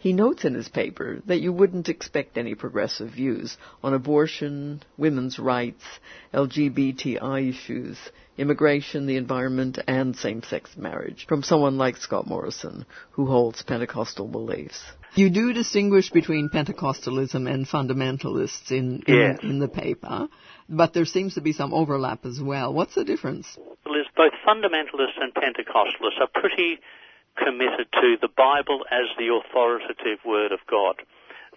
He 0.00 0.14
notes 0.14 0.46
in 0.46 0.54
his 0.54 0.70
paper 0.70 1.20
that 1.26 1.42
you 1.42 1.52
wouldn't 1.52 1.90
expect 1.90 2.38
any 2.38 2.54
progressive 2.54 3.10
views 3.10 3.58
on 3.82 3.92
abortion, 3.92 4.82
women's 4.96 5.38
rights, 5.38 5.84
LGBTI 6.32 7.50
issues, 7.50 7.98
immigration, 8.38 9.04
the 9.04 9.18
environment, 9.18 9.78
and 9.86 10.16
same-sex 10.16 10.74
marriage 10.78 11.26
from 11.28 11.42
someone 11.42 11.76
like 11.76 11.98
Scott 11.98 12.26
Morrison, 12.26 12.86
who 13.10 13.26
holds 13.26 13.62
Pentecostal 13.62 14.26
beliefs. 14.26 14.82
You 15.16 15.28
do 15.28 15.52
distinguish 15.52 16.08
between 16.10 16.48
Pentecostalism 16.48 17.46
and 17.46 17.66
fundamentalists 17.68 18.70
in, 18.70 19.02
in, 19.06 19.14
Yes. 19.14 19.38
in 19.42 19.58
the 19.58 19.68
paper, 19.68 20.28
but 20.66 20.94
there 20.94 21.04
seems 21.04 21.34
to 21.34 21.42
be 21.42 21.52
some 21.52 21.74
overlap 21.74 22.24
as 22.24 22.40
well. 22.40 22.72
What's 22.72 22.94
the 22.94 23.04
difference? 23.04 23.58
Liz, 23.84 24.06
both 24.16 24.32
fundamentalists 24.48 25.20
and 25.20 25.34
Pentecostalists 25.34 26.20
are 26.22 26.40
pretty 26.40 26.78
committed 27.36 27.88
to 27.92 28.16
the 28.20 28.28
Bible 28.36 28.84
as 28.90 29.06
the 29.18 29.32
authoritative 29.32 30.24
word 30.24 30.52
of 30.52 30.60
God. 30.68 30.96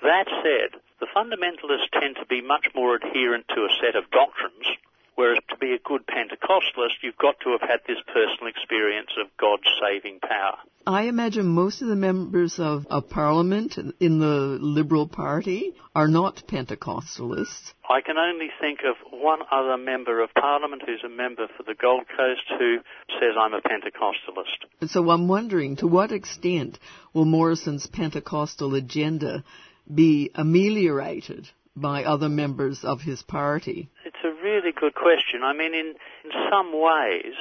That 0.01 0.27
said, 0.43 0.79
the 0.99 1.07
fundamentalists 1.15 1.89
tend 1.99 2.17
to 2.17 2.25
be 2.25 2.41
much 2.41 2.67
more 2.75 2.95
adherent 2.95 3.45
to 3.49 3.65
a 3.65 3.75
set 3.81 3.95
of 3.95 4.09
doctrines, 4.11 4.67
whereas 5.15 5.39
to 5.49 5.57
be 5.57 5.73
a 5.73 5.79
good 5.79 6.05
Pentecostalist, 6.07 7.01
you've 7.01 7.17
got 7.17 7.39
to 7.41 7.51
have 7.51 7.67
had 7.67 7.79
this 7.87 7.97
personal 8.07 8.47
experience 8.47 9.09
of 9.19 9.27
God's 9.37 9.67
saving 9.81 10.19
power. 10.19 10.57
I 10.85 11.03
imagine 11.03 11.47
most 11.47 11.81
of 11.81 11.87
the 11.87 11.95
members 11.95 12.59
of, 12.59 12.85
of 12.89 13.09
Parliament 13.09 13.77
in 13.99 14.19
the 14.19 14.57
Liberal 14.59 15.07
Party 15.07 15.73
are 15.95 16.09
not 16.09 16.43
Pentecostalists. 16.47 17.73
I 17.89 18.01
can 18.01 18.17
only 18.17 18.49
think 18.59 18.79
of 18.85 18.95
one 19.11 19.39
other 19.49 19.77
member 19.77 20.21
of 20.21 20.33
Parliament 20.33 20.81
who's 20.85 21.03
a 21.05 21.09
member 21.09 21.47
for 21.55 21.63
the 21.63 21.75
Gold 21.75 22.03
Coast 22.17 22.43
who 22.59 22.79
says 23.19 23.35
I'm 23.39 23.53
a 23.53 23.61
Pentecostalist. 23.61 24.65
And 24.81 24.89
So 24.89 25.09
I'm 25.09 25.29
wondering 25.29 25.77
to 25.77 25.87
what 25.87 26.11
extent 26.11 26.79
will 27.13 27.25
Morrison's 27.25 27.87
Pentecostal 27.87 28.75
agenda 28.75 29.45
be 29.93 30.31
ameliorated 30.35 31.49
by 31.75 32.03
other 32.03 32.29
members 32.29 32.83
of 32.83 33.01
his 33.01 33.21
party? 33.23 33.89
It's 34.05 34.23
a 34.23 34.33
really 34.43 34.71
good 34.71 34.93
question. 34.95 35.43
I 35.43 35.53
mean, 35.53 35.73
in, 35.73 35.95
in 36.23 36.31
some 36.51 36.71
ways, 36.73 37.33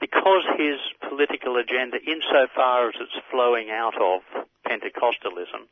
because 0.00 0.44
his 0.56 0.78
political 1.08 1.56
agenda, 1.56 1.98
insofar 1.98 2.88
as 2.88 2.94
it's 3.00 3.18
flowing 3.30 3.70
out 3.70 3.94
of 4.00 4.22
Pentecostalism, 4.66 5.66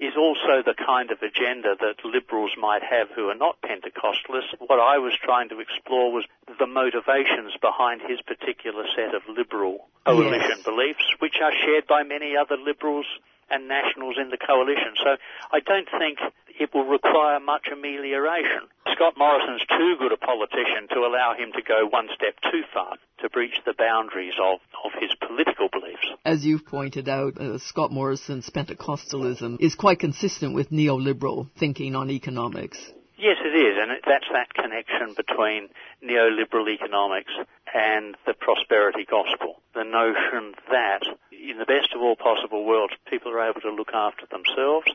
is 0.00 0.14
also 0.18 0.58
the 0.66 0.74
kind 0.74 1.12
of 1.12 1.22
agenda 1.22 1.76
that 1.78 2.02
liberals 2.04 2.50
might 2.58 2.82
have 2.82 3.06
who 3.14 3.28
are 3.28 3.38
not 3.38 3.56
Pentecostalists. 3.62 4.50
What 4.58 4.80
I 4.80 4.98
was 4.98 5.14
trying 5.22 5.48
to 5.50 5.60
explore 5.60 6.10
was 6.12 6.24
the 6.58 6.66
motivations 6.66 7.54
behind 7.62 8.02
his 8.02 8.20
particular 8.22 8.84
set 8.96 9.14
of 9.14 9.22
liberal 9.30 9.86
coalition 10.04 10.58
Yes. 10.58 10.64
beliefs, 10.64 11.06
which 11.20 11.36
are 11.40 11.52
shared 11.64 11.86
by 11.86 12.02
many 12.02 12.34
other 12.36 12.56
liberals 12.56 13.06
and 13.50 13.68
nationals 13.68 14.16
in 14.20 14.30
the 14.30 14.38
coalition. 14.38 14.98
So 14.98 15.16
I 15.52 15.60
don't 15.60 15.88
think 15.98 16.18
it 16.58 16.72
will 16.72 16.86
require 16.86 17.40
much 17.40 17.66
amelioration. 17.72 18.68
Scott 18.94 19.14
Morrison's 19.16 19.64
too 19.66 19.96
good 19.98 20.12
a 20.12 20.16
politician 20.16 20.86
to 20.90 21.00
allow 21.00 21.34
him 21.36 21.50
to 21.52 21.62
go 21.62 21.86
one 21.86 22.08
step 22.14 22.34
too 22.50 22.62
far 22.72 22.96
to 23.20 23.28
breach 23.28 23.54
the 23.66 23.74
boundaries 23.76 24.34
of, 24.40 24.60
of 24.84 24.92
his 25.00 25.10
political 25.26 25.68
beliefs. 25.68 26.06
As 26.24 26.44
you've 26.44 26.66
pointed 26.66 27.08
out, 27.08 27.40
uh, 27.40 27.58
Scott 27.58 27.90
Morrison's 27.90 28.48
Pentecostalism 28.50 29.60
is 29.60 29.74
quite 29.74 29.98
consistent 29.98 30.54
with 30.54 30.70
neoliberal 30.70 31.50
thinking 31.58 31.96
on 31.96 32.10
economics. 32.10 32.78
Yes, 33.16 33.36
it 33.40 33.56
is, 33.56 33.78
and 33.80 33.90
it, 33.90 34.04
that's 34.06 34.26
that 34.32 34.52
connection 34.54 35.14
between 35.16 35.68
neoliberal 36.04 36.68
economics 36.68 37.32
and 37.72 38.16
the 38.26 38.34
prosperity 38.34 39.06
gospel. 39.08 39.62
The 39.74 39.84
notion 39.84 40.54
that 40.70 41.02
in 41.32 41.58
the 41.58 41.64
best 41.64 41.94
of 41.94 42.02
all 42.02 42.16
possible 42.16 42.64
worlds, 42.64 42.94
people 43.08 43.32
are 43.32 43.48
able 43.48 43.60
to 43.62 43.70
look 43.70 43.90
after 43.94 44.26
themselves, 44.26 44.86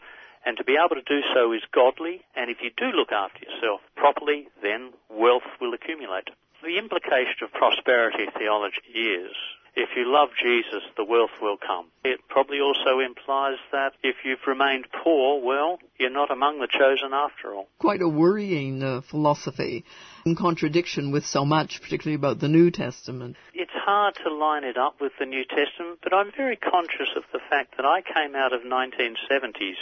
and 0.45 0.57
to 0.57 0.63
be 0.63 0.77
able 0.77 0.95
to 0.95 1.07
do 1.07 1.21
so 1.33 1.53
is 1.53 1.61
godly, 1.73 2.21
and 2.35 2.49
if 2.49 2.57
you 2.61 2.71
do 2.77 2.95
look 2.95 3.11
after 3.11 3.39
yourself 3.39 3.81
properly, 3.95 4.47
then 4.61 4.93
wealth 5.09 5.47
will 5.59 5.73
accumulate. 5.73 6.29
The 6.63 6.77
implication 6.77 7.43
of 7.43 7.51
prosperity 7.51 8.25
theology 8.37 8.91
is 8.91 9.31
if 9.75 9.89
you 9.95 10.11
love 10.11 10.29
Jesus, 10.41 10.83
the 10.97 11.05
wealth 11.05 11.31
will 11.41 11.57
come. 11.57 11.87
It 12.03 12.19
probably 12.27 12.59
also 12.59 12.99
implies 12.99 13.57
that 13.71 13.93
if 14.03 14.17
you've 14.25 14.45
remained 14.47 14.87
poor, 15.03 15.41
well, 15.41 15.79
you're 15.97 16.09
not 16.09 16.31
among 16.31 16.59
the 16.59 16.67
chosen 16.67 17.13
after 17.13 17.53
all. 17.53 17.67
Quite 17.77 18.01
a 18.01 18.09
worrying 18.09 18.83
uh, 18.83 19.01
philosophy, 19.01 19.85
in 20.25 20.35
contradiction 20.35 21.11
with 21.11 21.25
so 21.25 21.45
much, 21.45 21.81
particularly 21.81 22.15
about 22.15 22.39
the 22.39 22.47
New 22.47 22.71
Testament. 22.71 23.35
It's 23.53 23.71
hard 23.73 24.15
to 24.23 24.33
line 24.33 24.63
it 24.63 24.77
up 24.77 25.01
with 25.01 25.13
the 25.19 25.25
New 25.25 25.43
Testament, 25.45 25.99
but 26.03 26.13
I'm 26.13 26.31
very 26.35 26.55
conscious 26.55 27.09
of 27.15 27.23
the 27.33 27.39
fact 27.49 27.77
that 27.77 27.85
I 27.85 28.01
came 28.01 28.35
out 28.35 28.53
of 28.53 28.61
1970s 28.61 29.77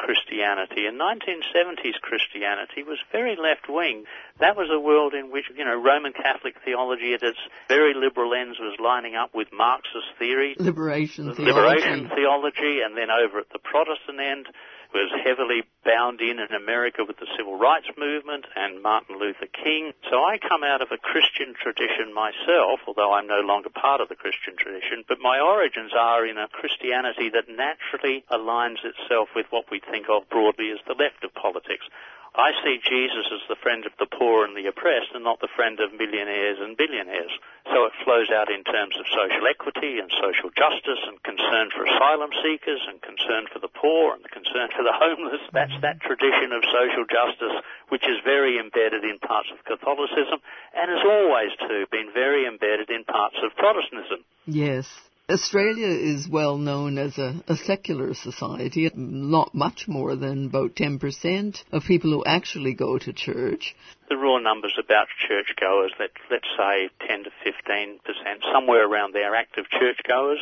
Christianity, 0.00 0.86
and 0.86 0.98
1970s 0.98 2.00
Christianity 2.00 2.82
was 2.82 2.98
very 3.12 3.36
left 3.36 3.68
wing. 3.68 4.04
That 4.40 4.56
was 4.56 4.70
a 4.72 4.80
world 4.80 5.12
in 5.12 5.30
which, 5.30 5.44
you 5.54 5.64
know, 5.64 5.76
Roman 5.76 6.14
Catholic 6.14 6.56
theology 6.64 7.12
at 7.12 7.22
its 7.22 7.38
very 7.68 7.92
liberal 7.92 8.32
ends 8.32 8.58
was 8.58 8.80
lining 8.82 9.14
up 9.14 9.34
with 9.34 9.48
Marxist 9.52 10.16
theory, 10.18 10.56
Liberation 10.58 11.34
theology. 11.34 11.52
liberation 11.52 12.08
theology, 12.08 12.80
and 12.80 12.96
then 12.96 13.10
over 13.10 13.38
at 13.38 13.52
the 13.52 13.58
Protestant 13.58 14.18
end 14.20 14.48
was 14.94 15.12
heavily 15.22 15.62
bound 15.84 16.20
in 16.20 16.38
in 16.38 16.52
America 16.54 17.04
with 17.06 17.18
the 17.18 17.30
civil 17.36 17.58
rights 17.58 17.88
movement 17.96 18.46
and 18.56 18.82
Martin 18.82 19.18
Luther 19.18 19.46
King. 19.46 19.92
So 20.10 20.22
I 20.22 20.38
come 20.38 20.62
out 20.62 20.82
of 20.82 20.92
a 20.92 20.98
Christian 20.98 21.54
tradition 21.54 22.12
myself, 22.14 22.80
although 22.86 23.12
I'm 23.12 23.26
no 23.26 23.40
longer 23.40 23.70
part 23.70 24.00
of 24.00 24.08
the 24.08 24.16
Christian 24.16 24.56
tradition, 24.56 25.04
but 25.08 25.20
my 25.20 25.40
origins 25.40 25.92
are 25.96 26.26
in 26.26 26.38
a 26.38 26.48
Christianity 26.48 27.30
that 27.30 27.48
naturally 27.48 28.24
aligns 28.30 28.84
itself 28.84 29.28
with 29.34 29.46
what 29.50 29.70
we 29.70 29.80
think 29.80 30.06
of 30.08 30.28
broadly 30.28 30.70
as 30.70 30.80
the 30.86 30.94
left 30.94 31.24
of 31.24 31.34
politics. 31.34 31.86
I 32.34 32.54
see 32.62 32.78
Jesus 32.78 33.26
as 33.34 33.42
the 33.50 33.58
friend 33.58 33.82
of 33.86 33.92
the 33.98 34.06
poor 34.06 34.46
and 34.46 34.54
the 34.54 34.70
oppressed 34.70 35.10
and 35.14 35.24
not 35.24 35.40
the 35.40 35.50
friend 35.50 35.80
of 35.80 35.90
millionaires 35.90 36.62
and 36.62 36.76
billionaires. 36.76 37.34
So 37.66 37.90
it 37.90 37.92
flows 38.04 38.30
out 38.30 38.46
in 38.46 38.62
terms 38.62 38.94
of 38.94 39.10
social 39.10 39.50
equity 39.50 39.98
and 39.98 40.10
social 40.14 40.50
justice 40.54 41.02
and 41.10 41.18
concern 41.26 41.74
for 41.74 41.82
asylum 41.90 42.30
seekers 42.38 42.86
and 42.86 43.02
concern 43.02 43.50
for 43.50 43.58
the 43.58 43.68
poor 43.68 44.14
and 44.14 44.22
concern 44.30 44.70
for 44.70 44.86
the 44.86 44.94
homeless. 44.94 45.42
That's 45.70 45.82
that 45.82 46.00
tradition 46.00 46.52
of 46.52 46.62
social 46.66 47.06
justice 47.06 47.62
which 47.88 48.02
is 48.02 48.18
very 48.24 48.58
embedded 48.58 49.04
in 49.04 49.18
parts 49.18 49.48
of 49.52 49.64
Catholicism 49.64 50.40
and 50.74 50.90
has 50.90 51.04
always 51.04 51.50
too 51.68 51.86
been 51.90 52.10
very 52.12 52.46
embedded 52.46 52.90
in 52.90 53.04
parts 53.04 53.36
of 53.44 53.54
Protestantism. 53.56 54.24
Yes. 54.46 54.86
Australia 55.28 55.86
is 55.86 56.28
well 56.28 56.58
known 56.58 56.98
as 56.98 57.16
a, 57.18 57.40
a 57.46 57.54
secular 57.54 58.14
society. 58.14 58.90
Not 58.94 59.54
much 59.54 59.86
more 59.86 60.16
than 60.16 60.46
about 60.46 60.74
10% 60.74 61.62
of 61.70 61.84
people 61.84 62.10
who 62.10 62.24
actually 62.24 62.74
go 62.74 62.98
to 62.98 63.12
church. 63.12 63.76
the 64.08 64.16
raw 64.16 64.38
numbers 64.38 64.76
about 64.82 65.06
churchgoers, 65.28 65.92
let, 66.00 66.10
let's 66.32 66.48
say 66.58 66.90
10 67.06 67.24
to 67.24 67.30
15 67.44 68.00
percent, 68.04 68.42
somewhere 68.52 68.84
around 68.88 69.14
there, 69.14 69.36
active 69.36 69.66
churchgoers. 69.70 70.40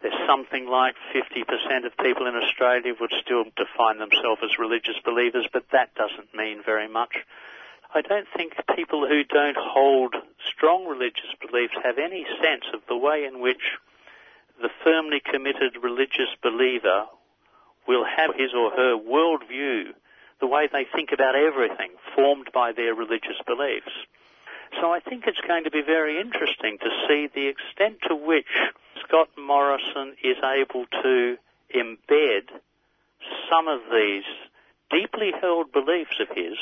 There's 0.00 0.26
something 0.26 0.66
like 0.68 0.94
50 1.12 1.44
percent 1.44 1.84
of 1.84 1.96
people 1.98 2.26
in 2.26 2.36
Australia 2.36 2.94
would 3.00 3.12
still 3.20 3.44
define 3.56 3.98
themselves 3.98 4.42
as 4.44 4.58
religious 4.58 4.96
believers, 5.04 5.46
but 5.52 5.64
that 5.72 5.94
doesn't 5.94 6.34
mean 6.34 6.62
very 6.64 6.88
much. 6.88 7.24
I 7.94 8.02
don't 8.02 8.28
think 8.36 8.52
people 8.76 9.08
who 9.08 9.24
don't 9.24 9.56
hold 9.56 10.14
strong 10.46 10.86
religious 10.86 11.32
beliefs 11.40 11.74
have 11.82 11.98
any 11.98 12.26
sense 12.42 12.64
of 12.74 12.80
the 12.86 12.96
way 12.96 13.24
in 13.24 13.40
which 13.40 13.78
the 14.60 14.68
firmly 14.84 15.20
committed 15.24 15.82
religious 15.82 16.28
believer 16.42 17.06
will 17.86 18.04
have 18.04 18.34
his 18.36 18.52
or 18.54 18.70
her 18.70 18.96
worldview, 18.96 19.94
the 20.40 20.46
way 20.46 20.68
they 20.70 20.84
think 20.94 21.10
about 21.12 21.34
everything, 21.34 21.90
formed 22.14 22.50
by 22.52 22.72
their 22.72 22.94
religious 22.94 23.40
beliefs. 23.46 23.90
So 24.80 24.92
I 24.92 25.00
think 25.00 25.24
it's 25.26 25.40
going 25.46 25.64
to 25.64 25.70
be 25.70 25.82
very 25.82 26.20
interesting 26.20 26.78
to 26.78 26.90
see 27.06 27.28
the 27.34 27.48
extent 27.48 27.98
to 28.08 28.14
which 28.14 28.46
Scott 29.04 29.28
Morrison 29.36 30.14
is 30.22 30.36
able 30.44 30.86
to 31.02 31.36
embed 31.74 32.48
some 33.50 33.68
of 33.68 33.80
these 33.90 34.24
deeply 34.90 35.32
held 35.40 35.72
beliefs 35.72 36.20
of 36.20 36.28
his 36.36 36.56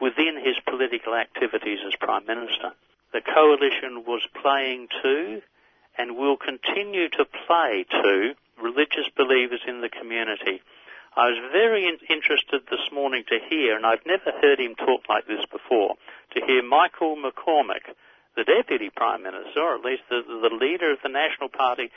within 0.00 0.40
his 0.42 0.56
political 0.66 1.14
activities 1.14 1.78
as 1.86 1.94
Prime 1.96 2.26
Minister. 2.26 2.72
The 3.12 3.20
coalition 3.20 4.04
was 4.06 4.26
playing 4.42 4.88
to 5.02 5.42
and 5.98 6.16
will 6.16 6.36
continue 6.36 7.08
to 7.08 7.24
play 7.46 7.86
to 7.90 8.34
religious 8.62 9.08
believers 9.16 9.60
in 9.66 9.80
the 9.80 9.88
community. 9.88 10.60
I 11.16 11.32
was 11.32 11.40
very 11.50 11.88
in- 11.88 12.04
interested 12.12 12.68
this 12.68 12.92
morning 12.92 13.24
to 13.32 13.40
hear, 13.48 13.74
and 13.74 13.88
I've 13.88 14.04
never 14.04 14.36
heard 14.36 14.60
him 14.60 14.76
talk 14.76 15.08
like 15.08 15.26
this 15.26 15.40
before, 15.48 15.96
to 16.36 16.38
hear 16.44 16.60
Michael 16.62 17.16
McCormack, 17.16 17.88
the 18.36 18.44
Deputy 18.44 18.92
Prime 18.94 19.24
Minister, 19.24 19.64
or 19.64 19.80
at 19.80 19.84
least 19.84 20.04
the, 20.12 20.20
the 20.20 20.52
leader 20.52 20.92
of 20.92 21.00
the 21.02 21.08
National 21.08 21.48
Party, 21.48 21.88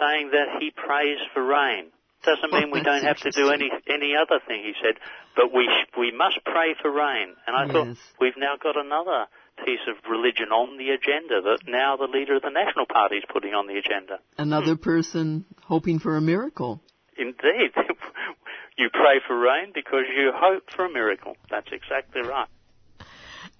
saying 0.00 0.32
that 0.32 0.56
he 0.56 0.72
prays 0.72 1.20
for 1.34 1.44
rain. 1.44 1.92
Doesn't 2.24 2.52
mean 2.52 2.70
we 2.70 2.82
don't 2.82 3.02
have 3.02 3.18
to 3.26 3.30
do 3.32 3.50
any 3.50 3.68
any 3.90 4.14
other 4.14 4.38
thing, 4.46 4.62
he 4.62 4.72
said, 4.80 4.94
but 5.34 5.52
we 5.52 5.66
sh- 5.66 5.90
we 5.98 6.12
must 6.14 6.38
pray 6.44 6.72
for 6.80 6.88
rain. 6.88 7.34
And 7.46 7.56
I 7.56 7.66
thought 7.66 7.98
we've 8.20 8.38
now 8.38 8.54
got 8.62 8.78
another 8.78 9.26
piece 9.66 9.82
of 9.90 9.96
religion 10.08 10.54
on 10.54 10.78
the 10.78 10.90
agenda 10.94 11.42
that 11.42 11.66
now 11.66 11.96
the 11.96 12.06
leader 12.06 12.36
of 12.36 12.42
the 12.42 12.54
National 12.54 12.86
Party 12.86 13.16
is 13.16 13.24
putting 13.32 13.54
on 13.54 13.66
the 13.66 13.74
agenda. 13.74 14.20
Another 14.38 14.76
hmm. 14.76 14.82
person 14.82 15.44
hoping 15.64 15.98
for 15.98 16.16
a 16.16 16.20
miracle. 16.20 16.80
Indeed. 17.16 17.72
you 18.76 18.88
pray 18.92 19.20
for 19.26 19.38
rain 19.38 19.72
because 19.74 20.04
you 20.16 20.32
hope 20.34 20.64
for 20.74 20.86
a 20.86 20.92
miracle. 20.92 21.36
That's 21.50 21.68
exactly 21.72 22.22
right. 22.22 22.48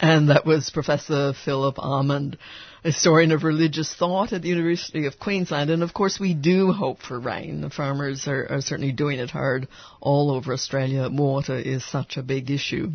And 0.00 0.30
that 0.30 0.44
was 0.44 0.70
Professor 0.70 1.32
Philip 1.44 1.78
Almond, 1.78 2.36
historian 2.82 3.30
of 3.30 3.44
religious 3.44 3.94
thought 3.94 4.32
at 4.32 4.42
the 4.42 4.48
University 4.48 5.06
of 5.06 5.18
Queensland. 5.18 5.70
And 5.70 5.82
of 5.82 5.94
course, 5.94 6.18
we 6.18 6.34
do 6.34 6.72
hope 6.72 7.02
for 7.02 7.20
rain. 7.20 7.60
The 7.60 7.70
farmers 7.70 8.26
are, 8.26 8.46
are 8.50 8.60
certainly 8.60 8.92
doing 8.92 9.20
it 9.20 9.30
hard 9.30 9.68
all 10.00 10.32
over 10.32 10.52
Australia. 10.52 11.08
Water 11.08 11.56
is 11.56 11.84
such 11.84 12.16
a 12.16 12.22
big 12.22 12.50
issue. 12.50 12.90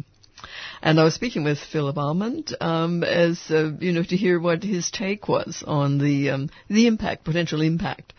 And 0.81 0.99
I 0.99 1.03
was 1.03 1.15
speaking 1.15 1.43
with 1.43 1.59
Philip 1.59 1.97
Almond 1.97 2.55
um, 2.61 3.03
as 3.03 3.41
uh, 3.49 3.71
you 3.79 3.91
know 3.91 4.03
to 4.03 4.15
hear 4.15 4.39
what 4.39 4.63
his 4.63 4.91
take 4.91 5.27
was 5.27 5.63
on 5.65 5.97
the 5.97 6.29
um, 6.29 6.49
the 6.69 6.85
impact, 6.85 7.23
potential 7.23 7.61
impact 7.61 8.13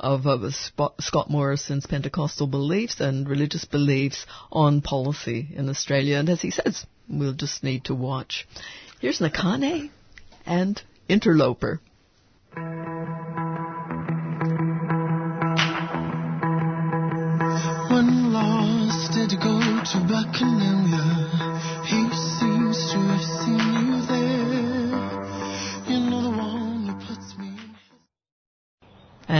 of 0.00 0.26
uh, 0.26 0.50
Scott 1.00 1.30
Morrison's 1.30 1.86
Pentecostal 1.86 2.46
beliefs 2.46 3.00
and 3.00 3.28
religious 3.28 3.64
beliefs 3.64 4.26
on 4.50 4.80
policy 4.80 5.48
in 5.54 5.68
Australia. 5.68 6.18
And 6.18 6.28
as 6.28 6.40
he 6.40 6.50
says, 6.50 6.86
we'll 7.08 7.34
just 7.34 7.64
need 7.64 7.84
to 7.84 7.94
watch. 7.94 8.46
Here's 9.00 9.20
Nakhane 9.20 9.90
and 10.46 10.80
Interloper. 11.08 11.80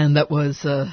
And 0.09 0.17
that 0.17 0.31
was 0.31 0.65
uh, 0.65 0.91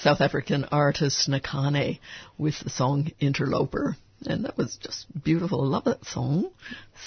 South 0.00 0.22
African 0.22 0.64
artist 0.72 1.28
Nakhane 1.28 1.98
with 2.38 2.58
the 2.60 2.70
song 2.70 3.12
Interloper. 3.20 3.98
And 4.24 4.46
that 4.46 4.56
was 4.56 4.78
just 4.80 5.04
beautiful. 5.22 5.60
I 5.60 5.66
love 5.66 5.84
that 5.84 6.06
song. 6.06 6.48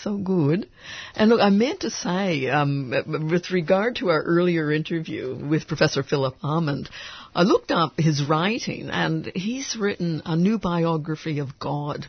So 0.04 0.20
good. 0.20 0.70
And 1.16 1.32
look, 1.32 1.42
I 1.42 1.50
meant 1.50 1.80
to 1.80 1.90
say, 1.90 2.50
um, 2.50 2.94
with 3.32 3.50
regard 3.50 3.96
to 3.96 4.10
our 4.12 4.22
earlier 4.22 4.72
interview 4.72 5.36
with 5.44 5.68
Professor 5.68 6.04
Philip 6.04 6.36
Almond, 6.44 6.88
I 7.34 7.42
looked 7.42 7.72
up 7.72 7.94
his 7.98 8.24
writing 8.24 8.92
and 8.92 9.26
he's 9.34 9.76
written 9.76 10.22
a 10.26 10.36
new 10.36 10.60
biography 10.60 11.40
of 11.40 11.58
God. 11.58 12.06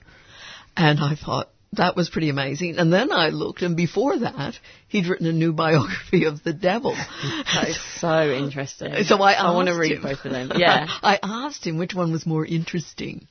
And 0.76 1.00
I 1.00 1.14
thought, 1.14 1.48
that 1.74 1.94
was 1.94 2.10
pretty 2.10 2.30
amazing. 2.30 2.78
And 2.78 2.92
then 2.92 3.12
I 3.12 3.28
looked, 3.28 3.62
and 3.62 3.76
before 3.76 4.18
that, 4.18 4.58
he'd 4.88 5.06
written 5.06 5.26
a 5.26 5.32
new 5.32 5.52
biography 5.52 6.24
of 6.24 6.42
the 6.42 6.52
devil. 6.52 6.96
That 7.54 7.68
is 7.68 7.78
so 8.00 8.30
interesting. 8.30 9.04
So 9.04 9.16
I, 9.18 9.32
I 9.34 9.54
want 9.54 9.68
to 9.68 9.74
read 9.78 9.92
him, 9.92 10.02
both 10.02 10.24
of 10.24 10.32
them. 10.32 10.52
Yeah. 10.56 10.86
I 11.02 11.18
asked 11.22 11.66
him 11.66 11.78
which 11.78 11.94
one 11.94 12.12
was 12.12 12.26
more 12.26 12.44
interesting. 12.44 13.28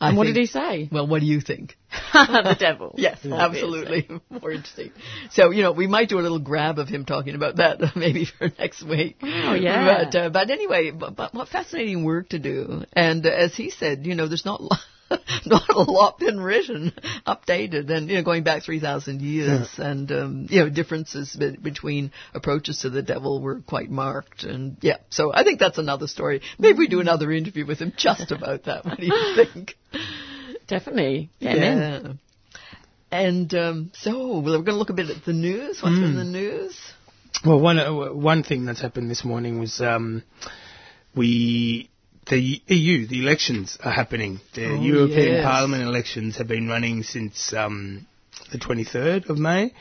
I 0.00 0.08
and 0.08 0.16
what 0.18 0.24
think- 0.24 0.34
did 0.34 0.40
he 0.42 0.46
say? 0.46 0.88
Well, 0.90 1.06
what 1.06 1.20
do 1.20 1.26
you 1.26 1.40
think? 1.40 1.76
the 2.12 2.56
devil. 2.58 2.94
Yes, 2.96 3.24
absolutely. 3.24 4.08
More 4.28 4.50
interesting. 4.52 4.92
So, 5.30 5.50
you 5.50 5.62
know, 5.62 5.72
we 5.72 5.86
might 5.86 6.08
do 6.08 6.18
a 6.18 6.22
little 6.22 6.38
grab 6.38 6.78
of 6.78 6.88
him 6.88 7.04
talking 7.04 7.34
about 7.34 7.56
that 7.56 7.96
maybe 7.96 8.26
for 8.26 8.50
next 8.58 8.82
week. 8.82 9.16
Oh, 9.22 9.54
yeah. 9.54 10.04
But, 10.04 10.14
uh, 10.14 10.28
but 10.30 10.50
anyway, 10.50 10.90
but, 10.90 11.16
but 11.16 11.32
what 11.34 11.48
fascinating 11.48 12.04
work 12.04 12.30
to 12.30 12.38
do. 12.38 12.84
And 12.92 13.24
uh, 13.24 13.30
as 13.30 13.54
he 13.54 13.70
said, 13.70 14.04
you 14.04 14.14
know, 14.14 14.28
there's 14.28 14.44
not 14.44 14.60
not 15.46 15.68
a 15.68 15.78
lot 15.78 16.18
been 16.18 16.40
written, 16.40 16.92
updated, 17.26 17.90
and 17.90 18.08
you 18.08 18.16
know, 18.16 18.22
going 18.22 18.42
back 18.42 18.62
three 18.62 18.80
thousand 18.80 19.22
years, 19.22 19.68
and 19.78 20.10
um, 20.10 20.46
you 20.50 20.60
know, 20.60 20.68
differences 20.68 21.34
be- 21.36 21.56
between 21.56 22.12
approaches 22.34 22.80
to 22.80 22.90
the 22.90 23.02
devil 23.02 23.40
were 23.40 23.60
quite 23.60 23.90
marked, 23.90 24.42
and 24.42 24.76
yeah. 24.80 24.96
So 25.10 25.32
I 25.32 25.44
think 25.44 25.60
that's 25.60 25.78
another 25.78 26.06
story. 26.08 26.42
Maybe 26.58 26.78
we 26.78 26.88
do 26.88 27.00
another 27.00 27.30
interview 27.30 27.66
with 27.66 27.78
him 27.78 27.92
just 27.96 28.32
about 28.32 28.64
that. 28.64 28.84
What 28.84 28.98
do 28.98 29.06
you 29.06 29.34
think? 29.52 29.76
Definitely. 30.66 31.30
Get 31.40 31.56
him 31.56 31.82
in. 31.82 32.18
And 33.12 33.54
um, 33.54 33.92
so 33.94 34.40
we're 34.40 34.52
going 34.58 34.64
to 34.66 34.76
look 34.76 34.90
a 34.90 34.94
bit 34.94 35.10
at 35.10 35.24
the 35.24 35.32
news. 35.32 35.80
What's 35.80 35.96
in 35.96 36.16
the 36.16 36.24
news? 36.24 36.76
Well, 37.44 37.60
one 37.60 37.78
uh, 37.78 38.12
one 38.12 38.42
thing 38.42 38.64
that's 38.64 38.80
happened 38.80 39.10
this 39.10 39.24
morning 39.24 39.60
was 39.60 39.80
um, 39.80 40.24
we 41.14 41.90
the 42.28 42.60
EU 42.66 43.06
the 43.06 43.20
elections 43.20 43.78
are 43.82 43.92
happening. 43.92 44.40
The 44.54 44.66
Oh, 44.72 44.82
European 44.82 45.34
yes. 45.34 45.44
Parliament 45.44 45.82
elections 45.84 46.36
have 46.38 46.48
been 46.48 46.68
running 46.68 47.02
since 47.02 47.52
um, 47.52 48.06
the 48.52 48.58
23rd 48.58 49.28
of 49.28 49.38
May. 49.38 49.72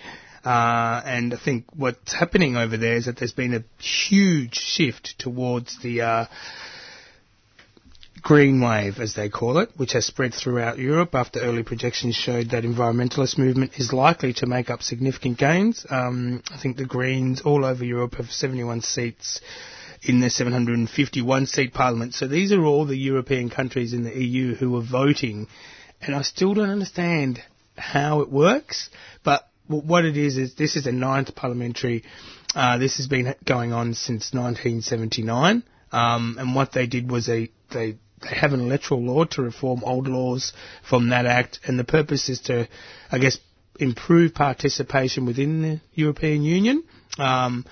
Uh, 0.43 1.01
and 1.05 1.33
I 1.33 1.37
think 1.37 1.65
what's 1.75 2.13
happening 2.13 2.55
over 2.55 2.77
there 2.77 2.95
is 2.95 3.05
that 3.05 3.17
there's 3.17 3.31
been 3.33 3.55
a 3.55 3.63
huge 3.83 4.55
shift 4.59 5.17
towards 5.17 5.81
the 5.81 6.01
uh, 6.01 6.25
green 8.21 8.61
wave, 8.61 8.99
as 8.99 9.15
they 9.15 9.29
call 9.29 9.57
it, 9.57 9.69
which 9.77 9.93
has 9.93 10.05
spread 10.05 10.35
throughout 10.35 10.77
Europe 10.77 11.15
after 11.15 11.39
early 11.39 11.63
projections 11.63 12.13
showed 12.15 12.51
that 12.51 12.63
environmentalist 12.63 13.39
movement 13.39 13.71
is 13.79 13.91
likely 13.91 14.33
to 14.33 14.45
make 14.45 14.69
up 14.69 14.83
significant 14.83 15.39
gains. 15.39 15.83
Um, 15.89 16.43
I 16.51 16.57
think 16.57 16.77
the 16.77 16.85
Greens 16.85 17.41
all 17.41 17.65
over 17.65 17.83
Europe 17.83 18.15
have 18.15 18.31
71 18.31 18.81
seats 18.81 19.41
in 20.03 20.19
the 20.19 20.29
751 20.29 21.45
seat 21.47 21.73
parliament. 21.73 22.13
So 22.13 22.27
these 22.27 22.51
are 22.51 22.63
all 22.63 22.85
the 22.85 22.97
European 22.97 23.49
countries 23.49 23.93
in 23.93 24.03
the 24.03 24.15
EU 24.17 24.55
who 24.55 24.75
are 24.77 24.81
voting, 24.83 25.47
and 26.01 26.15
I 26.15 26.21
still 26.21 26.53
don't 26.53 26.69
understand 26.69 27.41
how 27.77 28.21
it 28.21 28.31
works, 28.31 28.89
but 29.23 29.47
what 29.67 30.05
it 30.05 30.15
is 30.17 30.37
is 30.37 30.55
this 30.55 30.75
is 30.75 30.85
a 30.85 30.91
ninth 30.91 31.35
parliamentary. 31.35 32.03
Uh, 32.53 32.77
this 32.77 32.97
has 32.97 33.07
been 33.07 33.33
going 33.45 33.73
on 33.73 33.93
since 33.93 34.33
1979, 34.33 35.63
um, 35.91 36.35
and 36.39 36.55
what 36.55 36.71
they 36.71 36.87
did 36.87 37.09
was 37.11 37.25
they 37.25 37.49
they 37.73 37.97
they 38.21 38.35
have 38.35 38.53
an 38.53 38.61
electoral 38.61 39.01
law 39.03 39.23
to 39.25 39.41
reform 39.41 39.83
old 39.83 40.07
laws 40.07 40.53
from 40.87 41.09
that 41.09 41.25
act, 41.25 41.59
and 41.65 41.77
the 41.77 41.83
purpose 41.83 42.29
is 42.29 42.39
to, 42.41 42.67
I 43.11 43.17
guess, 43.19 43.37
improve 43.79 44.33
participation 44.33 45.25
within 45.25 45.61
the 45.61 45.81
European 45.93 46.43
Union. 46.43 46.83
Um, 47.17 47.65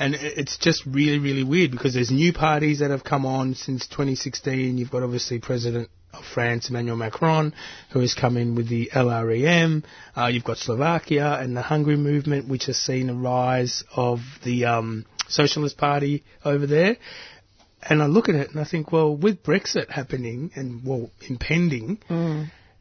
and 0.00 0.14
it's 0.14 0.56
just 0.56 0.86
really, 0.86 1.18
really 1.18 1.44
weird 1.44 1.70
because 1.70 1.92
there's 1.92 2.10
new 2.10 2.32
parties 2.32 2.78
that 2.78 2.90
have 2.90 3.04
come 3.04 3.26
on 3.26 3.54
since 3.54 3.86
2016. 3.86 4.78
You've 4.78 4.90
got 4.90 5.02
obviously 5.02 5.40
President 5.40 5.90
of 6.14 6.24
France, 6.24 6.70
Emmanuel 6.70 6.96
Macron, 6.96 7.52
who 7.92 8.00
has 8.00 8.14
come 8.14 8.38
in 8.38 8.54
with 8.54 8.66
the 8.70 8.88
LREM. 8.94 9.84
Uh, 10.16 10.28
you've 10.28 10.42
got 10.42 10.56
Slovakia 10.56 11.38
and 11.38 11.54
the 11.54 11.60
Hungary 11.60 11.98
movement, 11.98 12.48
which 12.48 12.64
has 12.64 12.78
seen 12.78 13.10
a 13.10 13.14
rise 13.14 13.84
of 13.94 14.20
the 14.42 14.64
um, 14.64 15.04
Socialist 15.28 15.76
Party 15.76 16.24
over 16.46 16.66
there. 16.66 16.96
And 17.82 18.02
I 18.02 18.06
look 18.06 18.30
at 18.30 18.34
it 18.34 18.50
and 18.52 18.58
I 18.58 18.64
think, 18.64 18.92
well, 18.92 19.14
with 19.14 19.42
Brexit 19.42 19.90
happening 19.90 20.50
and, 20.54 20.82
well, 20.82 21.10
impending, 21.28 21.98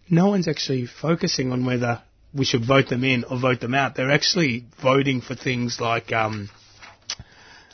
no 0.09 0.27
one's 0.27 0.47
actually 0.47 0.85
focusing 0.85 1.51
on 1.51 1.65
whether 1.65 2.01
we 2.33 2.45
should 2.45 2.65
vote 2.65 2.87
them 2.87 3.03
in 3.03 3.25
or 3.25 3.37
vote 3.37 3.59
them 3.59 3.73
out. 3.73 3.95
They're 3.95 4.09
actually 4.09 4.67
voting 4.81 5.19
for 5.19 5.35
things 5.35 5.81
like, 5.81 6.13
um, 6.13 6.49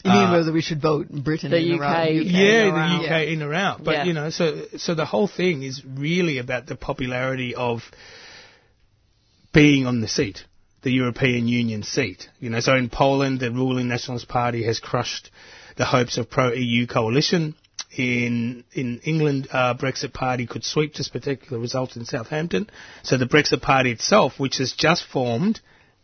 You 0.06 0.12
mean 0.12 0.28
Uh, 0.30 0.32
whether 0.34 0.52
we 0.52 0.62
should 0.62 0.82
vote 0.82 1.10
in 1.10 1.22
Britain 1.22 1.50
the 1.50 1.58
in 1.58 1.80
or 1.80 1.84
out? 1.84 2.08
UK. 2.08 2.10
yeah, 2.26 2.64
in 2.64 2.68
or 2.68 2.72
the 2.74 2.80
out. 2.80 3.06
UK 3.06 3.28
in 3.34 3.42
or 3.42 3.54
out. 3.56 3.84
But 3.84 3.96
Yeah. 3.96 4.04
you 4.06 4.14
know, 4.14 4.30
so 4.30 4.46
so 4.78 4.94
the 4.94 5.06
whole 5.06 5.28
thing 5.28 5.64
is 5.64 5.82
really 5.84 6.38
about 6.38 6.68
the 6.68 6.76
popularity 6.76 7.56
of 7.56 7.82
being 9.52 9.88
on 9.88 10.02
the 10.02 10.08
seat, 10.08 10.44
the 10.84 10.92
European 10.92 11.48
Union 11.48 11.82
seat. 11.84 12.30
You 12.40 12.50
know, 12.52 12.60
so 12.60 12.76
in 12.76 12.90
Poland, 12.90 13.40
the 13.40 13.50
ruling 13.52 13.88
Nationalist 13.88 14.28
Party 14.28 14.64
has 14.64 14.80
crushed 14.80 15.32
the 15.76 15.86
hopes 15.86 16.18
of 16.20 16.30
pro-EU 16.30 16.86
coalition. 16.88 17.56
In 17.98 18.64
in 18.74 19.00
England, 19.06 19.48
uh, 19.52 19.74
Brexit 19.74 20.14
Party 20.14 20.46
could 20.46 20.64
sweep 20.66 20.94
this 20.94 21.08
particular 21.10 21.58
result 21.60 21.96
in 21.96 22.06
Southampton. 22.06 22.70
So 23.04 23.18
the 23.18 23.26
Brexit 23.26 23.62
Party 23.62 23.92
itself, 23.92 24.40
which 24.40 24.58
has 24.58 24.74
just 24.74 25.04
formed, 25.06 25.62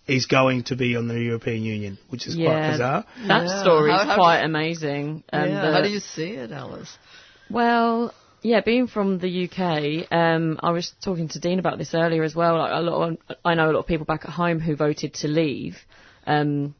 is 0.08 0.26
going 0.26 0.64
to 0.64 0.76
be 0.76 0.96
on 0.96 1.08
the 1.08 1.20
European 1.20 1.64
Union, 1.64 1.98
which 2.10 2.28
is 2.28 2.36
quite 2.36 2.72
bizarre. 2.72 3.06
That 3.28 3.44
Yeah. 3.48 3.62
story 3.62 3.92
is 3.94 4.02
how 4.02 4.16
quite 4.16 4.40
do- 4.40 4.46
amazing. 4.46 5.24
Um, 5.32 5.50
yeah. 5.50 5.62
the- 5.62 5.72
How 5.74 5.82
do 5.82 5.90
you 5.90 6.00
see 6.00 6.32
it, 6.32 6.52
Alice? 6.52 6.98
Well, 7.50 8.14
yeah, 8.42 8.62
being 8.62 8.88
from 8.88 9.20
the 9.20 9.30
UK, 9.30 10.08
um, 10.12 10.60
I 10.64 10.72
was 10.72 10.92
talking 11.04 11.28
to 11.30 11.40
Dean 11.40 11.60
about 11.60 11.78
this 11.78 11.94
earlier 11.94 12.24
as 12.24 12.36
well. 12.36 12.58
Like 12.58 12.72
a 12.74 12.82
lot, 12.82 13.10
of, 13.12 13.18
I 13.46 13.54
know 13.54 13.70
a 13.70 13.74
lot 13.74 13.80
of 13.82 13.88
people 13.88 14.06
back 14.06 14.26
at 14.26 14.32
home 14.32 14.60
who 14.60 14.76
voted 14.76 15.14
to 15.16 15.28
leave 15.28 15.78
um, 16.26 16.74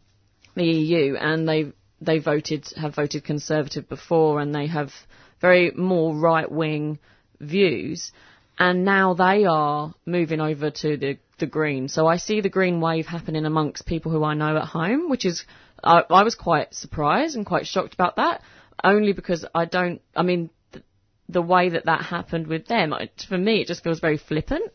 the 0.56 0.66
EU, 0.66 1.16
and 1.16 1.48
they 1.48 1.72
they 2.00 2.18
voted 2.18 2.66
have 2.78 2.96
voted 2.96 3.24
Conservative 3.24 3.88
before, 3.88 4.40
and 4.40 4.54
they 4.56 4.66
have 4.68 4.92
very 5.40 5.72
more 5.72 6.16
right 6.16 6.52
wing 6.52 6.98
views, 7.40 8.12
and 8.58 8.84
now 8.84 9.14
they 9.14 9.46
are 9.46 9.94
moving 10.06 10.42
over 10.42 10.72
to 10.72 10.98
the 10.98 11.18
the 11.42 11.48
Green. 11.48 11.90
So 11.90 12.08
I 12.08 12.16
see 12.18 12.40
the 12.40 12.50
Green 12.50 12.80
wave 12.80 13.06
happening 13.06 13.46
amongst 13.46 13.86
people 13.86 14.12
who 14.14 14.24
I 14.24 14.34
know 14.34 14.56
at 14.56 14.64
home, 14.66 15.10
which 15.10 15.26
is 15.26 15.44
I, 15.84 16.04
I 16.10 16.24
was 16.24 16.36
quite 16.36 16.74
surprised 16.74 17.36
and 17.36 17.46
quite 17.46 17.68
shocked 17.68 17.94
about 17.94 18.16
that, 18.16 18.42
only 18.84 19.12
because 19.12 19.46
I 19.54 19.66
don't. 19.66 20.02
I 20.16 20.24
mean, 20.24 20.50
th- 20.72 20.86
the 21.28 21.42
way 21.42 21.70
that 21.70 21.86
that 21.86 22.02
happened 22.04 22.48
with 22.48 22.68
them, 22.68 22.94
it, 22.94 23.26
for 23.28 23.38
me, 23.38 23.62
it 23.62 23.68
just 23.68 23.84
feels 23.84 24.00
very 24.00 24.18
flippant. 24.18 24.72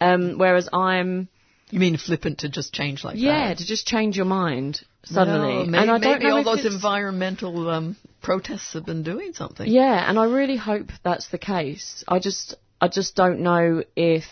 Um, 0.00 0.36
whereas 0.38 0.68
I'm 0.72 1.28
You 1.70 1.80
mean 1.80 1.96
flippant 1.96 2.40
to 2.40 2.48
just 2.48 2.72
change 2.72 3.02
like 3.02 3.16
yeah, 3.16 3.48
that? 3.48 3.58
to 3.58 3.66
just 3.66 3.86
change 3.86 4.16
your 4.16 4.26
mind 4.26 4.84
suddenly. 5.04 5.64
No, 5.64 5.64
may- 5.64 5.78
and 5.78 5.90
I 5.90 5.98
don't 5.98 6.18
maybe 6.18 6.24
know 6.26 6.36
all 6.36 6.44
those 6.44 6.66
environmental 6.66 7.68
um, 7.70 7.96
protests 8.20 8.74
have 8.74 8.84
been 8.84 9.02
doing 9.02 9.32
something. 9.32 9.66
Yeah, 9.68 10.08
and 10.08 10.18
I 10.18 10.26
really 10.26 10.56
hope 10.56 10.88
that's 11.02 11.28
the 11.28 11.38
case. 11.38 12.04
I 12.06 12.18
just, 12.18 12.54
I 12.78 12.88
just 12.88 13.16
don't 13.16 13.40
know 13.40 13.82
if 13.96 14.24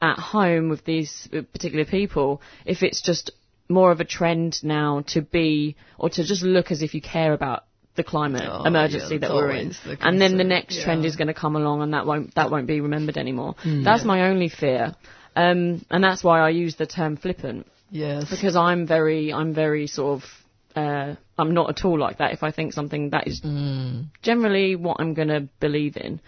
at 0.00 0.18
home 0.18 0.68
with 0.68 0.84
these 0.84 1.28
particular 1.52 1.84
people, 1.84 2.40
if 2.64 2.82
it's 2.82 3.00
just 3.02 3.30
more 3.68 3.90
of 3.90 4.00
a 4.00 4.04
trend 4.04 4.62
now 4.62 5.02
to 5.08 5.20
be 5.22 5.76
or 5.98 6.08
to 6.10 6.24
just 6.24 6.42
look 6.42 6.70
as 6.70 6.82
if 6.82 6.94
you 6.94 7.00
care 7.00 7.32
about 7.32 7.64
the 7.96 8.04
climate 8.04 8.42
Oh, 8.46 8.64
emergency 8.64 9.14
yeah, 9.14 9.20
that 9.20 9.30
we're 9.34 9.52
in, 9.52 9.68
the 9.70 9.96
and 10.00 10.20
then 10.20 10.36
the 10.36 10.44
next 10.44 10.82
trend 10.82 11.04
is 11.06 11.16
going 11.16 11.28
to 11.28 11.34
come 11.34 11.56
along, 11.56 11.80
and 11.82 11.94
that 11.94 12.06
won't 12.06 12.34
that 12.34 12.50
won't 12.50 12.66
be 12.66 12.80
remembered 12.80 13.16
anymore. 13.16 13.54
Mm. 13.64 13.84
That's 13.84 14.02
Yeah. 14.02 14.06
my 14.08 14.28
only 14.28 14.48
fear, 14.50 14.94
um, 15.34 15.84
and 15.90 16.04
that's 16.04 16.22
why 16.22 16.40
I 16.40 16.50
use 16.50 16.76
the 16.76 16.86
term 16.86 17.16
flippant 17.16 17.66
Yes. 17.90 18.28
because 18.28 18.54
I'm 18.54 18.86
very, 18.86 19.32
I'm 19.32 19.54
very 19.54 19.86
sort 19.86 20.22
of, 20.22 20.28
uh, 20.76 21.14
I'm 21.38 21.54
not 21.54 21.70
at 21.70 21.84
all 21.86 21.98
like 21.98 22.18
that. 22.18 22.32
If 22.32 22.42
I 22.42 22.50
think 22.50 22.72
something 22.74 23.10
that 23.10 23.26
is 23.26 23.40
Mm. 23.40 24.06
generally 24.22 24.76
what 24.76 24.98
I'm 25.00 25.14
going 25.14 25.28
to 25.28 25.48
believe 25.60 25.96
in. 25.96 26.20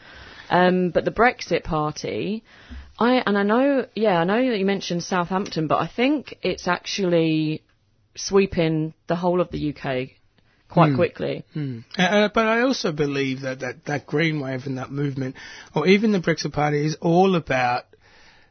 Um, 0.50 0.90
but 0.90 1.04
the 1.04 1.10
Brexit 1.10 1.64
Party, 1.64 2.42
I 2.98 3.22
and 3.24 3.38
I 3.38 3.42
know, 3.42 3.86
yeah, 3.94 4.18
I 4.20 4.24
know 4.24 4.50
that 4.50 4.58
you 4.58 4.66
mentioned 4.66 5.02
Southampton, 5.04 5.66
but 5.68 5.76
I 5.78 5.86
think 5.86 6.36
it's 6.42 6.66
actually 6.66 7.62
sweeping 8.16 8.94
the 9.06 9.16
whole 9.16 9.40
of 9.40 9.50
the 9.50 9.72
UK 9.72 10.10
quite 10.68 10.90
Hmm. 10.90 10.96
quickly. 10.96 11.44
Uh, 11.56 12.02
Uh, 12.02 12.28
but 12.34 12.46
I 12.46 12.62
also 12.62 12.92
believe 12.92 13.42
that, 13.42 13.60
that 13.60 13.84
that 13.86 14.06
green 14.06 14.40
wave 14.40 14.66
and 14.66 14.78
that 14.78 14.90
movement, 14.90 15.36
or 15.74 15.86
even 15.86 16.12
the 16.12 16.18
Brexit 16.20 16.52
Party, 16.52 16.84
is 16.84 16.96
all 17.00 17.36
about 17.36 17.84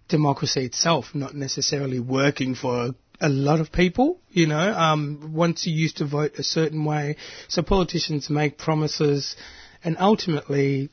democracy 0.08 0.62
itself, 0.66 1.14
not 1.14 1.36
necessarily 1.36 2.00
working 2.00 2.56
for 2.56 2.96
a 3.20 3.30
lot 3.30 3.60
of 3.60 3.72
people. 3.72 4.20
You 4.32 4.48
know, 4.48 4.74
um, 4.74 5.32
once 5.34 5.66
you 5.68 5.74
used 5.76 5.98
to 5.98 6.06
vote 6.06 6.40
a 6.40 6.44
certain 6.44 6.86
way, 6.86 7.18
so 7.50 7.62
politicians 7.62 8.30
make 8.30 8.58
promises, 8.58 9.36
and 9.84 9.98
ultimately, 10.00 10.90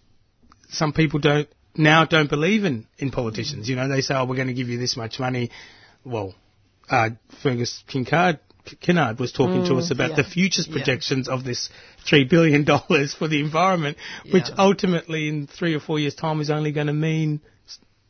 some 0.69 0.93
people 0.93 1.21
don't 1.21 1.49
now 1.77 2.05
don't 2.05 2.31
believe 2.31 2.65
in 2.65 2.87
in 2.99 3.11
politicians. 3.11 3.69
You 3.69 3.77
know, 3.77 3.89
they 3.89 4.01
say, 4.01 4.15
"Oh, 4.15 4.25
we're 4.25 4.37
going 4.37 4.49
to 4.49 4.55
give 4.55 4.69
you 4.69 4.79
this 4.79 4.97
much 4.97 5.19
money." 5.19 5.51
Well, 6.05 6.35
uh, 6.89 7.11
Fergus 7.43 7.83
Kincard. 7.89 8.39
Kinnard 8.83 9.19
was 9.21 9.31
talking 9.31 9.63
to 9.65 9.73
Mm, 9.75 9.79
us 9.79 9.91
about 9.91 10.11
yeah. 10.11 10.17
the 10.17 10.25
futures 10.25 10.67
Yeah. 10.67 10.73
projections 10.73 11.29
of 11.29 11.45
this 11.45 11.69
three 12.07 12.25
billion 12.25 12.65
dollars 12.65 13.13
for 13.13 13.29
the 13.29 13.41
environment, 13.41 13.99
which 14.31 14.49
Yeah. 14.49 14.55
ultimately 14.59 15.29
in 15.29 15.47
three 15.47 15.75
or 15.75 15.81
four 15.81 15.99
years' 15.99 16.15
time 16.15 16.41
is 16.41 16.49
only 16.49 16.73
going 16.73 16.87
to 16.87 16.95
mean 16.95 17.41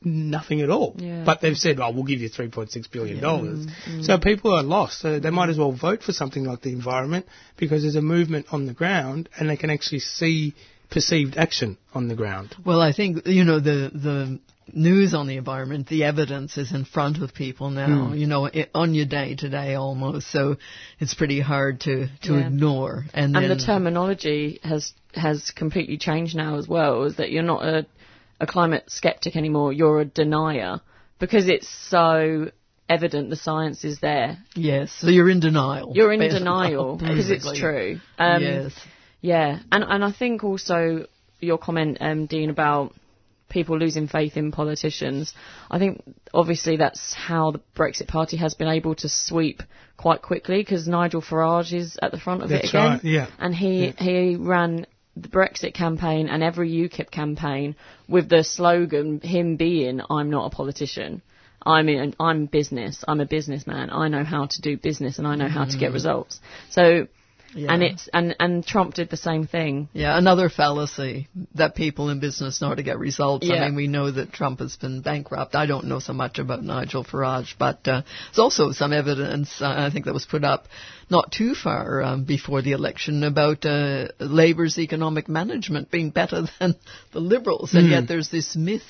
nothing 0.04 0.60
at 0.60 0.70
all. 0.70 0.94
Yeah. 0.98 1.24
But 1.24 1.40
they've 1.40 1.56
said, 1.58 1.80
"Oh, 1.80 1.90
we'll 1.90 2.04
give 2.04 2.20
you 2.20 2.28
three 2.28 2.48
point 2.48 2.70
six 2.70 2.86
billion 2.86 3.20
dollars." 3.20 3.66
Mm, 3.66 3.70
mm. 4.00 4.04
So 4.04 4.18
people 4.18 4.52
are 4.52 4.62
lost. 4.62 5.00
So 5.00 5.18
they 5.18 5.30
might 5.30 5.48
as 5.48 5.58
well 5.58 5.72
vote 5.72 6.02
for 6.02 6.12
something 6.12 6.44
like 6.44 6.60
the 6.60 6.70
environment 6.72 7.26
because 7.56 7.82
there's 7.82 7.96
a 7.96 8.02
movement 8.02 8.46
on 8.52 8.66
the 8.66 8.74
ground 8.74 9.28
and 9.38 9.48
they 9.48 9.56
can 9.56 9.70
actually 9.70 10.00
see 10.00 10.54
perceived 10.94 11.36
action 11.36 11.76
on 11.92 12.08
the 12.08 12.14
ground. 12.14 12.54
Well, 12.64 12.80
I 12.80 12.92
think 12.92 13.26
you 13.26 13.44
know 13.44 13.60
the 13.60 13.90
the 13.92 14.40
news 14.72 15.12
on 15.12 15.26
the 15.26 15.36
environment, 15.36 15.88
the 15.88 16.04
evidence 16.04 16.56
is 16.56 16.72
in 16.72 16.84
front 16.86 17.18
of 17.22 17.34
people 17.34 17.68
now. 17.70 18.08
Mm. 18.12 18.18
You 18.18 18.26
know, 18.26 18.46
i 18.46 18.68
on 18.74 18.94
your 18.94 19.04
day 19.04 19.34
to 19.34 19.48
day 19.50 19.74
almost. 19.74 20.30
So 20.30 20.56
it's 20.98 21.14
pretty 21.14 21.40
hard 21.40 21.80
to 21.80 22.08
to 22.22 22.32
Yeah. 22.34 22.46
ignore. 22.46 23.04
And, 23.12 23.36
And, 23.36 23.44
then, 23.44 23.58
the 23.58 23.64
terminology 23.64 24.60
has 24.62 24.94
has 25.14 25.50
completely 25.50 25.98
changed 25.98 26.34
now 26.34 26.56
as 26.56 26.66
well. 26.66 27.04
Is 27.04 27.16
that 27.16 27.30
you're 27.30 27.42
not 27.54 27.62
a 27.64 27.86
a 28.40 28.46
climate 28.46 28.84
skeptic 28.88 29.36
anymore. 29.36 29.72
You're 29.72 30.00
a 30.00 30.04
denier 30.04 30.80
because 31.18 31.48
it's 31.48 31.68
so 31.68 32.50
evident 32.88 33.30
the 33.30 33.36
science 33.36 33.84
is 33.84 34.00
there. 34.00 34.38
Yes, 34.54 34.92
so 34.92 35.08
you're 35.08 35.30
in 35.30 35.40
denial. 35.40 35.92
You're 35.94 36.12
in 36.12 36.20
Basically. 36.20 36.38
denial 36.44 36.96
because 36.96 37.30
it's 37.30 37.58
true. 37.58 38.00
Um, 38.18 38.42
yes. 38.42 38.72
Yeah, 39.24 39.60
and 39.72 39.82
and 39.88 40.04
I 40.04 40.12
think 40.12 40.44
also 40.44 41.06
your 41.40 41.56
comment, 41.56 41.96
um, 42.02 42.26
Dean, 42.26 42.50
about 42.50 42.92
people 43.48 43.78
losing 43.78 44.06
faith 44.06 44.36
in 44.36 44.52
politicians. 44.52 45.32
I 45.70 45.78
think 45.78 46.02
obviously 46.34 46.76
that's 46.76 47.14
how 47.14 47.52
the 47.52 47.60
Brexit 47.74 48.06
Party 48.06 48.36
has 48.36 48.52
been 48.52 48.68
able 48.68 48.94
to 48.96 49.08
sweep 49.08 49.62
quite 49.96 50.20
quickly 50.20 50.58
because 50.58 50.86
Nigel 50.86 51.22
Farage 51.22 51.72
is 51.72 51.98
at 52.02 52.10
the 52.10 52.18
front 52.20 52.42
of 52.42 52.52
it 52.52 52.68
again, 52.68 52.84
right, 52.84 53.04
yeah. 53.04 53.26
and 53.38 53.54
he 53.54 53.94
he 53.96 54.36
ran 54.36 54.86
the 55.16 55.28
Brexit 55.28 55.72
campaign 55.72 56.28
and 56.28 56.42
every 56.42 56.70
UKIP 56.70 57.10
campaign 57.10 57.76
with 58.06 58.28
the 58.28 58.44
slogan 58.44 59.20
him 59.22 59.56
being 59.56 60.02
"I'm 60.10 60.28
not 60.28 60.52
a 60.52 60.54
politician." 60.54 61.22
I'm 61.66 61.88
in, 61.88 62.14
I'm 62.20 62.44
business. 62.44 63.02
I'm 63.08 63.20
a 63.20 63.24
businessman. 63.24 63.88
I 63.90 64.08
know 64.08 64.22
how 64.22 64.44
to 64.44 64.60
do 64.60 64.76
business 64.76 65.16
and 65.18 65.26
I 65.26 65.34
know 65.34 65.48
how 65.48 65.64
to 65.64 65.78
get 65.78 65.92
Mm. 65.92 65.94
results. 65.94 66.38
So, 66.68 67.06
Yeah. 67.54 67.72
and 67.72 67.82
it's 67.82 68.08
and 68.12 68.34
and 68.40 68.66
Trump 68.66 68.94
did 68.94 69.10
the 69.10 69.16
same 69.16 69.46
thing. 69.46 69.88
Yeah, 69.92 70.18
another 70.18 70.48
fallacy 70.48 71.28
that 71.54 71.74
people 71.74 72.10
in 72.10 72.20
business 72.20 72.60
know 72.60 72.74
to 72.74 72.82
get 72.82 72.98
results. 72.98 73.46
Yeah. 73.46 73.56
I 73.62 73.66
mean, 73.66 73.76
we 73.76 73.86
know 73.86 74.10
that 74.10 74.32
Trump 74.32 74.60
has 74.60 74.76
been 74.76 75.00
bankrupt. 75.02 75.54
I 75.54 75.66
don't 75.66 75.86
know 75.86 75.98
so 76.00 76.12
much 76.12 76.38
about 76.38 76.62
Nigel 76.64 77.04
Farage, 77.04 77.54
but 77.58 77.86
uh, 77.86 78.02
there's 78.26 78.38
also 78.38 78.72
some 78.72 78.92
evidence, 78.92 79.60
uh, 79.60 79.66
I 79.86 79.90
think, 79.90 80.04
that 80.06 80.14
was 80.14 80.26
put 80.26 80.44
up 80.44 80.66
not 81.10 81.30
too 81.32 81.54
far 81.54 82.02
um, 82.02 82.24
before 82.24 82.62
the 82.62 82.72
election 82.72 83.22
about 83.22 83.64
uh, 83.64 84.08
Labour's 84.18 84.78
economic 84.78 85.28
management 85.28 85.90
being 85.90 86.10
better 86.10 86.42
than 86.58 86.74
the 87.12 87.20
Liberals, 87.20 87.74
and 87.74 87.86
Hmm. 87.86 87.92
yet 87.92 88.08
there's 88.08 88.30
this 88.30 88.56
myth. 88.56 88.82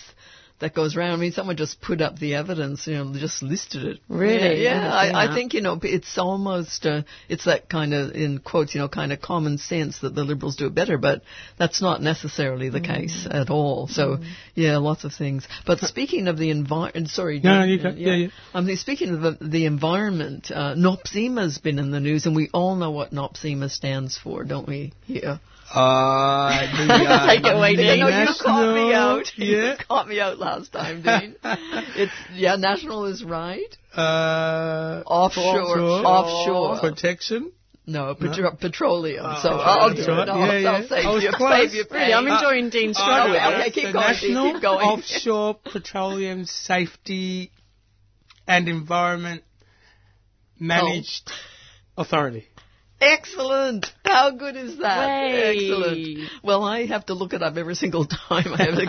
That 0.64 0.72
goes 0.72 0.96
around. 0.96 1.10
I 1.12 1.16
mean, 1.16 1.32
someone 1.32 1.58
just 1.58 1.82
put 1.82 2.00
up 2.00 2.18
the 2.18 2.36
evidence, 2.36 2.86
you 2.86 2.94
know, 2.94 3.12
just 3.12 3.42
listed 3.42 3.84
it. 3.84 4.00
Really? 4.08 4.62
Yeah, 4.64 4.90
I 4.90 5.08
yeah. 5.08 5.18
I, 5.18 5.30
I 5.30 5.34
think 5.34 5.52
you 5.52 5.60
know 5.60 5.78
it's 5.82 6.16
almost 6.16 6.86
uh, 6.86 7.02
it's 7.28 7.44
that 7.44 7.68
kind 7.68 7.92
of 7.92 8.12
in 8.12 8.38
quotes, 8.38 8.74
you 8.74 8.80
know, 8.80 8.88
kind 8.88 9.12
of 9.12 9.20
common 9.20 9.58
sense 9.58 9.98
that 10.00 10.14
the 10.14 10.24
liberals 10.24 10.56
do 10.56 10.68
it 10.68 10.74
better, 10.74 10.96
but 10.96 11.20
that's 11.58 11.82
not 11.82 12.00
necessarily 12.00 12.70
the 12.70 12.80
case 12.80 13.26
at 13.30 13.50
all. 13.50 13.88
So 13.88 14.20
yeah, 14.54 14.78
lots 14.78 15.04
of 15.04 15.12
things. 15.12 15.46
But 15.66 15.80
speaking 15.80 16.28
of 16.28 16.38
the 16.38 16.48
environment, 16.48 17.10
sorry, 17.10 17.40
No, 17.44 17.62
you. 17.64 17.76
Yeah, 17.76 18.14
yeah. 18.14 18.28
I'm 18.54 18.64
thinking- 18.64 18.78
speaking 18.78 19.10
of 19.14 19.20
the, 19.20 19.36
the 19.46 19.66
environment. 19.66 20.50
Uh, 20.50 20.74
NOPSEMA's 20.74 21.58
been 21.58 21.78
in 21.78 21.90
the 21.90 22.00
news, 22.00 22.24
and 22.24 22.34
we 22.34 22.48
all 22.54 22.74
know 22.74 22.90
what 22.90 23.10
NOPSEMA 23.12 23.70
stands 23.70 24.16
for, 24.16 24.44
don't 24.44 24.66
we? 24.66 24.94
Yeah. 25.06 25.36
Uh, 25.72 26.60
the, 26.86 26.92
uh, 26.92 27.26
Take 27.26 27.44
it 27.44 27.54
away, 27.56 27.74
Dean. 27.76 28.00
No, 28.00 28.08
you 28.08 28.26
caught 28.40 28.74
me 28.74 28.90
National- 28.90 28.94
out. 28.94 29.32
Yeah. 29.36 29.46
You 29.70 29.74
caught 29.88 30.08
me 30.08 30.20
out 30.20 30.38
last 30.38 30.72
time, 30.72 31.02
Dean. 31.02 31.36
it's 31.96 32.12
yeah, 32.34 32.56
national 32.56 33.06
is 33.06 33.24
right. 33.24 33.76
Uh, 33.96 35.02
Offshore, 35.06 35.78
offshore. 36.04 36.80
protection. 36.80 37.52
No, 37.86 38.14
petro- 38.14 38.56
petroleum. 38.58 39.24
Oh, 39.28 39.40
so 39.42 39.48
okay, 39.50 39.62
I'll 39.62 39.94
do 39.94 40.00
it. 40.02 40.08
right. 40.08 40.28
I'll, 40.28 40.46
Yeah, 40.46 40.58
yeah. 40.58 40.70
I'll 40.72 40.88
save, 40.88 41.22
you, 41.22 41.32
save 41.38 41.74
you. 41.74 41.84
Really, 41.90 42.14
I'm 42.14 42.24
pain. 42.24 42.34
enjoying 42.34 42.70
Dean's 42.70 42.96
Uh, 42.98 43.02
struggle. 43.04 43.36
okay, 43.36 43.46
with 43.46 43.60
okay, 43.60 43.70
keep 43.72 43.84
the 43.84 43.92
going, 43.92 44.06
National 44.06 44.52
keep 44.52 44.62
going. 44.62 44.88
Offshore 44.88 45.54
Petroleum 45.70 46.44
Safety 46.46 47.50
and 48.48 48.68
Environment 48.68 49.42
Managed 50.58 51.30
Authority. 51.98 52.46
Excellent. 53.12 53.86
How 54.05 54.30
good 54.30 54.57
is 54.57 54.78
that? 54.78 55.07
Way. 55.09 55.57
Excellent. 55.57 56.30
Well, 56.42 56.62
I 56.64 56.86
have 56.86 57.07
to 57.07 57.14
look 57.14 57.32
it 57.32 57.42
up 57.42 57.57
every 57.57 57.74
single 57.74 58.07
time. 58.28 58.52
I 58.52 58.64
have 58.64 58.74
to 58.76 58.86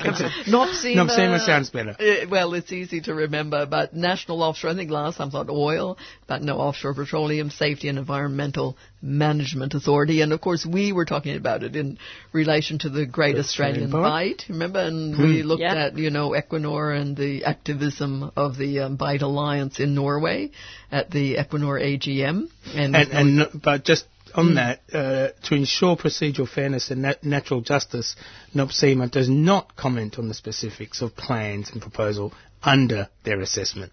NOPSEMA. 0.49 0.95
NOPSEMA 0.95 1.39
sounds 1.45 1.69
better. 1.69 1.95
Uh, 1.99 2.27
well, 2.29 2.53
it's 2.53 2.71
easy 2.71 3.01
to 3.01 3.13
remember, 3.13 3.65
but 3.65 3.93
National 3.93 4.43
Offshore, 4.43 4.71
I 4.71 4.75
think 4.75 4.91
last 4.91 5.17
time 5.17 5.29
I 5.29 5.31
thought 5.31 5.49
oil, 5.49 5.97
but 6.27 6.41
no, 6.41 6.57
Offshore 6.57 6.93
Petroleum 6.93 7.49
Safety 7.49 7.87
and 7.89 7.97
Environmental 7.97 8.77
Management 9.01 9.73
Authority. 9.73 10.21
And 10.21 10.33
of 10.33 10.41
course, 10.41 10.65
we 10.65 10.91
were 10.91 11.05
talking 11.05 11.35
about 11.35 11.63
it 11.63 11.75
in 11.75 11.97
relation 12.33 12.79
to 12.79 12.89
the 12.89 13.05
Great 13.05 13.37
Australian 13.37 13.55
Australian 13.85 13.91
Bight, 13.91 14.43
remember? 14.49 14.79
And 14.79 15.17
we 15.17 15.41
Hmm. 15.41 15.47
looked 15.47 15.61
Yeah. 15.61 15.75
at, 15.85 15.97
you 15.97 16.09
know, 16.09 16.31
Equinor 16.31 16.99
and 16.99 17.15
the 17.15 17.45
activism 17.45 18.31
of 18.35 18.57
the 18.57 18.79
um, 18.81 18.95
Bight 18.95 19.21
Alliance 19.21 19.79
in 19.79 19.95
Norway 19.95 20.51
at 20.91 21.11
the 21.11 21.35
Equinor 21.35 21.81
AGM. 21.81 22.49
And, 22.73 22.95
And, 22.95 23.11
and 23.11 23.61
but 23.61 23.83
just 23.83 24.05
on 24.33 24.49
Hmm. 24.49 24.55
that, 24.55 24.81
uh, 24.93 25.27
to 25.47 25.55
ensure 25.55 25.95
procedural 25.95 26.47
fairness 26.47 26.91
and 26.91 27.03
nat- 27.03 27.23
natural 27.23 27.61
justice, 27.61 28.15
NOPSEMA 28.53 29.09
does 29.09 29.29
not 29.29 29.75
comment 29.75 30.19
on 30.19 30.27
the 30.27 30.33
specifics 30.33 31.01
of 31.01 31.15
plans 31.15 31.69
and 31.71 31.81
proposal 31.81 32.33
under 32.61 33.07
their 33.23 33.39
assessment. 33.39 33.91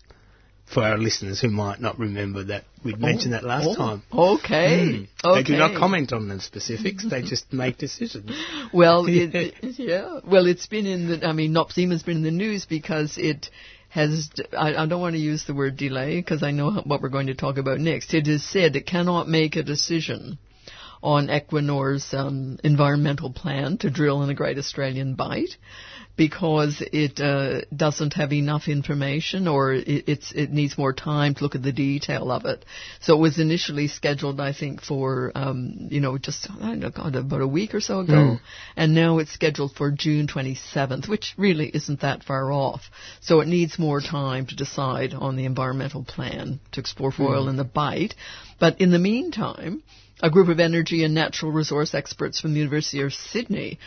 For 0.67 0.83
our 0.83 0.97
listeners 0.97 1.39
who 1.41 1.51
might 1.51 1.81
not 1.81 1.99
remember 1.99 2.45
that, 2.45 2.65
we'd 2.83 2.99
mentioned 2.99 3.35
that 3.35 3.45
last 3.45 3.67
oh, 3.69 3.75
time. 3.75 4.03
Okay. 4.11 5.07
Mm. 5.23 5.35
They 5.35 5.43
do 5.43 5.57
not 5.59 5.77
comment 5.77 6.13
on 6.15 6.29
the 6.29 6.41
specifics, 6.41 7.05
they 7.05 7.21
just 7.21 7.53
make 7.65 7.77
decisions. 7.77 8.31
Well, 8.73 9.05
it- 9.09 9.55
yeah. 9.79 10.21
Well, 10.25 10.47
it's 10.47 10.67
been 10.67 10.87
in 10.87 11.09
the. 11.09 11.27
I 11.27 11.33
mean, 11.33 11.53
NOPSEMA's 11.53 12.03
been 12.03 12.19
in 12.19 12.23
the 12.23 12.31
news 12.31 12.65
because 12.65 13.19
it 13.19 13.51
has. 13.93 14.31
I, 14.57 14.75
I 14.75 14.87
don't 14.87 15.01
want 15.01 15.15
to 15.15 15.21
use 15.21 15.45
the 15.45 15.55
word 15.55 15.77
delay 15.77 16.17
because 16.17 16.43
I 16.43 16.51
know 16.51 16.83
what 16.85 17.03
we're 17.03 17.09
going 17.09 17.27
to 17.29 17.35
talk 17.35 17.59
about 17.59 17.79
next. 17.79 18.15
It 18.15 18.27
is 18.27 18.43
said 18.49 18.75
it 18.75 18.87
cannot 18.87 19.29
make 19.29 19.57
a 19.57 19.63
decision 19.63 20.39
on 21.03 21.29
Equinor's 21.29 22.13
um, 22.15 22.59
environmental 22.63 23.33
plan 23.33 23.79
to 23.79 23.91
drill 23.91 24.23
in 24.23 24.29
the 24.29 24.35
Great 24.35 24.59
Australian 24.59 25.15
Bight 25.15 25.57
because 26.17 26.83
it 26.93 27.19
uh, 27.21 27.63
doesn't 27.75 28.13
have 28.13 28.33
enough 28.33 28.69
information 28.69 29.49
or 29.49 29.73
it, 29.73 30.05
it's 30.09 30.31
it 30.33 30.51
needs 30.53 30.77
more 30.77 30.93
time 30.93 31.35
to 31.35 31.43
look 31.43 31.55
at 31.55 31.63
the 31.63 31.73
detail 31.73 32.31
of 32.31 32.45
it. 32.45 32.65
So 33.01 33.17
it 33.17 33.21
was 33.21 33.39
initially 33.39 33.89
scheduled, 33.89 34.39
I 34.41 34.53
think, 34.53 34.83
for 34.83 35.33
um, 35.35 35.89
you 35.91 36.01
know 36.01 36.19
just 36.19 36.49
I 36.51 36.67
don't 36.67 36.81
know, 36.81 36.91
God, 36.91 37.17
about 37.17 37.41
a 37.41 37.47
week 37.47 37.75
or 37.75 37.81
so 37.81 38.01
ago, 38.01 38.13
Mm. 38.13 38.41
and 38.77 38.95
now 38.95 39.19
it's 39.19 39.33
scheduled 39.33 39.73
for 39.75 39.91
June 39.91 40.27
27th, 40.27 41.09
which 41.09 41.35
really 41.39 41.69
isn't 41.69 42.01
that 42.01 42.25
far 42.25 42.53
off. 42.53 42.83
So 43.21 43.41
it 43.41 43.49
needs 43.49 43.79
more 43.79 44.01
time 44.01 44.47
to 44.47 44.55
decide 44.57 45.15
on 45.15 45.37
the 45.37 45.47
environmental 45.47 46.05
plan 46.05 46.61
to 46.73 46.81
explore 46.81 47.11
for 47.11 47.35
oil 47.35 47.47
Mm. 47.47 47.51
in 47.51 47.57
the 47.57 47.65
Bight. 47.65 48.15
But 48.61 48.81
in 48.81 48.91
the 48.91 48.99
meantime, 48.99 49.83
a 50.23 50.31
group 50.31 50.49
of 50.49 50.61
energy 50.61 51.05
and 51.05 51.15
natural 51.15 51.51
resource 51.51 51.95
experts 51.95 52.41
from 52.41 52.55
the 52.55 52.61
University 52.61 53.03
of 53.03 53.13
Sydney 53.13 53.79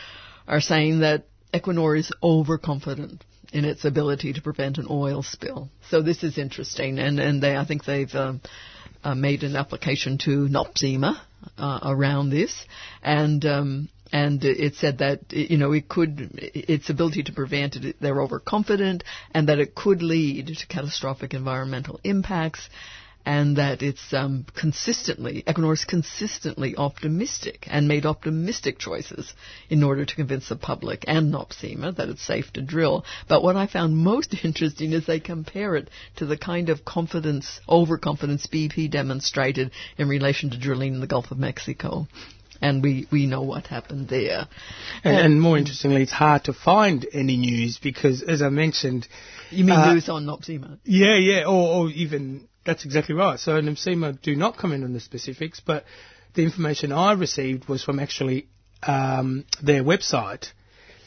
are 0.48 0.62
saying 0.62 1.00
that 1.00 1.26
Equinor 1.54 1.98
is 1.98 2.12
overconfident 2.22 3.24
in 3.54 3.64
its 3.64 3.86
ability 3.86 4.34
to 4.34 4.42
prevent 4.42 4.78
an 4.78 4.88
oil 4.90 5.24
spill. 5.24 5.70
So 5.90 6.02
this 6.02 6.24
is 6.24 6.38
interesting, 6.38 7.00
and 7.00 7.20
and 7.20 7.42
they 7.42 7.56
I 7.56 7.66
think 7.66 7.86
they've 7.86 8.14
um, 8.14 8.42
uh, 9.04 9.16
made 9.16 9.44
an 9.44 9.56
application 9.56 10.18
to 10.20 10.48
NOPSEMA 10.50 11.20
uh, 11.58 11.80
around 11.84 12.30
this, 12.30 12.66
and. 13.02 13.44
Um, 13.46 13.90
and 14.12 14.46
it 14.46 14.76
said 14.76 15.00
that 15.00 15.34
you 15.34 15.58
know 15.58 15.72
it 15.72 15.90
could 15.90 16.30
its 16.38 16.92
ability 16.92 17.24
to 17.24 17.34
prevent 17.34 17.76
it 17.76 17.96
they're 18.00 18.22
overconfident 18.22 19.04
and 19.32 19.50
that 19.50 19.58
it 19.58 19.74
could 19.74 20.04
lead 20.04 20.46
to 20.48 20.68
catastrophic 20.68 21.34
environmental 21.34 22.00
impacts 22.04 22.70
and 23.26 23.58
that 23.58 23.82
it's 23.82 24.14
um, 24.14 24.46
consistently 24.56 25.44
Equinor's 25.48 25.84
consistently 25.84 26.76
optimistic 26.76 27.68
and 27.70 27.88
made 27.88 28.06
optimistic 28.06 28.78
choices 28.78 29.34
in 29.70 29.84
order 29.84 30.06
to 30.06 30.16
convince 30.16 30.50
the 30.50 30.56
public 30.56 31.06
and 31.08 31.34
NOPSEMA 31.34 31.96
that 31.96 32.10
it's 32.10 32.22
safe 32.22 32.54
to 32.54 32.62
drill. 32.62 33.04
But 33.28 33.42
what 33.42 33.56
I 33.56 33.68
found 33.68 33.98
most 33.98 34.36
interesting 34.44 34.94
is 34.94 35.06
they 35.06 35.20
compare 35.20 35.76
it 35.76 35.90
to 36.18 36.26
the 36.26 36.38
kind 36.38 36.70
of 36.70 36.86
confidence, 36.86 37.60
overconfidence 37.68 38.48
BP 38.48 38.92
demonstrated 38.92 39.72
in 39.98 40.08
relation 40.08 40.52
to 40.52 40.60
drilling 40.60 40.94
in 40.94 41.02
the 41.02 41.08
Gulf 41.08 41.32
of 41.32 41.40
Mexico. 41.40 42.08
And 42.62 42.82
we, 42.82 43.06
we 43.12 43.26
know 43.26 43.42
what 43.42 43.68
happened 43.68 44.08
there. 44.08 44.48
And, 45.04 45.18
and 45.18 45.42
more 45.42 45.58
interestingly, 45.58 46.04
it's 46.04 46.12
hard 46.12 46.46
to 46.46 46.54
find 46.54 47.06
any 47.12 47.36
news 47.36 47.80
because, 47.82 48.22
as 48.22 48.42
I 48.42 48.50
mentioned, 48.50 49.08
You 49.52 49.66
mean 49.66 49.76
uh, 49.76 49.94
news 49.94 50.08
on 50.08 50.26
NOPSEMA? 50.26 50.80
Yeah, 50.86 51.18
yeah, 51.18 51.44
or, 51.44 51.84
or 51.86 51.90
even 51.90 52.48
that's 52.66 52.86
exactly 52.86 53.16
right. 53.16 53.40
So 53.40 53.60
NOPSEMA 53.62 54.22
do 54.22 54.36
not 54.36 54.58
comment 54.58 54.84
on 54.84 54.94
the 54.94 55.00
specifics, 55.00 55.60
but 55.60 55.86
the 56.34 56.44
information 56.44 56.92
I 56.92 57.14
received 57.14 57.68
was 57.68 57.84
from 57.84 58.00
actually 58.00 58.48
um, 58.84 59.46
their 59.62 59.84
website, 59.84 60.52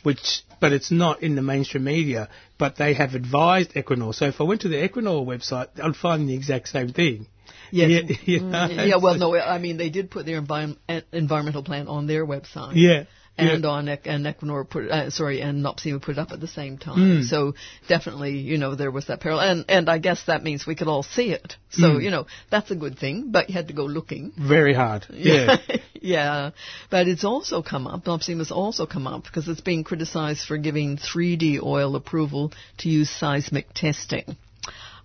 which 0.03 0.43
but 0.61 0.73
it's 0.73 0.91
not 0.91 1.23
in 1.23 1.35
the 1.35 1.43
mainstream 1.43 1.85
media. 1.85 2.29
But 2.59 2.77
they 2.77 2.95
have 2.95 3.15
advised 3.15 3.75
Equinor. 3.75 4.15
So 4.15 4.27
if 4.27 4.41
I 4.41 4.45
went 4.45 4.63
to 4.63 4.69
the 4.69 4.77
Equinor 4.77 5.25
website, 5.25 5.69
I'd 5.83 5.97
find 5.97 6.29
the 6.29 6.35
exact 6.35 6.69
same 6.69 6.93
thing. 6.93 7.27
Yes. 7.71 7.91
Yeah, 7.91 8.17
you 8.25 8.41
know, 8.41 8.67
yeah, 8.67 8.97
well, 8.97 9.17
no, 9.17 9.37
I 9.39 9.59
mean, 9.59 9.77
they 9.77 9.91
did 9.91 10.11
put 10.11 10.27
their 10.27 10.41
envi- 10.41 10.77
environmental 11.13 11.63
plan 11.63 11.89
on 11.89 12.07
their 12.07 12.27
website. 12.27 12.73
Yeah. 12.75 13.05
And 13.39 13.63
yeah. 13.63 13.71
on 13.71 13.89
Ec- 13.89 14.07
and 14.07 14.27
Equinor 14.27 14.69
put 14.69 14.91
uh, 14.91 15.11
sorry 15.11 15.41
and 15.41 15.65
NOPSEMA 15.65 16.03
put 16.03 16.13
it 16.13 16.19
up 16.19 16.33
at 16.33 16.41
the 16.41 16.49
same 16.49 16.77
time. 16.77 16.99
Mm. 16.99 17.25
So 17.25 17.55
definitely 17.89 18.39
you 18.39 18.59
know 18.59 18.75
there 18.75 18.91
was 18.91 19.07
that 19.07 19.21
parallel 19.21 19.49
and 19.51 19.65
and 19.69 19.89
I 19.89 19.99
guess 19.99 20.25
that 20.25 20.43
means 20.43 20.67
we 20.67 20.75
could 20.75 20.89
all 20.89 21.03
see 21.05 21.31
it. 21.31 21.57
So 21.71 21.89
Mm. 21.89 22.03
you 22.05 22.11
know 22.11 22.27
that's 22.51 22.71
a 22.71 22.77
good 22.77 22.99
thing, 22.99 23.31
but 23.31 23.49
you 23.49 23.55
had 23.55 23.69
to 23.69 23.75
go 23.75 23.85
looking. 23.85 24.33
Very 24.37 24.75
hard. 24.75 25.07
Yeah. 25.29 25.57
yeah, 26.01 26.51
but 26.91 27.07
it's 27.09 27.25
also 27.25 27.63
come 27.63 27.87
up. 27.87 28.05
NOPSEMA's 28.05 28.51
also 28.51 28.87
come 28.87 29.07
up 29.07 29.25
because 29.25 29.47
it's 29.49 29.61
being 29.61 29.85
criticized 29.85 30.47
for 30.47 30.57
giving 30.59 30.97
3D 30.97 31.63
oil 31.63 31.97
approval 31.97 32.53
to 32.79 32.89
use 32.89 33.11
seismic 33.11 33.73
testing 33.75 34.37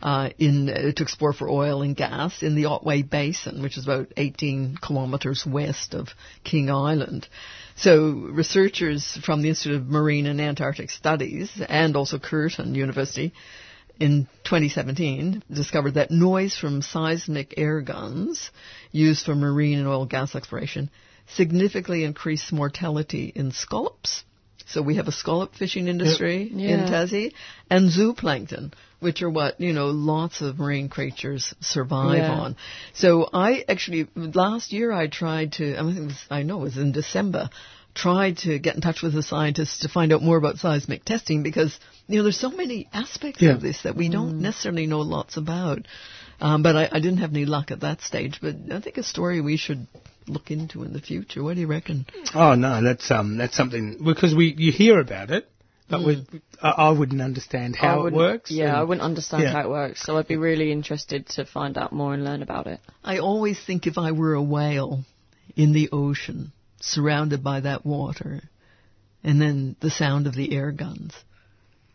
uh, 0.02 0.30
in 0.38 0.70
uh, 0.70 0.92
to 0.92 1.04
explore 1.04 1.34
for 1.34 1.50
oil 1.50 1.82
and 1.82 1.96
gas 1.96 2.44
in 2.44 2.56
the 2.56 2.66
Otway 2.66 3.02
Basin, 3.02 3.62
which 3.62 3.78
is 3.78 3.86
about 3.86 4.12
18 4.18 4.78
kilometers 4.82 5.46
west 5.46 5.94
of 5.94 6.10
King 6.44 6.70
Island. 6.70 7.28
So 7.76 8.12
researchers 8.12 9.18
from 9.26 9.42
the 9.42 9.50
Institute 9.50 9.82
of 9.82 9.88
Marine 9.88 10.26
and 10.28 10.40
Antarctic 10.40 10.92
Studies 10.92 11.52
and 11.68 11.96
also 11.96 12.20
Curtin 12.20 12.76
University 12.76 13.34
in 14.00 14.28
2017 14.44 15.44
discovered 15.52 15.96
that 15.96 16.12
noise 16.12 16.56
from 16.56 16.82
seismic 16.82 17.56
air 17.58 17.82
guns 17.82 18.52
used 18.92 19.26
for 19.26 19.36
marine 19.36 19.80
and 19.80 19.88
oil 19.88 20.06
gas 20.06 20.36
exploration 20.36 20.90
significantly 21.28 22.04
increased 22.04 22.52
mortality 22.52 23.32
in 23.34 23.52
scallops. 23.52 24.24
So 24.68 24.82
we 24.82 24.96
have 24.96 25.08
a 25.08 25.12
scallop 25.12 25.56
fishing 25.56 25.88
industry 25.88 26.50
in 26.52 26.60
Yeah. 26.60 26.86
Tassie 26.90 27.34
and 27.70 27.90
zooplankton, 27.90 28.74
which 29.00 29.22
are 29.22 29.30
what, 29.30 29.60
you 29.60 29.74
know, 29.74 29.88
lots 29.88 30.42
of 30.42 30.60
marine 30.60 30.90
creatures 30.90 31.54
survive 31.60 32.24
Yeah. 32.24 32.32
on. 32.34 32.56
So 32.94 33.30
I 33.34 33.66
actually, 33.68 34.08
last 34.16 34.72
year 34.74 34.92
I 34.92 35.08
tried 35.08 35.54
to, 35.54 35.78
I, 35.78 35.82
mean, 35.84 35.98
it 35.98 36.06
was, 36.06 36.26
I 36.32 36.44
know 36.44 36.62
it 36.62 36.64
was 36.64 36.78
in 36.78 36.92
December, 36.92 37.50
tried 37.94 38.38
to 38.40 38.58
get 38.58 38.76
in 38.76 38.82
touch 38.82 39.02
with 39.04 39.14
the 39.14 39.22
scientists 39.22 39.80
to 39.80 39.90
find 39.90 40.12
out 40.14 40.24
more 40.24 40.38
about 40.38 40.58
seismic 40.58 41.06
testing 41.06 41.44
because, 41.44 41.78
you 42.08 42.18
know, 42.18 42.24
there's 42.24 42.40
so 42.40 42.50
many 42.50 42.88
aspects 42.94 43.42
Yeah. 43.42 43.52
of 43.52 43.62
this 43.62 43.84
that 43.84 43.96
we 43.96 44.10
don't 44.10 44.40
necessarily 44.42 44.88
know 44.88 45.02
lots 45.02 45.38
about. 45.38 45.86
Um, 46.42 46.64
but 46.64 46.76
I, 46.76 46.90
I 46.92 47.00
didn't 47.00 47.20
have 47.20 47.30
any 47.32 47.46
luck 47.46 47.72
at 47.72 47.82
that 47.82 48.02
stage. 48.02 48.40
But 48.42 48.56
I 48.72 48.80
think 48.82 48.98
a 48.98 49.04
story 49.04 49.40
we 49.42 49.56
should 49.58 49.88
look 50.28 50.52
into 50.52 50.84
in 50.84 50.94
the 50.94 51.02
future. 51.02 51.44
What 51.44 51.56
do 51.56 51.62
you 51.62 51.68
reckon? 51.68 52.06
Oh 52.34 52.56
no, 52.56 52.82
that's 52.84 53.10
um 53.12 53.38
that's 53.38 53.56
something 53.56 54.00
because 54.04 54.34
we 54.36 54.54
you 54.58 54.72
hear 54.72 55.00
about 55.00 55.32
it, 55.32 55.50
but 55.90 56.00
Mm. 56.02 56.06
we, 56.06 56.42
I, 56.62 56.70
I 56.70 56.90
wouldn't 56.92 57.22
understand 57.22 57.76
how 57.76 58.00
it 58.00 58.04
wouldn't- 58.04 58.20
works. 58.22 58.52
Yeah, 58.52 58.68
and- 58.70 58.78
I 58.78 58.84
wouldn't 58.84 59.06
understand 59.06 59.44
yeah. 59.44 59.52
how 59.52 59.62
it 59.62 59.70
works, 59.70 60.02
so 60.04 60.18
I'd 60.18 60.28
be 60.28 60.38
really 60.38 60.72
interested 60.72 61.28
to 61.36 61.46
find 61.46 61.78
out 61.78 61.92
more 61.94 62.14
and 62.14 62.24
learn 62.24 62.42
about 62.42 62.68
it. 62.68 62.80
I 63.04 63.20
always 63.20 63.60
think 63.60 63.86
if 63.88 63.98
I 63.98 64.12
were 64.12 64.34
a 64.34 64.42
whale 64.42 65.04
in 65.56 65.74
the 65.74 65.90
ocean, 65.92 66.52
surrounded 66.82 67.44
by 67.44 67.60
that 67.62 67.86
water, 67.86 68.42
and 69.24 69.40
then 69.42 69.76
the 69.82 69.90
sound 69.92 70.28
of 70.28 70.36
the 70.36 70.54
air 70.56 70.72
guns, 70.72 71.14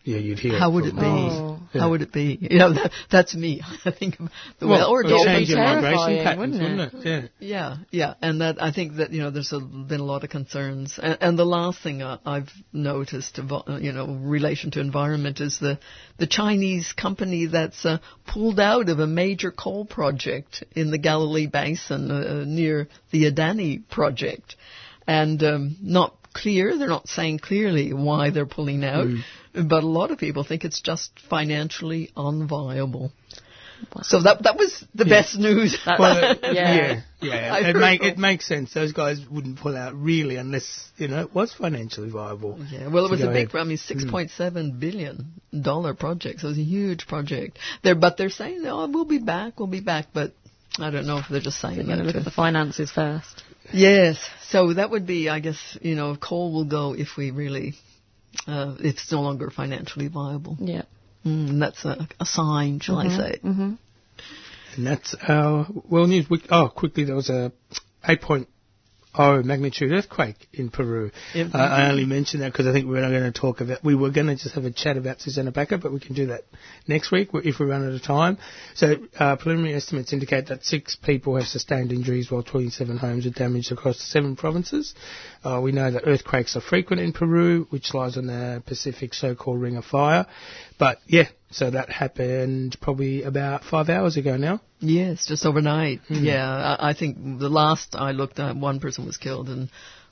Yeah, 0.09 0.17
you'd 0.17 0.39
hear. 0.39 0.59
how 0.59 0.71
it 0.71 0.75
would 0.75 0.87
it 0.87 0.95
be? 0.95 1.01
Oh. 1.03 1.61
Yeah. 1.75 1.83
How 1.83 1.91
would 1.91 2.01
it 2.01 2.13
be? 2.13 2.39
You 2.49 2.59
know, 2.59 2.73
that, 2.73 2.93
that's 3.11 3.35
me. 3.35 3.61
I 3.85 3.91
think 3.91 4.19
of 4.19 4.31
the 4.59 4.67
Well, 4.67 4.79
whale 4.79 4.89
or 4.89 5.05
it'll 5.05 5.23
change 5.23 5.51
your 5.51 5.59
migration 5.59 6.25
patterns, 6.25 6.39
wouldn't 6.39 6.79
wouldn't 6.79 7.05
it? 7.05 7.31
Yeah. 7.41 7.49
Yeah, 7.59 7.77
yeah, 7.91 8.15
and 8.23 8.41
that 8.41 8.63
I 8.63 8.73
think 8.73 8.97
that 8.97 9.13
you 9.13 9.21
know 9.21 9.31
there's 9.31 9.53
a, 9.53 9.61
been 9.61 10.01
a 10.01 10.05
lot 10.05 10.25
of 10.25 10.31
concerns, 10.31 10.99
and, 11.03 11.19
and 11.21 11.39
the 11.39 11.45
last 11.45 11.83
thing 11.83 12.03
I, 12.03 12.19
I've 12.25 12.49
noticed, 12.73 13.39
about, 13.39 13.69
uh, 13.69 13.77
you 13.77 13.93
know, 13.93 14.07
relation 14.07 14.71
to 14.73 14.81
environment 14.81 15.41
is 15.41 15.59
the 15.59 15.79
the 16.17 16.27
Chinese 16.27 16.95
company 16.95 17.45
that's 17.45 17.85
uh, 17.85 17.99
pulled 18.27 18.59
out 18.59 18.89
of 18.89 19.01
a 19.01 19.07
major 19.07 19.51
coal 19.51 19.85
project 19.85 20.65
in 20.75 20.91
the 20.91 20.99
Galilee 20.99 21.47
Basin 21.47 22.11
uh, 22.11 22.45
near 22.47 22.89
the 23.11 23.31
Adani 23.31 23.87
project, 23.91 24.57
and 25.07 25.43
um, 25.43 25.77
not 25.83 26.15
clear. 26.33 26.79
They're 26.79 26.89
not 26.89 27.09
saying 27.09 27.41
clearly 27.41 27.93
why 27.93 28.31
they're 28.31 28.47
pulling 28.47 28.85
out, 28.85 29.09
but 29.67 29.83
a 29.83 29.87
lot 29.87 30.11
of 30.11 30.19
people 30.19 30.45
think 30.45 30.65
it's 30.65 30.81
just 30.81 31.11
financially 31.29 32.11
unviable. 32.17 33.11
So 34.03 34.23
that 34.23 34.43
that 34.43 34.57
was 34.57 34.85
the 34.95 35.05
best 35.05 35.39
news. 35.39 35.79
Well, 35.87 36.37
Yeah. 36.43 36.53
yeah, 36.53 37.01
yeah. 37.21 37.57
It, 37.59 37.65
heard 37.65 37.77
make, 37.77 38.03
it 38.03 38.19
makes 38.19 38.47
sense. 38.47 38.75
Those 38.75 38.93
guys 38.93 39.21
wouldn't 39.31 39.59
pull 39.61 39.77
out 39.77 39.95
really 39.95 40.37
unless 40.37 40.91
you 40.97 41.09
know 41.09 41.21
it 41.21 41.35
was 41.35 41.53
financially 41.53 42.11
viable. 42.11 42.59
Yeah, 42.71 42.89
well, 42.89 43.07
it 43.07 43.11
was 43.11 43.23
a 43.23 43.29
big, 43.29 43.49
ahead. 43.49 43.61
I 43.61 43.65
mean, 43.65 43.77
six 43.77 44.03
hmm. 44.03 44.11
point 44.11 44.31
seven 44.31 44.79
billion 44.79 45.33
dollar 45.59 45.95
project. 45.95 46.41
So 46.41 46.49
it 46.49 46.51
was 46.51 46.59
a 46.59 46.63
huge 46.63 47.07
project. 47.07 47.59
They're, 47.83 47.95
but 47.95 48.17
they're 48.17 48.31
saying, 48.31 48.65
oh, 48.67 48.89
we'll 48.89 49.05
be 49.05 49.19
back, 49.19 49.59
we'll 49.59 49.69
be 49.69 49.81
back. 49.81 50.07
But 50.13 50.33
I 50.79 50.91
don't 50.91 51.07
know 51.07 51.19
if 51.19 51.27
they're 51.29 51.41
just 51.41 51.61
saying 51.61 51.77
We're 51.77 51.83
that. 51.85 51.89
going 51.89 51.99
to 52.01 52.05
look 52.05 52.17
at 52.17 52.25
the 52.25 52.31
finances 52.31 52.91
first. 52.91 53.43
yes, 53.73 54.19
so 54.43 54.75
that 54.75 54.91
would 54.91 55.07
be, 55.07 55.29
I 55.29 55.41
guess, 55.41 55.79
you 55.81 55.95
know, 55.95 56.17
coal 56.17 56.53
will 56.53 56.65
go 56.65 56.95
if 56.95 57.17
we 57.17 57.31
really, 57.31 57.75
uh, 58.47 58.77
it's 58.81 59.11
no 59.11 59.23
longer 59.23 59.51
financially 59.51 60.09
viable. 60.09 60.57
Yeah. 60.61 60.83
Mm, 61.25 61.51
and 61.51 61.63
that's 61.63 61.85
a, 61.85 62.09
a 62.21 62.27
sign, 62.27 62.81
shall 62.81 62.99
I 62.99 63.09
say? 63.09 63.41
Mm-hmm. 63.43 63.75
And 64.77 64.87
that's 64.87 65.15
our 65.27 65.67
world 65.89 66.11
news. 66.11 66.31
We, 66.31 66.43
oh, 66.51 66.69
quickly, 66.69 67.05
there 67.05 67.17
was 67.17 67.31
a 67.31 67.53
8.0 69.15 69.45
magnitude 69.45 69.93
earthquake 69.93 70.49
in 70.53 70.71
Peru. 70.71 71.11
In- 71.35 71.51
Uh, 71.55 71.59
I 71.59 71.91
only 71.91 72.05
mentioned 72.05 72.43
that 72.43 72.53
because 72.53 72.67
I 72.67 72.73
think 72.73 72.87
we're 72.87 73.01
not 73.01 73.11
going 73.11 73.31
to 73.33 73.39
talk 73.41 73.61
about. 73.61 73.83
We 73.85 73.95
were 73.95 74.11
going 74.11 74.27
to 74.29 74.37
just 74.37 74.55
have 74.55 74.65
a 74.65 74.71
chat 74.71 74.97
about 74.97 75.21
Susana 75.21 75.51
Baca, 75.51 75.79
but 75.79 75.93
we 75.93 76.01
can 76.01 76.15
do 76.15 76.27
that 76.27 76.43
next 76.87 77.11
week 77.11 77.31
if 77.35 77.59
we 77.59 77.67
run 77.67 77.87
out 77.87 77.93
of 77.93 78.03
time. 78.03 78.39
So 78.75 78.97
uh, 79.19 79.37
preliminary 79.37 79.75
estimates 79.75 80.13
indicate 80.13 80.47
that 80.49 80.65
six 80.65 80.97
people 80.97 81.37
have 81.37 81.47
sustained 81.47 81.93
injuries, 81.93 82.31
while 82.31 82.43
27 82.43 82.97
homes 82.97 83.27
are 83.27 83.31
damaged 83.31 83.73
across 83.73 83.99
seven 84.01 84.37
provinces. 84.37 84.95
Uh, 85.45 85.61
we 85.63 85.73
know 85.73 85.91
that 85.91 86.03
earthquakes 86.07 86.57
are 86.57 86.61
frequent 86.61 87.03
in 87.03 87.13
Peru, 87.13 87.67
which 87.71 87.95
lies 87.95 88.17
on 88.17 88.27
the 88.27 88.63
Pacific 88.67 89.15
so-called 89.15 89.61
Ring 89.61 89.77
of 89.77 89.85
Fire. 89.85 90.27
But 90.79 90.99
yeah, 91.07 91.29
So 91.51 91.71
that 91.71 91.89
happened 91.89 92.77
probably 92.81 93.23
about 93.23 93.65
five 93.65 93.89
hours 93.89 94.17
ago 94.17 94.37
now. 94.37 94.61
Yes, 94.81 95.27
just 95.27 95.47
overnight. 95.47 96.01
Hmm. 96.09 96.25
Yeah, 96.25 96.77
I, 96.79 96.91
I 96.91 96.95
think 96.95 97.17
the 97.39 97.49
last 97.49 97.95
I 97.95 98.11
looked 98.13 98.39
at, 98.39 98.55
one 98.57 98.81
person 98.81 99.07
was 99.07 99.17
killed 99.17 99.49
and 99.49 99.71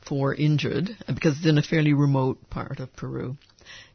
four 0.08 0.34
injured 0.34 0.90
uh, 1.06 1.12
because 1.12 1.36
it's 1.36 1.46
in 1.46 1.58
a 1.58 1.62
fairly 1.62 1.92
remote 1.92 2.48
part 2.48 2.80
of 2.80 2.94
Peru. 2.96 3.36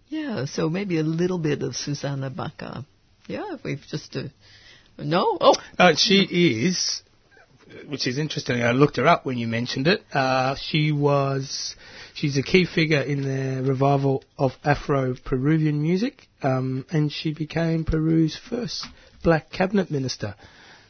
Yeah, 0.07 0.45
so 0.45 0.69
maybe 0.69 0.99
a 0.99 1.03
little 1.03 1.39
bit 1.39 1.63
of 1.63 1.75
Susana 1.75 2.29
Baca. 2.29 2.85
Yeah, 3.27 3.53
if 3.53 3.63
we've 3.63 3.81
just 3.89 4.15
uh, 4.15 4.23
no. 4.97 5.37
Oh, 5.39 5.55
Uh, 5.79 5.95
she 5.95 6.21
is, 6.29 7.01
which 7.87 8.07
is 8.07 8.17
interesting. 8.17 8.61
I 8.61 8.71
looked 8.71 8.97
her 8.97 9.07
up 9.07 9.25
when 9.25 9.37
you 9.37 9.47
mentioned 9.47 9.87
it. 9.87 10.03
Uh, 10.13 10.55
she 10.55 10.91
was, 10.91 11.75
she's 12.13 12.37
a 12.37 12.43
key 12.43 12.65
figure 12.65 13.01
in 13.01 13.21
the 13.23 13.67
revival 13.67 14.23
of 14.37 14.51
Afro-Peruvian 14.63 15.81
music, 15.81 16.27
um, 16.43 16.85
and 16.91 17.11
she 17.11 17.33
became 17.33 17.85
Peru's 17.85 18.37
first 18.49 18.85
black 19.23 19.51
cabinet 19.51 19.91
minister. 19.91 20.35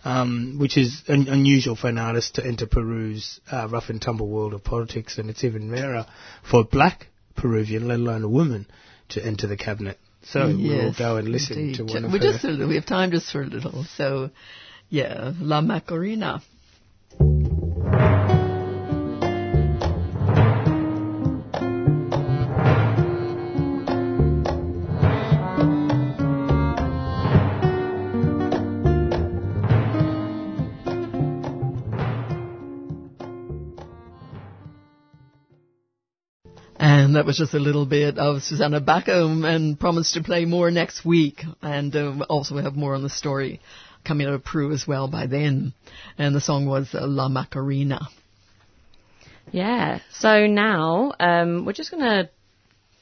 Um, 0.04 0.56
which 0.58 0.78
is 0.78 1.04
un- 1.08 1.28
unusual 1.30 1.76
for 1.76 1.88
an 1.88 2.00
artist 2.00 2.34
to 2.36 2.44
enter 2.44 2.66
Peru's 2.66 3.40
uh, 3.52 3.68
rough 3.70 3.90
and 3.90 4.02
tumble 4.02 4.28
world 4.28 4.56
of 4.56 4.64
politics, 4.64 5.20
and 5.20 5.30
it's 5.30 5.44
even 5.44 5.70
rarer 5.70 6.08
for 6.42 6.62
a 6.62 6.64
black 6.64 7.06
Peruvian, 7.36 7.88
let 7.88 8.00
alone 8.00 8.24
a 8.24 8.28
woman, 8.28 8.66
to 9.10 9.24
enter 9.24 9.46
the 9.46 9.58
cabinet. 9.58 10.00
So 10.24 10.48
we'll 10.48 10.94
go 10.94 11.18
and 11.18 11.30
listen 11.30 11.58
indeed. 11.58 11.76
to 11.76 11.84
one 11.84 12.06
of 12.06 12.12
we 12.12 12.18
her. 12.18 12.32
just 12.32 12.44
we 12.44 12.76
have 12.76 12.86
time 12.88 13.12
just 13.12 13.32
for 13.32 13.44
a 13.44 13.46
little. 13.46 13.84
So, 13.96 14.32
yeah, 14.90 15.34
La 15.40 15.62
Macarena. 15.62 16.42
That 37.22 37.28
was 37.28 37.38
just 37.38 37.54
a 37.54 37.60
little 37.60 37.86
bit 37.86 38.18
of 38.18 38.42
Susana 38.42 38.82
Baca 38.82 39.24
and 39.24 39.80
promised 39.80 40.16
to 40.16 40.24
play 40.24 40.46
more 40.46 40.72
next 40.72 41.06
week. 41.06 41.44
And 41.62 41.96
um, 41.96 42.26
also 42.28 42.56
we 42.56 42.64
have 42.64 42.76
more 42.76 42.96
on 42.96 43.04
the 43.04 43.12
story 43.12 43.62
coming 44.04 44.26
out 44.26 44.34
of 44.34 44.44
Peru 44.44 44.72
as 44.72 44.88
well 44.88 45.08
by 45.08 45.28
then. 45.28 45.76
And 46.18 46.34
the 46.34 46.42
song 46.42 46.66
was 46.66 46.96
La 46.96 47.30
Macarena. 47.30 48.08
Yeah. 49.52 50.00
So 50.10 50.48
now 50.48 51.14
um, 51.20 51.64
we're 51.64 51.74
just 51.74 51.92
going 51.92 52.02
to 52.02 52.30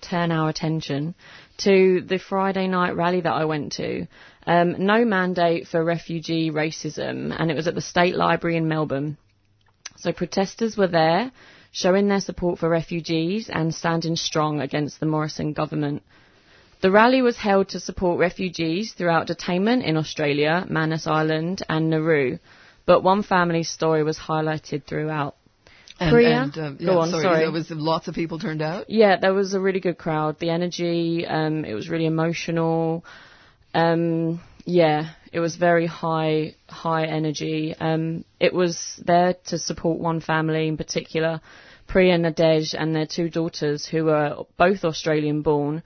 turn 0.01 0.34
our 0.34 0.49
attention 0.49 1.15
to 1.59 2.01
the 2.01 2.20
Friday 2.20 2.67
night 2.67 2.97
rally 2.97 3.22
that 3.22 3.32
I 3.32 3.45
went 3.45 3.72
to. 3.78 4.05
Um, 4.45 4.86
no 4.86 5.05
mandate 5.05 5.67
for 5.67 5.82
refugee 5.82 6.51
racism, 6.51 7.34
and 7.39 7.49
it 7.49 7.55
was 7.55 7.70
at 7.70 7.76
the 7.76 7.80
State 7.80 8.17
Library 8.17 8.57
in 8.57 8.67
Melbourne. 8.67 9.17
So 9.95 10.11
protesters 10.11 10.76
were 10.76 10.88
there, 10.88 11.32
showing 11.72 12.07
their 12.07 12.20
support 12.20 12.59
for 12.59 12.70
refugees 12.70 13.49
and 13.49 13.74
standing 13.74 14.15
strong 14.15 14.61
against 14.61 14.99
the 14.99 15.05
Morrison 15.05 15.53
government. 15.53 16.03
The 16.82 16.91
rally 16.91 17.22
was 17.22 17.38
held 17.38 17.70
to 17.70 17.80
support 17.80 18.20
refugees 18.20 18.93
throughout 18.93 19.28
detainment 19.28 19.84
in 19.84 19.97
Australia, 19.97 20.65
Manus 20.70 21.07
Island, 21.07 21.61
and 21.67 21.89
Nauru, 21.89 22.39
but 22.86 23.03
one 23.03 23.22
family's 23.22 23.70
story 23.70 24.03
was 24.03 24.17
highlighted 24.17 24.86
throughout. 24.86 25.36
And, 25.99 26.13
Priya? 26.13 26.43
and, 26.43 26.57
um, 26.57 26.78
yeah, 26.80 26.86
Go 26.86 26.99
on, 26.99 27.09
sorry, 27.09 27.24
sorry. 27.24 27.39
There 27.39 27.51
was 27.51 27.70
lots 27.72 28.07
of 28.07 28.15
people 28.15 28.39
turned 28.39 28.61
out. 28.61 28.89
Yeah, 28.89 29.17
there 29.17 29.34
was 29.34 29.53
a 29.53 29.59
really 29.59 29.82
good 29.82 29.97
crowd. 29.97 30.39
The 30.39 30.49
energy, 30.49 31.26
um, 31.28 31.65
it 31.65 31.74
was 31.74 31.89
really 31.89 32.05
emotional. 32.05 33.03
Um, 33.74 34.41
yeah, 34.70 35.13
it 35.34 35.39
was 35.39 35.55
very 35.55 35.88
high, 35.88 36.55
high 36.67 37.05
energy. 37.05 37.76
Um, 37.80 38.24
it 38.39 38.53
was 38.53 39.01
there 39.03 39.36
to 39.47 39.57
support 39.57 39.99
one 39.99 40.22
family 40.22 40.67
in 40.67 40.78
particular, 40.78 41.41
Priya 41.88 42.20
Nades 42.20 42.76
and 42.76 42.95
their 42.95 43.07
two 43.07 43.30
daughters, 43.30 43.88
who 43.88 44.09
are 44.09 44.45
both 44.57 44.86
Australian 44.86 45.41
born, 45.41 45.82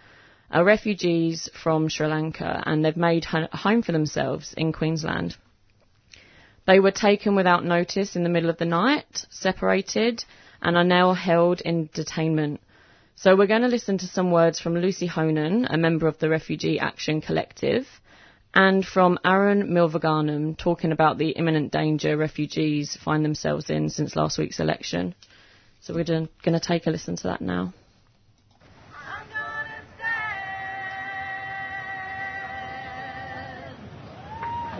are 0.51 0.65
refugees 0.65 1.49
from 1.63 1.87
Sri 1.87 2.07
Lanka, 2.07 2.61
and 2.65 2.83
they've 2.83 2.97
made 2.97 3.25
a 3.25 3.55
home 3.55 3.81
for 3.81 3.93
themselves 3.93 4.53
in 4.57 4.73
Queensland. 4.73 5.37
They 6.67 6.81
were 6.81 6.91
taken 6.91 7.35
without 7.35 7.65
notice 7.65 8.17
in 8.17 8.23
the 8.23 8.29
middle 8.29 8.49
of 8.49 8.57
the 8.57 8.65
night, 8.65 9.25
separated, 9.29 10.25
and 10.61 10.75
are 10.75 10.83
now 10.83 11.13
held 11.13 11.61
in 11.61 11.87
detainment. 11.89 12.59
So 13.15 13.35
we're 13.35 13.47
going 13.47 13.61
to 13.61 13.67
listen 13.67 13.97
to 13.99 14.07
some 14.07 14.31
words 14.31 14.59
from 14.59 14.75
Lucy 14.75 15.07
Honan, 15.07 15.67
a 15.69 15.77
member 15.77 16.07
of 16.07 16.19
the 16.19 16.29
Refugee 16.29 16.79
Action 16.79 17.21
Collective, 17.21 17.87
and 18.53 18.85
from 18.85 19.17
Aran 19.25 19.69
Mylvaganam 19.69 20.57
talking 20.57 20.91
about 20.91 21.17
the 21.17 21.29
imminent 21.29 21.71
danger 21.71 22.15
refugees 22.15 22.95
find 23.03 23.25
themselves 23.25 23.69
in 23.69 23.89
since 23.89 24.15
last 24.15 24.37
week's 24.37 24.59
election. 24.59 25.15
So 25.81 25.93
we're 25.93 26.03
going 26.03 26.29
to 26.45 26.59
take 26.59 26.85
a 26.85 26.91
listen 26.91 27.15
to 27.17 27.23
that 27.23 27.41
now. 27.41 27.73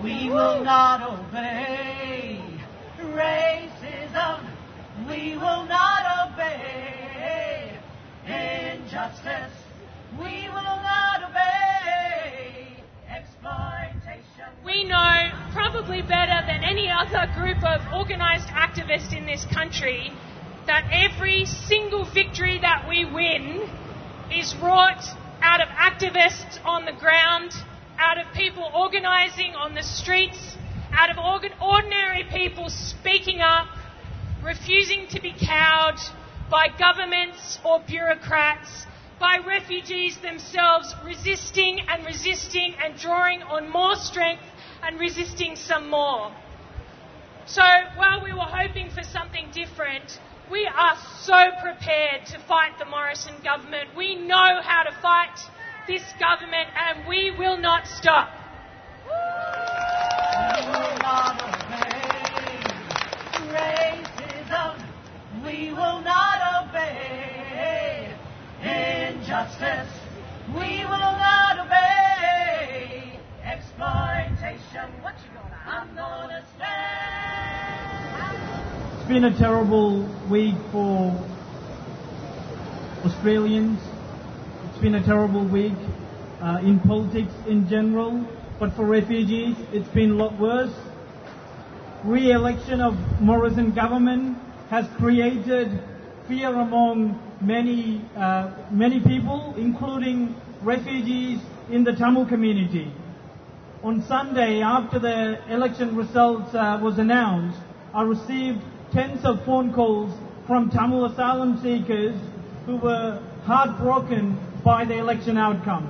We 0.03 0.29
will 0.29 0.63
not 0.63 1.01
obey 1.01 2.41
racism. 2.99 4.49
We 5.07 5.35
will 5.37 5.65
not 5.65 6.29
obey 6.29 7.79
injustice. 8.27 9.53
We 10.19 10.49
will 10.49 10.61
not. 10.61 11.12
We 14.65 14.85
know 14.85 15.31
probably 15.51 16.01
better 16.01 16.45
than 16.47 16.63
any 16.63 16.89
other 16.89 17.31
group 17.35 17.61
of 17.63 17.81
organised 17.93 18.47
activists 18.47 19.15
in 19.15 19.25
this 19.25 19.45
country 19.53 20.11
that 20.67 20.87
every 20.91 21.45
single 21.45 22.05
victory 22.05 22.59
that 22.59 22.87
we 22.87 23.03
win 23.03 23.69
is 24.31 24.55
wrought 24.55 25.03
out 25.41 25.59
of 25.59 25.67
activists 25.67 26.63
on 26.65 26.85
the 26.85 26.93
ground, 26.93 27.51
out 27.99 28.17
of 28.17 28.33
people 28.33 28.71
organising 28.73 29.53
on 29.55 29.75
the 29.75 29.83
streets, 29.83 30.55
out 30.93 31.09
of 31.09 31.17
ordinary 31.17 32.23
people 32.31 32.69
speaking 32.69 33.41
up, 33.41 33.67
refusing 34.41 35.07
to 35.09 35.19
be 35.19 35.33
cowed 35.37 35.99
by 36.49 36.67
governments 36.79 37.59
or 37.65 37.81
bureaucrats, 37.81 38.85
by 39.23 39.37
refugees 39.47 40.17
themselves 40.17 40.93
resisting 41.05 41.79
and 41.87 42.05
resisting 42.05 42.75
and 42.83 42.99
drawing 42.99 43.41
on 43.43 43.69
more 43.69 43.95
strength 43.95 44.43
and 44.85 44.99
resisting 44.99 45.55
some 45.55 45.89
more. 45.89 46.29
So 47.45 47.63
while 47.95 48.21
we 48.21 48.33
were 48.33 48.51
hoping 48.51 48.89
for 48.89 49.01
something 49.01 49.47
different, 49.53 50.19
we 50.51 50.67
are 50.67 50.97
so 51.21 51.51
prepared 51.61 52.25
to 52.33 52.39
fight 52.39 52.77
the 52.79 52.85
Morrison 52.85 53.35
government. 53.45 53.95
We 53.95 54.15
know 54.15 54.59
how 54.61 54.83
to 54.83 54.91
fight 55.01 55.39
this 55.87 56.03
government 56.19 56.67
and 56.75 57.07
we 57.07 57.31
will 57.31 57.57
not 57.57 57.87
stop. 57.87 58.27
We 59.05 60.67
will 60.67 60.97
not 60.99 61.41
obey 61.41 62.03
racism. 63.55 64.83
We 65.45 65.71
will 65.71 66.01
not 66.01 66.67
obey 66.67 67.22
injustice. 69.33 69.89
We 70.49 70.85
will 70.85 70.99
not 70.99 71.57
obey 71.65 73.19
exploitation. 73.43 74.91
What 75.01 75.15
you 75.23 75.29
gonna? 75.33 75.59
I'm 75.65 75.95
gonna 75.95 76.45
stand. 76.55 78.37
It's 78.99 79.07
been 79.07 79.23
a 79.23 79.35
terrible 79.37 80.07
week 80.29 80.53
for 80.71 81.17
Australians. 83.05 83.79
It's 84.69 84.77
been 84.79 84.95
a 84.95 85.03
terrible 85.03 85.47
week 85.47 85.73
uh, 86.39 86.59
in 86.61 86.79
politics 86.81 87.33
in 87.47 87.67
general, 87.67 88.27
but 88.59 88.75
for 88.75 88.85
refugees, 88.85 89.55
it's 89.71 89.89
been 89.89 90.11
a 90.11 90.15
lot 90.15 90.39
worse. 90.39 90.75
Re-election 92.03 92.81
of 92.81 92.93
Morrison 93.19 93.73
government 93.73 94.37
has 94.69 94.85
created 94.97 95.81
fear 96.27 96.49
among 96.49 97.19
many 97.43 98.01
uh, 98.15 98.51
many 98.71 98.99
people, 98.99 99.53
including 99.57 100.35
refugees 100.61 101.39
in 101.69 101.83
the 101.83 101.93
Tamil 101.93 102.25
community. 102.25 102.91
On 103.83 104.01
Sunday, 104.07 104.61
after 104.61 104.97
the 104.97 105.39
election 105.53 105.95
results 105.95 106.55
uh, 106.55 106.79
was 106.81 106.99
announced, 106.99 107.59
I 107.93 108.03
received 108.03 108.61
tens 108.93 109.25
of 109.25 109.43
phone 109.45 109.73
calls 109.73 110.17
from 110.47 110.69
Tamil 110.69 111.05
asylum 111.05 111.61
seekers 111.61 112.15
who 112.65 112.77
were 112.77 113.21
heartbroken 113.43 114.39
by 114.63 114.85
the 114.85 114.97
election 114.97 115.37
outcome. 115.37 115.89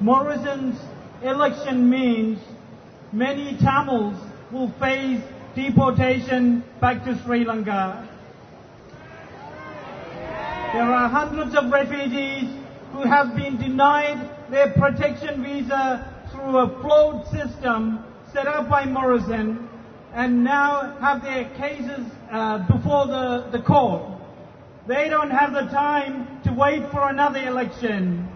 Morrison's 0.00 0.80
election 1.22 1.88
means 1.88 2.40
many 3.12 3.56
Tamils 3.58 4.16
will 4.50 4.72
face 4.80 5.22
deportation 5.54 6.64
back 6.80 7.04
to 7.04 7.20
Sri 7.22 7.44
Lanka. 7.44 8.09
There 10.72 10.94
are 10.94 11.08
hundreds 11.08 11.56
of 11.56 11.72
refugees 11.72 12.48
who 12.92 13.02
have 13.02 13.34
been 13.34 13.58
denied 13.58 14.30
their 14.52 14.70
protection 14.70 15.42
visa 15.42 16.14
through 16.30 16.58
a 16.58 16.80
flawed 16.80 17.26
system 17.26 18.04
set 18.32 18.46
up 18.46 18.70
by 18.70 18.84
Morrison 18.84 19.68
and 20.14 20.44
now 20.44 20.96
have 21.00 21.22
their 21.22 21.46
cases 21.56 22.06
uh, 22.30 22.58
before 22.68 23.08
the, 23.08 23.48
the 23.50 23.58
court. 23.64 24.12
They 24.86 25.08
don't 25.08 25.32
have 25.32 25.52
the 25.54 25.72
time 25.72 26.40
to 26.44 26.52
wait 26.52 26.88
for 26.92 27.08
another 27.08 27.40
election. 27.40 28.28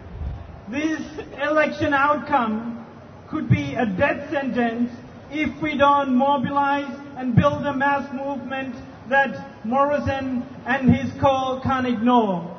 This 0.68 1.02
election 1.40 1.94
outcome 1.94 2.84
could 3.30 3.48
be 3.48 3.76
a 3.76 3.86
death 3.86 4.28
sentence 4.32 4.90
if 5.30 5.62
we 5.62 5.78
don't 5.78 6.16
mobilize 6.16 6.98
and 7.16 7.36
build 7.36 7.64
a 7.64 7.72
mass 7.72 8.12
movement 8.12 8.74
that 9.08 9.64
Morrison 9.64 10.46
and 10.66 10.94
his 10.94 11.10
co 11.20 11.60
can't 11.62 11.86
ignore. 11.86 12.50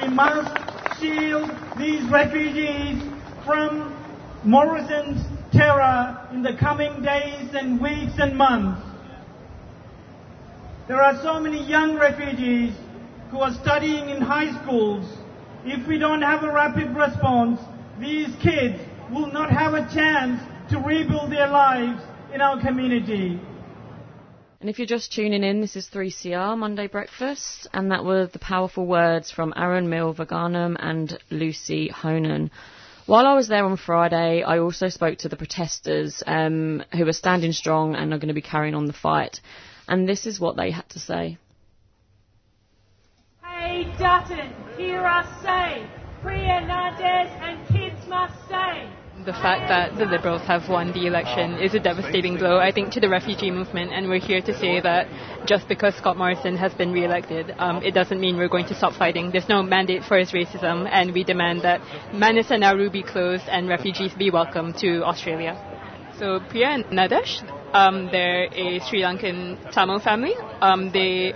We 0.00 0.08
must 0.08 1.00
shield 1.00 1.50
these 1.78 2.02
refugees 2.10 3.02
from 3.44 3.94
Morrison's 4.44 5.24
terror 5.52 6.28
in 6.32 6.42
the 6.42 6.56
coming 6.56 7.02
days 7.02 7.54
and 7.54 7.80
weeks 7.80 8.12
and 8.18 8.36
months. 8.36 8.82
There 10.88 11.00
are 11.00 11.20
so 11.22 11.40
many 11.40 11.64
young 11.66 11.96
refugees 11.96 12.74
who 13.30 13.40
are 13.40 13.52
studying 13.54 14.08
in 14.08 14.20
high 14.20 14.52
schools. 14.62 15.04
If 15.64 15.86
we 15.88 15.98
don't 15.98 16.22
have 16.22 16.44
a 16.44 16.52
rapid 16.52 16.94
response, 16.94 17.60
these 17.98 18.28
kids 18.42 18.78
will 19.10 19.32
not 19.32 19.50
have 19.50 19.74
a 19.74 19.82
chance 19.92 20.40
to 20.70 20.78
rebuild 20.78 21.32
their 21.32 21.48
lives 21.48 22.02
in 22.32 22.40
our 22.40 22.60
community. 22.60 23.40
And 24.60 24.70
if 24.70 24.78
you're 24.78 24.86
just 24.86 25.12
tuning 25.12 25.44
in, 25.44 25.60
this 25.60 25.76
is 25.76 25.88
3CR 25.88 26.56
Monday 26.56 26.86
Breakfast, 26.86 27.66
and 27.72 27.90
that 27.92 28.04
were 28.04 28.26
the 28.26 28.38
powerful 28.38 28.86
words 28.86 29.30
from 29.30 29.52
Aran 29.54 29.88
Mylvaganam 29.88 30.76
and 30.78 31.18
Lucy 31.30 31.88
Honan. 31.88 32.50
While 33.04 33.26
I 33.26 33.34
was 33.34 33.48
there 33.48 33.64
on 33.64 33.76
Friday, 33.76 34.42
I 34.42 34.58
also 34.58 34.88
spoke 34.88 35.18
to 35.18 35.28
the 35.28 35.36
protesters 35.36 36.22
um, 36.26 36.82
who 36.92 37.06
are 37.06 37.12
standing 37.12 37.52
strong 37.52 37.94
and 37.94 38.12
are 38.12 38.18
going 38.18 38.28
to 38.28 38.34
be 38.34 38.42
carrying 38.42 38.74
on 38.74 38.86
the 38.86 38.92
fight. 38.92 39.40
And 39.86 40.08
this 40.08 40.26
is 40.26 40.40
what 40.40 40.56
they 40.56 40.72
had 40.72 40.88
to 40.90 40.98
say. 40.98 41.38
Hey 43.44 43.84
Dutton, 43.98 44.52
hear 44.76 45.06
us 45.06 45.28
say, 45.42 45.86
Priya 46.22 46.62
Nades 46.62 47.30
and 47.40 47.68
kids 47.68 48.08
must 48.08 48.34
stay. 48.46 48.88
The 49.26 49.32
fact 49.32 49.66
that 49.66 49.98
the 49.98 50.04
Liberals 50.06 50.42
have 50.42 50.68
won 50.68 50.92
the 50.92 51.08
election 51.08 51.58
is 51.58 51.74
a 51.74 51.80
devastating 51.80 52.36
blow, 52.36 52.58
I 52.58 52.70
think, 52.70 52.92
to 52.92 53.00
the 53.00 53.08
refugee 53.08 53.50
movement, 53.50 53.90
and 53.92 54.08
we're 54.08 54.20
here 54.20 54.40
to 54.40 54.56
say 54.56 54.80
that 54.80 55.08
just 55.48 55.66
because 55.66 55.96
Scott 55.96 56.16
Morrison 56.16 56.56
has 56.56 56.72
been 56.74 56.92
re-elected, 56.92 57.52
um, 57.58 57.82
it 57.82 57.90
doesn't 57.90 58.20
mean 58.20 58.36
we're 58.36 58.48
going 58.48 58.66
to 58.66 58.74
stop 58.76 58.92
fighting. 58.92 59.32
There's 59.32 59.48
no 59.48 59.64
mandate 59.64 60.04
for 60.04 60.16
his 60.16 60.30
racism, 60.30 60.88
and 60.88 61.12
we 61.12 61.24
demand 61.24 61.62
that 61.62 61.80
Manus 62.14 62.52
and 62.52 62.60
Nauru 62.60 62.88
be 62.88 63.02
closed 63.02 63.48
and 63.48 63.68
refugees 63.68 64.14
be 64.14 64.30
welcome 64.30 64.72
to 64.74 65.02
Australia. 65.02 65.58
So 66.20 66.38
Priya 66.48 66.68
and 66.68 66.92
Nades, 66.92 67.42
um, 67.74 68.08
they're 68.12 68.44
a 68.54 68.78
Sri 68.88 69.02
Lankan 69.02 69.72
Tamil 69.72 69.98
family. 69.98 70.34
Um, 70.60 70.92
they 70.92 71.34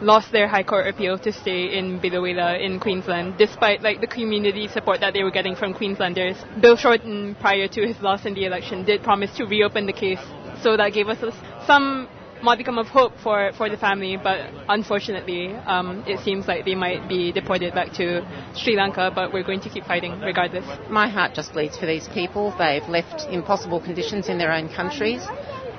lost 0.00 0.32
their 0.32 0.48
High 0.48 0.62
Court 0.62 0.86
appeal 0.86 1.18
to 1.18 1.32
stay 1.32 1.78
in 1.78 2.00
Biloela 2.00 2.60
in 2.60 2.80
Queensland, 2.80 3.36
despite 3.38 3.82
like 3.82 4.00
the 4.00 4.06
community 4.06 4.68
support 4.68 5.00
that 5.00 5.14
they 5.14 5.22
were 5.22 5.30
getting 5.30 5.56
from 5.56 5.74
Queenslanders. 5.74 6.36
Bill 6.60 6.76
Shorten, 6.76 7.34
prior 7.40 7.68
to 7.68 7.86
his 7.86 8.00
loss 8.00 8.24
in 8.26 8.34
the 8.34 8.44
election, 8.44 8.84
did 8.84 9.02
promise 9.02 9.34
to 9.36 9.44
reopen 9.44 9.86
the 9.86 9.92
case, 9.92 10.20
so 10.62 10.76
that 10.76 10.92
gave 10.92 11.08
us 11.08 11.18
some 11.66 12.08
modicum 12.42 12.78
of 12.78 12.86
hope 12.88 13.12
for, 13.22 13.52
for 13.56 13.70
the 13.70 13.76
family, 13.76 14.18
but 14.22 14.38
unfortunately, 14.68 15.48
um, 15.66 16.04
it 16.06 16.20
seems 16.20 16.46
like 16.46 16.64
they 16.66 16.74
might 16.74 17.08
be 17.08 17.32
deported 17.32 17.74
back 17.74 17.92
to 17.94 18.20
Sri 18.54 18.76
Lanka, 18.76 19.10
but 19.14 19.32
we're 19.32 19.42
going 19.42 19.60
to 19.60 19.70
keep 19.70 19.84
fighting 19.84 20.20
regardless. 20.20 20.66
My 20.90 21.08
heart 21.08 21.34
just 21.34 21.54
bleeds 21.54 21.78
for 21.78 21.86
these 21.86 22.06
people. 22.08 22.54
They've 22.58 22.86
left 22.88 23.22
impossible 23.30 23.80
conditions 23.80 24.28
in 24.28 24.36
their 24.36 24.52
own 24.52 24.68
countries. 24.68 25.26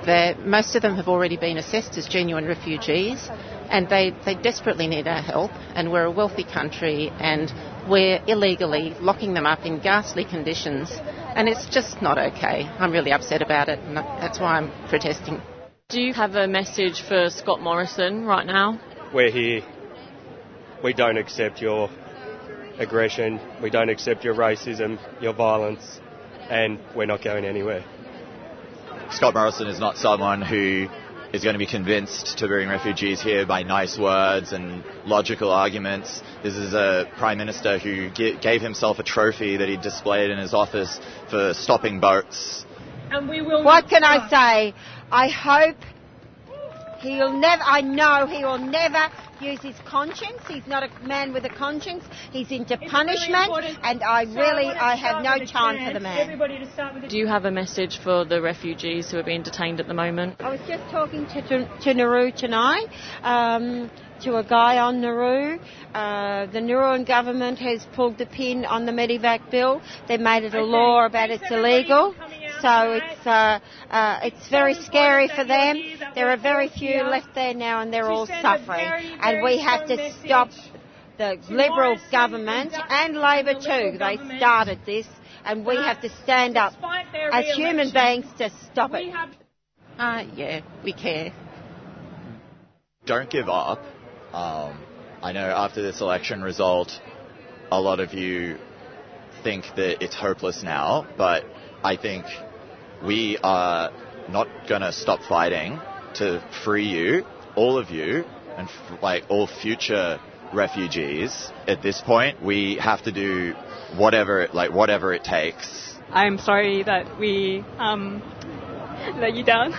They're, 0.04 0.36
most 0.38 0.74
of 0.76 0.82
them 0.82 0.96
have 0.96 1.08
already 1.08 1.36
been 1.36 1.56
assessed 1.56 1.96
as 1.96 2.06
genuine 2.08 2.46
refugees, 2.46 3.28
and 3.70 3.88
they, 3.88 4.12
they 4.24 4.34
desperately 4.34 4.86
need 4.86 5.06
our 5.06 5.22
help. 5.22 5.50
And 5.74 5.90
we're 5.92 6.04
a 6.04 6.10
wealthy 6.10 6.44
country, 6.44 7.10
and 7.18 7.52
we're 7.88 8.22
illegally 8.26 8.94
locking 9.00 9.34
them 9.34 9.46
up 9.46 9.64
in 9.64 9.80
ghastly 9.80 10.24
conditions, 10.24 10.90
and 10.90 11.48
it's 11.48 11.66
just 11.66 12.02
not 12.02 12.18
okay. 12.18 12.64
I'm 12.78 12.92
really 12.92 13.12
upset 13.12 13.42
about 13.42 13.68
it, 13.68 13.78
and 13.78 13.96
that's 13.96 14.38
why 14.38 14.58
I'm 14.58 14.70
protesting. 14.88 15.40
Do 15.88 16.00
you 16.00 16.12
have 16.14 16.34
a 16.34 16.48
message 16.48 17.02
for 17.02 17.30
Scott 17.30 17.60
Morrison 17.60 18.24
right 18.24 18.46
now? 18.46 18.80
We're 19.14 19.30
here. 19.30 19.62
We 20.82 20.92
don't 20.92 21.16
accept 21.16 21.60
your 21.62 21.88
aggression. 22.78 23.40
We 23.62 23.70
don't 23.70 23.88
accept 23.88 24.24
your 24.24 24.34
racism, 24.34 24.98
your 25.22 25.32
violence, 25.32 26.00
and 26.50 26.80
we're 26.94 27.06
not 27.06 27.22
going 27.22 27.44
anywhere. 27.44 27.84
Scott 29.10 29.34
Morrison 29.34 29.68
is 29.68 29.78
not 29.78 29.96
someone 29.96 30.42
who 30.42 30.88
is 31.32 31.42
going 31.42 31.54
to 31.54 31.58
be 31.58 31.66
convinced 31.66 32.38
to 32.38 32.46
bring 32.46 32.68
refugees 32.68 33.20
here 33.20 33.46
by 33.46 33.62
nice 33.62 33.98
words 33.98 34.52
and 34.52 34.84
logical 35.04 35.50
arguments. 35.50 36.22
This 36.42 36.54
is 36.54 36.72
a 36.74 37.06
Prime 37.18 37.38
Minister 37.38 37.78
who 37.78 38.10
g- 38.10 38.36
gave 38.40 38.60
himself 38.62 38.98
a 38.98 39.02
trophy 39.02 39.56
that 39.56 39.68
he 39.68 39.76
displayed 39.76 40.30
in 40.30 40.38
his 40.38 40.54
office 40.54 41.00
for 41.30 41.52
stopping 41.54 42.00
boats. 42.00 42.64
And 43.10 43.28
we 43.28 43.42
will 43.42 43.64
What 43.64 43.88
can 43.88 44.02
I 44.04 44.28
say? 44.28 44.74
I 45.10 45.28
hope 45.28 45.76
he'll 46.98 47.32
never, 47.32 47.62
I 47.64 47.80
know 47.82 48.26
he 48.26 48.44
will 48.44 48.58
never 48.58 49.08
use 49.40 49.60
his 49.62 49.76
conscience. 49.84 50.40
He's 50.48 50.66
not 50.66 50.82
a 50.82 51.06
man 51.06 51.32
with 51.32 51.44
a 51.44 51.48
conscience. 51.48 52.04
He's 52.32 52.50
into 52.50 52.76
punishment, 52.76 53.50
and 53.82 54.02
I 54.02 54.22
really, 54.22 54.66
I 54.66 54.96
have 54.96 55.22
no 55.22 55.44
time 55.44 55.86
for 55.86 55.92
the 55.92 56.00
man. 56.00 56.18
Everybody 56.18 56.58
to 56.58 56.70
start 56.72 56.94
with 56.94 57.10
Do 57.10 57.16
you 57.16 57.26
have 57.26 57.44
a 57.44 57.50
message 57.50 57.98
for 58.02 58.24
the 58.24 58.40
refugees 58.40 59.10
who 59.10 59.18
are 59.18 59.22
being 59.22 59.42
detained 59.42 59.80
at 59.80 59.86
the 59.86 59.94
moment? 59.94 60.36
I 60.40 60.50
was 60.50 60.60
just 60.66 60.82
talking 60.90 61.26
to, 61.26 61.42
to, 61.42 61.78
to 61.82 61.94
Nauru 61.94 62.32
tonight, 62.32 62.86
um, 63.22 63.90
to 64.22 64.36
a 64.36 64.44
guy 64.44 64.78
on 64.78 65.00
Nauru. 65.00 65.58
Uh, 65.94 66.46
the 66.46 66.58
Nauruan 66.60 67.06
government 67.06 67.58
has 67.58 67.86
pulled 67.94 68.18
the 68.18 68.26
pin 68.26 68.64
on 68.64 68.86
the 68.86 68.92
Medivac 68.92 69.50
bill. 69.50 69.82
They 70.08 70.16
made 70.16 70.44
it 70.44 70.54
a 70.54 70.62
law 70.62 71.06
about 71.06 71.30
it's 71.30 71.50
illegal. 71.50 72.14
So 72.60 72.92
it's 72.92 73.26
uh, 73.26 73.60
uh, 73.90 74.20
it's 74.24 74.48
very 74.48 74.74
scary 74.74 75.28
for 75.28 75.44
them. 75.44 75.76
There 76.14 76.30
are 76.30 76.36
very 76.36 76.68
few 76.68 77.02
left 77.02 77.34
there 77.34 77.54
now, 77.54 77.80
and 77.80 77.92
they're 77.92 78.10
all 78.10 78.26
suffering. 78.26 78.88
And 79.20 79.42
we 79.42 79.58
have 79.58 79.86
to 79.88 80.12
stop 80.24 80.50
the 81.18 81.38
Liberal 81.48 81.98
government 82.10 82.72
and 82.74 83.16
Labor 83.16 83.54
too. 83.54 83.98
They 83.98 84.18
started 84.38 84.80
this, 84.86 85.06
and 85.44 85.64
we 85.64 85.76
have 85.76 86.00
to 86.02 86.10
stand 86.22 86.56
up 86.56 86.74
as 87.32 87.54
human 87.54 87.92
beings 87.92 88.26
to 88.38 88.50
stop 88.72 88.92
it. 88.94 89.14
Uh, 89.98 90.24
yeah, 90.34 90.60
we 90.84 90.92
care. 90.92 91.32
Don't 93.06 93.30
give 93.30 93.48
up. 93.48 93.80
Um, 94.32 94.78
I 95.22 95.32
know 95.32 95.48
after 95.48 95.80
this 95.80 96.00
election 96.00 96.42
result, 96.42 96.92
a 97.70 97.80
lot 97.80 98.00
of 98.00 98.12
you 98.12 98.58
think 99.42 99.64
that 99.76 100.02
it's 100.02 100.14
hopeless 100.14 100.62
now, 100.62 101.06
but 101.16 101.44
I 101.82 101.96
think 101.96 102.26
we 103.04 103.38
are 103.42 103.92
not 104.28 104.48
going 104.68 104.82
to 104.82 104.92
stop 104.92 105.22
fighting 105.22 105.80
to 106.14 106.42
free 106.64 106.86
you, 106.86 107.24
all 107.54 107.78
of 107.78 107.90
you, 107.90 108.24
and 108.56 108.68
f- 108.68 109.02
like 109.02 109.24
all 109.28 109.46
future 109.46 110.18
refugees. 110.52 111.50
At 111.66 111.82
this 111.82 112.00
point, 112.00 112.42
we 112.42 112.76
have 112.76 113.02
to 113.02 113.12
do 113.12 113.54
whatever, 113.96 114.40
it, 114.40 114.54
like 114.54 114.72
whatever 114.72 115.12
it 115.12 115.24
takes. 115.24 115.94
I'm 116.10 116.38
sorry 116.38 116.82
that 116.84 117.18
we 117.18 117.64
um, 117.78 118.22
let 119.16 119.34
you 119.34 119.44
down 119.44 119.72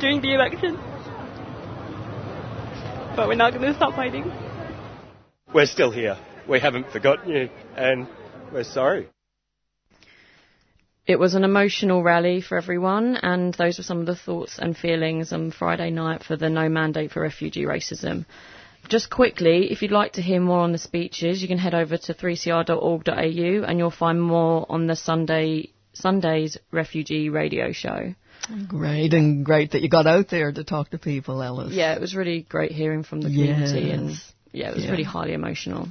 during 0.00 0.20
the 0.20 0.34
election, 0.34 0.76
but 3.16 3.28
we're 3.28 3.34
not 3.34 3.52
going 3.52 3.62
to 3.62 3.74
stop 3.74 3.94
fighting. 3.94 4.30
We're 5.52 5.66
still 5.66 5.90
here. 5.90 6.18
We 6.48 6.60
haven't 6.60 6.90
forgotten 6.90 7.30
you, 7.32 7.50
and 7.76 8.06
we're 8.52 8.64
sorry. 8.64 9.08
It 11.06 11.20
was 11.20 11.34
an 11.34 11.44
emotional 11.44 12.02
rally 12.02 12.40
for 12.40 12.58
everyone, 12.58 13.16
and 13.16 13.54
those 13.54 13.78
were 13.78 13.84
some 13.84 14.00
of 14.00 14.06
the 14.06 14.16
thoughts 14.16 14.58
and 14.58 14.76
feelings 14.76 15.32
on 15.32 15.52
Friday 15.52 15.90
night 15.90 16.24
for 16.24 16.36
the 16.36 16.50
No 16.50 16.68
Mandate 16.68 17.12
for 17.12 17.20
Refugee 17.20 17.62
Racism. 17.64 18.24
Just 18.88 19.08
quickly, 19.08 19.70
if 19.70 19.82
you'd 19.82 19.92
like 19.92 20.14
to 20.14 20.22
hear 20.22 20.40
more 20.40 20.60
on 20.60 20.72
the 20.72 20.78
speeches, 20.78 21.40
you 21.42 21.48
can 21.48 21.58
head 21.58 21.74
over 21.74 21.96
to 21.96 22.14
3cr.org.au 22.14 23.64
and 23.64 23.78
you'll 23.78 23.90
find 23.90 24.20
more 24.20 24.66
on 24.68 24.86
the 24.86 24.96
Sunday 24.96 25.70
Sunday's 25.92 26.58
refugee 26.72 27.30
radio 27.30 27.72
show. 27.72 28.14
Great, 28.68 29.14
and 29.14 29.44
great 29.46 29.70
that 29.72 29.80
you 29.82 29.88
got 29.88 30.06
out 30.06 30.28
there 30.28 30.52
to 30.52 30.62
talk 30.62 30.90
to 30.90 30.98
people, 30.98 31.42
Ellis. 31.42 31.72
Yeah, 31.72 31.94
it 31.94 32.00
was 32.00 32.14
really 32.14 32.42
great 32.42 32.70
hearing 32.70 33.02
from 33.02 33.22
the 33.22 33.28
community, 33.28 33.90
and 33.90 34.10
yeah, 34.52 34.70
it 34.70 34.74
was 34.74 34.84
Yeah. 34.84 34.90
really 34.90 35.04
highly 35.04 35.32
emotional. 35.32 35.88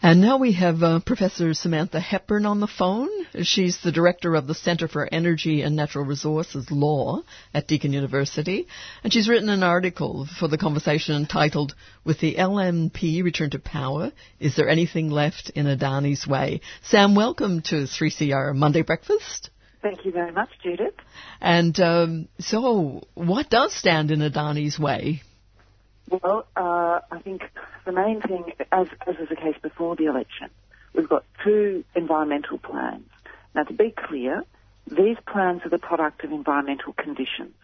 And 0.00 0.20
now 0.20 0.38
we 0.38 0.52
have 0.52 0.80
uh, 0.84 1.00
Professor 1.00 1.52
Samantha 1.54 1.98
Hepburn 1.98 2.46
on 2.46 2.60
the 2.60 2.68
phone. 2.68 3.08
She's 3.42 3.78
the 3.82 3.90
director 3.90 4.36
of 4.36 4.46
the 4.46 4.54
Center 4.54 4.86
for 4.86 5.08
Energy 5.12 5.62
and 5.62 5.74
Natural 5.74 6.04
Resources 6.04 6.70
Law 6.70 7.22
at 7.52 7.66
Deakin 7.66 7.92
University. 7.92 8.68
And 9.02 9.12
she's 9.12 9.28
written 9.28 9.48
an 9.48 9.64
article 9.64 10.28
for 10.38 10.46
the 10.46 10.56
conversation 10.56 11.16
entitled, 11.16 11.74
With 12.04 12.20
the 12.20 12.36
LNP 12.36 13.24
Return 13.24 13.50
to 13.50 13.58
Power, 13.58 14.12
Is 14.38 14.54
There 14.54 14.68
Anything 14.68 15.10
Left 15.10 15.50
in 15.56 15.66
Adani's 15.66 16.28
Way? 16.28 16.60
Sam, 16.82 17.16
welcome 17.16 17.60
to 17.62 17.82
3CR 17.82 18.54
Monday 18.54 18.82
Breakfast. 18.82 19.50
Thank 19.82 20.04
you 20.04 20.12
very 20.12 20.30
much, 20.30 20.50
Judith. 20.62 20.94
And 21.40 21.78
um, 21.80 22.28
so, 22.38 23.02
what 23.14 23.50
does 23.50 23.74
stand 23.74 24.12
in 24.12 24.20
Adani's 24.20 24.78
way? 24.78 25.22
Well, 26.10 26.46
uh, 26.56 27.00
I 27.10 27.18
think 27.22 27.42
the 27.84 27.92
main 27.92 28.20
thing, 28.22 28.52
as, 28.72 28.86
as 29.06 29.16
was 29.18 29.28
the 29.28 29.36
case 29.36 29.56
before 29.62 29.96
the 29.96 30.06
election, 30.06 30.48
we've 30.94 31.08
got 31.08 31.24
two 31.44 31.84
environmental 31.94 32.58
plans. 32.58 33.04
Now, 33.54 33.64
to 33.64 33.74
be 33.74 33.90
clear, 33.96 34.42
these 34.90 35.16
plans 35.30 35.62
are 35.64 35.68
the 35.68 35.78
product 35.78 36.24
of 36.24 36.32
environmental 36.32 36.94
conditions. 36.94 37.54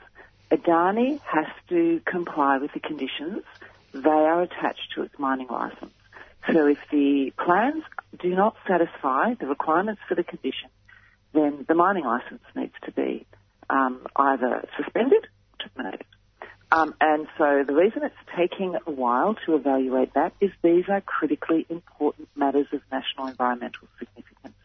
Adani 0.51 1.20
has 1.22 1.47
to 1.70 2.01
comply 2.05 2.59
with 2.59 2.72
the 2.72 2.80
conditions. 2.80 3.45
They 3.92 4.11
are 4.11 4.42
attached 4.42 4.92
to 4.95 5.03
its 5.03 5.18
mining 5.18 5.49
license. 5.49 5.92
So 6.53 6.66
if 6.66 6.78
the 6.90 7.32
plans 7.42 7.82
do 8.20 8.34
not 8.34 8.57
satisfy 8.68 9.34
the 9.34 9.47
requirements 9.47 10.03
for 10.07 10.14
the 10.14 10.24
condition, 10.24 10.68
then 11.32 11.64
the 11.66 11.74
mining 11.74 12.05
license 12.05 12.42
needs 12.55 12.74
to 12.84 12.92
be 12.92 13.26
um, 13.70 14.07
either 14.16 14.68
suspended 14.76 15.24
or 15.24 15.68
terminated. 15.68 16.07
Um, 16.74 16.92
and 17.00 17.28
so 17.38 17.62
the 17.64 17.72
reason 17.72 18.02
it's 18.02 18.16
taking 18.36 18.74
a 18.74 18.90
while 18.90 19.36
to 19.46 19.54
evaluate 19.54 20.12
that 20.14 20.32
is 20.40 20.50
these 20.62 20.84
are 20.88 21.00
critically 21.00 21.64
important 21.70 22.28
matters 22.34 22.66
of 22.72 22.80
national 22.90 23.28
environmental 23.28 23.86
significance. 23.96 24.56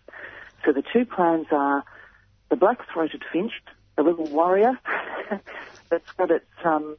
So 0.65 0.73
the 0.73 0.81
two 0.91 1.05
plans 1.05 1.45
are 1.51 1.83
the 2.49 2.55
black-throated 2.55 3.23
finch, 3.31 3.51
the 3.95 4.01
little 4.01 4.25
warrior 4.25 4.71
that's 5.91 6.11
got 6.17 6.31
its 6.31 6.45
um, 6.65 6.97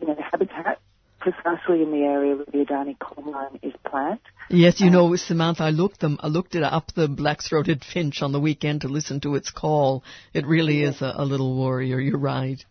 you 0.00 0.06
know, 0.06 0.16
habitat 0.18 0.80
precisely 1.20 1.82
in 1.82 1.90
the 1.90 1.98
area 1.98 2.34
where 2.34 2.46
the 2.46 2.64
Adani 2.64 2.98
coal 2.98 3.30
mine 3.30 3.58
is 3.62 3.74
planned. 3.84 4.18
Yes, 4.48 4.80
you 4.80 4.88
know, 4.88 5.14
Samantha, 5.16 5.64
I 5.64 5.70
looked 5.70 6.00
them, 6.00 6.18
I 6.20 6.28
looked 6.28 6.54
it 6.54 6.62
up 6.62 6.92
the 6.94 7.06
black-throated 7.06 7.84
finch 7.84 8.22
on 8.22 8.32
the 8.32 8.40
weekend 8.40 8.80
to 8.80 8.88
listen 8.88 9.20
to 9.20 9.34
its 9.34 9.50
call. 9.50 10.02
It 10.32 10.46
really 10.46 10.82
is 10.82 11.02
a, 11.02 11.12
a 11.16 11.24
little 11.26 11.54
warrior. 11.54 12.00
You're 12.00 12.18
right 12.18 12.64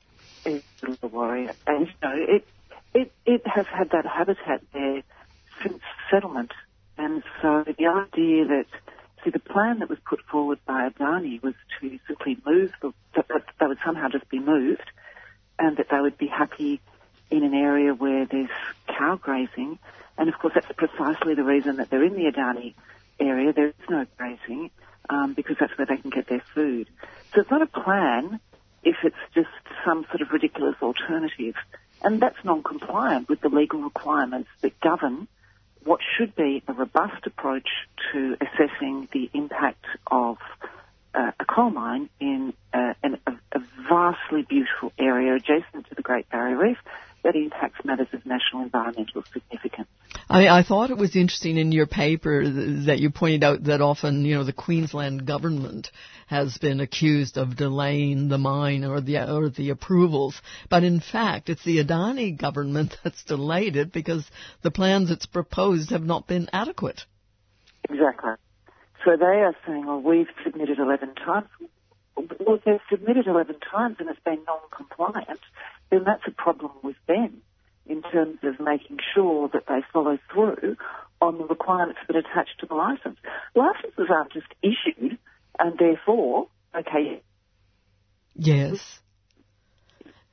is 0.46 0.62
the 1.02 1.08
warrior, 1.08 1.54
and 1.68 1.88
you 1.88 1.94
know 2.02 2.14
it 2.16 2.46
it 2.94 3.12
it 3.26 3.42
has 3.46 3.66
had 3.68 3.89
that 3.92 4.06
habitat 4.06 4.62
there 4.74 5.04
since 5.64 5.82
settlement, 6.10 6.52
and 6.98 7.24
so 7.42 7.64
the 7.66 7.86
idea 7.88 8.46
that 8.46 8.66
see 9.24 9.30
the 9.30 9.39
plan 9.39 9.80
that 9.80 9.89
was 9.89 10.00
put 10.08 10.20
forward 10.32 10.60
by 10.66 10.89
Adani 10.89 11.42
was 11.44 11.54
to 11.80 12.00
simply 12.08 12.38
move 12.46 12.72
the, 12.82 12.92
that, 13.16 13.28
that 13.28 13.44
they 13.60 13.68
would 13.68 13.78
somehow 13.86 14.08
just 14.10 14.28
be 14.30 14.39
moved, 14.39 14.89
and 15.60 15.78
that 15.78 15.88
they 15.92 16.00
would 16.00 16.18
be 16.18 16.28
happy 16.28 16.82
in 17.30 17.44
an 17.44 17.54
area 17.54 17.94
where 17.94 18.26
there's 18.26 18.50
cow 18.88 19.18
grazing, 19.22 19.80
and 20.18 20.30
of 20.30 20.36
course 20.39 20.54
that's 20.56 20.72
precisely 20.76 21.36
the 21.36 21.44
reason 21.44 21.78
that 21.78 21.89
they're 21.89 22.04
in 22.04 22.14
the 22.14 22.32
Adani 22.32 22.74
area. 23.20 23.54
There 23.54 23.68
is 23.68 23.89
no 23.89 24.06
grazing 24.18 24.72
um, 25.10 25.34
because 25.36 25.56
that's 25.60 25.78
where 25.78 25.88
they 25.88 26.02
can 26.02 26.10
get 26.10 26.28
their 26.28 26.44
food. 26.56 26.89
So 27.34 27.42
it's 27.42 27.52
not 27.52 27.62
a 27.62 27.68
plan 27.68 28.39
if 28.84 28.96
it's 29.04 29.16
just 29.34 29.50
some 29.86 30.06
sort 30.10 30.22
of 30.22 30.32
ridiculous 30.32 30.76
alternative. 30.82 31.56
And 32.04 32.20
that's 32.20 32.44
non-compliant 32.44 33.30
with 33.30 33.42
the 33.42 33.50
legal 33.50 33.82
requirements 33.82 34.50
that 34.62 34.80
govern 34.80 35.28
what 35.84 36.00
should 36.18 36.36
be 36.36 36.64
a 36.68 36.74
robust 36.74 37.26
approach 37.26 37.68
to 38.12 38.38
assessing 38.40 39.08
the 39.12 39.30
impact 39.34 39.86
of 40.08 40.38
uh, 41.14 41.32
a 41.40 41.46
coal 41.46 41.72
mine 41.72 42.10
in 42.20 42.54
uh, 42.74 42.94
a, 43.04 43.32
a 43.52 43.60
vastly 43.90 44.44
beautiful 44.44 44.94
area 44.98 45.36
adjacent 45.36 45.88
to 45.90 45.96
the 45.96 46.02
Great 46.02 46.30
Barrier 46.30 46.58
Reef 46.58 46.78
that 47.24 47.36
impacts 47.36 47.84
matters 47.86 48.08
of 48.14 48.26
national 48.26 48.64
environmental 48.64 49.24
significance. 49.32 49.88
I, 50.30 50.48
I 50.48 50.64
thought 50.64 50.92
it 50.92 50.98
was 50.98 51.16
interesting 51.16 51.58
in 51.58 51.72
your 51.72 51.88
paper 51.88 52.44
that 52.86 53.00
you 53.00 53.10
pointed 53.12 53.44
out 53.44 53.64
that 53.66 53.82
often, 53.82 54.26
you 54.26 54.36
know, 54.36 54.44
the 54.44 54.54
Queensland 54.54 55.26
government 55.26 55.92
has 56.28 56.58
been 56.58 56.80
accused 56.80 57.38
of 57.38 57.58
delaying 57.58 58.30
the 58.30 58.38
mine 58.38 58.86
or 58.86 59.02
the 59.02 59.18
or 59.18 59.50
the 59.50 59.70
approvals, 59.70 60.42
but 60.70 60.84
in 60.84 61.00
fact, 61.00 61.50
it's 61.50 61.64
the 61.64 61.84
Adani 61.84 62.38
government 62.38 62.98
that's 63.04 63.24
delayed 63.24 63.76
it 63.76 63.92
because 63.92 64.26
the 64.62 64.72
plans 64.72 65.12
it's 65.12 65.26
proposed 65.26 65.92
have 65.92 66.04
not 66.04 66.28
been 66.28 66.50
adequate. 66.54 67.02
Exactly. 67.90 68.32
So 69.04 69.18
they 69.18 69.26
are 69.26 69.56
saying, 69.66 69.86
"Well, 69.86 70.02
we've 70.02 70.30
submitted 70.44 70.80
11 70.80 71.16
times. 71.16 71.48
Well, 72.16 72.60
they've 72.66 72.80
submitted 72.90 73.28
11 73.28 73.56
times 73.72 73.98
and 74.00 74.10
it's 74.10 74.20
been 74.24 74.44
non-compliant, 74.46 75.40
then 75.92 76.04
that's 76.06 76.24
a 76.28 76.32
problem 76.32 76.72
with 76.84 76.96
them 77.08 77.42
in 77.86 78.02
terms 78.02 78.39
of 78.44 78.60
making 78.60 78.98
sure 79.14 79.50
that 79.54 79.64
they 79.68 79.82
follow 79.94 80.18
through 80.34 80.78
on 81.22 81.38
the 81.38 81.44
requirements 81.46 82.00
that 82.08 82.16
attach 82.16 82.50
to 82.60 82.66
the 82.66 82.74
license. 82.74 83.18
Licenses 83.54 84.08
aren't 84.10 84.34
just 84.34 84.48
issued 84.64 85.18
and 85.60 85.78
therefore, 85.78 86.48
okay. 86.76 87.22
Yes. 88.36 88.80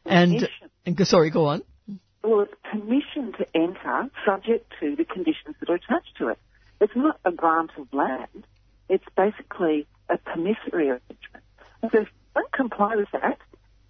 And, 0.07 0.49
and 0.87 1.07
sorry, 1.07 1.31
go 1.31 1.47
on. 1.47 1.63
Well, 2.23 2.41
it's 2.41 2.55
permission 2.71 3.33
to 3.39 3.47
enter 3.55 4.11
subject 4.25 4.73
to 4.81 4.97
the 4.97 5.05
conditions 5.05 5.57
that 5.61 5.69
are 5.69 5.75
attached 5.75 6.17
to 6.19 6.29
it. 6.29 6.39
It's 6.81 6.97
not 6.97 7.19
a 7.25 7.33
grant 7.33 7.71
of 7.77 7.93
land. 7.93 8.47
It's 8.89 9.05
basically 9.17 9.87
a 10.09 10.17
permissive 10.19 10.73
arrangement. 10.73 11.45
So 11.83 11.89
if 11.93 11.93
you 11.93 12.07
don't 12.35 12.53
comply 12.53 12.97
with 12.97 13.09
that, 13.13 13.39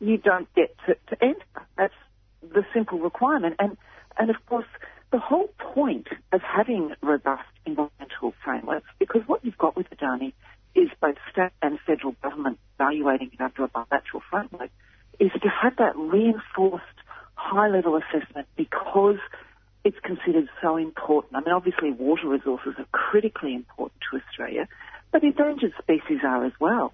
you 0.01 0.19
don't 0.19 0.53
get 0.55 0.77
to, 0.87 0.95
to 1.09 1.25
enter. 1.25 1.67
That's 1.77 1.95
the 2.43 2.65
simple 2.73 2.99
requirement. 2.99 3.57
And, 3.59 3.77
and 4.19 4.31
of 4.31 4.37
course, 4.47 4.67
the 5.11 5.19
whole 5.19 5.49
point 5.75 6.09
of 6.33 6.41
having 6.43 6.95
robust 7.03 7.49
environmental 7.67 8.35
frameworks, 8.45 8.87
because 8.99 9.23
what 9.27 9.45
you've 9.45 9.59
got 9.59 9.77
with 9.77 9.89
the 9.91 9.97
Adani 9.97 10.33
is 10.75 10.89
both 11.01 11.17
state 11.33 11.51
and 11.63 11.79
federal 11.87 12.15
government 12.23 12.59
evaluating 12.79 13.31
it 13.33 13.41
under 13.41 13.65
a 13.65 13.69
bilateral 13.69 14.23
framework, 14.31 14.71
is 15.19 15.31
to 15.33 15.49
have 15.49 15.77
that 15.77 15.97
reinforced 15.97 16.85
high 17.35 17.69
level 17.69 17.97
assessment 17.97 18.47
because 18.57 19.19
it's 19.85 19.99
considered 20.03 20.49
so 20.61 20.77
important. 20.77 21.35
I 21.37 21.41
mean, 21.41 21.55
obviously 21.55 21.93
water 21.93 22.29
resources 22.29 22.75
are 22.79 22.87
critically 22.93 23.55
important 23.55 24.01
to 24.11 24.19
Australia, 24.19 24.69
but 25.11 25.23
endangered 25.23 25.73
species 25.83 26.21
are 26.25 26.45
as 26.45 26.53
well. 26.61 26.93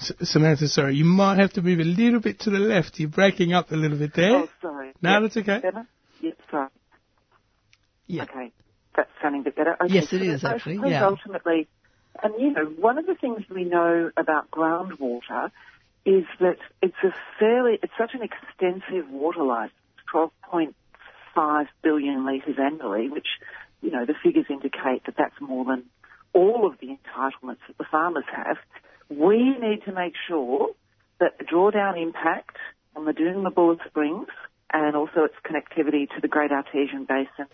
S- 0.00 0.12
Samantha, 0.22 0.68
sorry, 0.68 0.94
you 0.96 1.04
might 1.04 1.38
have 1.38 1.52
to 1.54 1.62
move 1.62 1.78
a 1.80 1.84
little 1.84 2.20
bit 2.20 2.40
to 2.40 2.50
the 2.50 2.58
left. 2.58 2.98
You're 2.98 3.08
breaking 3.10 3.52
up 3.52 3.70
a 3.70 3.76
little 3.76 3.98
bit 3.98 4.14
there. 4.14 4.34
Oh, 4.34 4.48
sorry. 4.62 4.92
No, 5.02 5.12
Yep. 5.12 5.22
that's 5.22 5.36
okay. 5.36 5.58
Better? 5.60 5.86
Yep, 6.22 6.38
sorry. 6.50 6.68
Yeah. 8.06 8.22
Okay, 8.24 8.52
that's 8.96 9.10
sounding 9.22 9.42
a 9.42 9.44
bit 9.44 9.56
better. 9.56 9.76
Okay, 9.80 9.92
Yes, 9.94 10.12
it 10.12 10.18
so 10.20 10.24
is, 10.24 10.44
actually, 10.44 10.80
yeah. 10.90 11.06
Ultimately, 11.06 11.68
and 12.22 12.34
you 12.40 12.52
know, 12.52 12.64
one 12.64 12.98
of 12.98 13.06
the 13.06 13.14
things 13.14 13.42
we 13.48 13.64
know 13.64 14.10
about 14.16 14.50
groundwater 14.50 15.50
is 16.04 16.24
that 16.40 16.56
it's 16.82 16.96
a 17.04 17.14
fairly, 17.38 17.78
it's 17.82 17.92
such 17.98 18.12
an 18.14 18.22
extensive 18.22 19.10
water 19.10 19.42
license, 19.42 19.74
12.5 20.12 21.66
billion 21.82 22.24
litres 22.24 22.56
annually, 22.58 23.08
which, 23.08 23.28
you 23.82 23.90
know, 23.90 24.06
the 24.06 24.14
figures 24.22 24.46
indicate 24.48 25.04
that 25.06 25.14
that's 25.16 25.38
more 25.40 25.64
than 25.64 25.84
all 26.32 26.66
of 26.66 26.78
the 26.80 26.86
entitlements 26.88 27.58
that 27.68 27.76
the 27.78 27.84
farmers 27.90 28.24
have. 28.34 28.56
We 29.10 29.58
need 29.58 29.82
to 29.86 29.92
make 29.92 30.14
sure 30.28 30.70
that 31.18 31.38
the 31.38 31.44
drawdown 31.44 32.00
impact 32.00 32.56
on 32.94 33.04
the 33.04 33.12
Doongmabulla 33.12 33.78
Springs 33.88 34.28
and 34.72 34.96
also 34.96 35.24
its 35.24 35.34
connectivity 35.44 36.08
to 36.10 36.20
the 36.22 36.28
Great 36.28 36.52
Artesian 36.52 37.04
Basin 37.04 37.46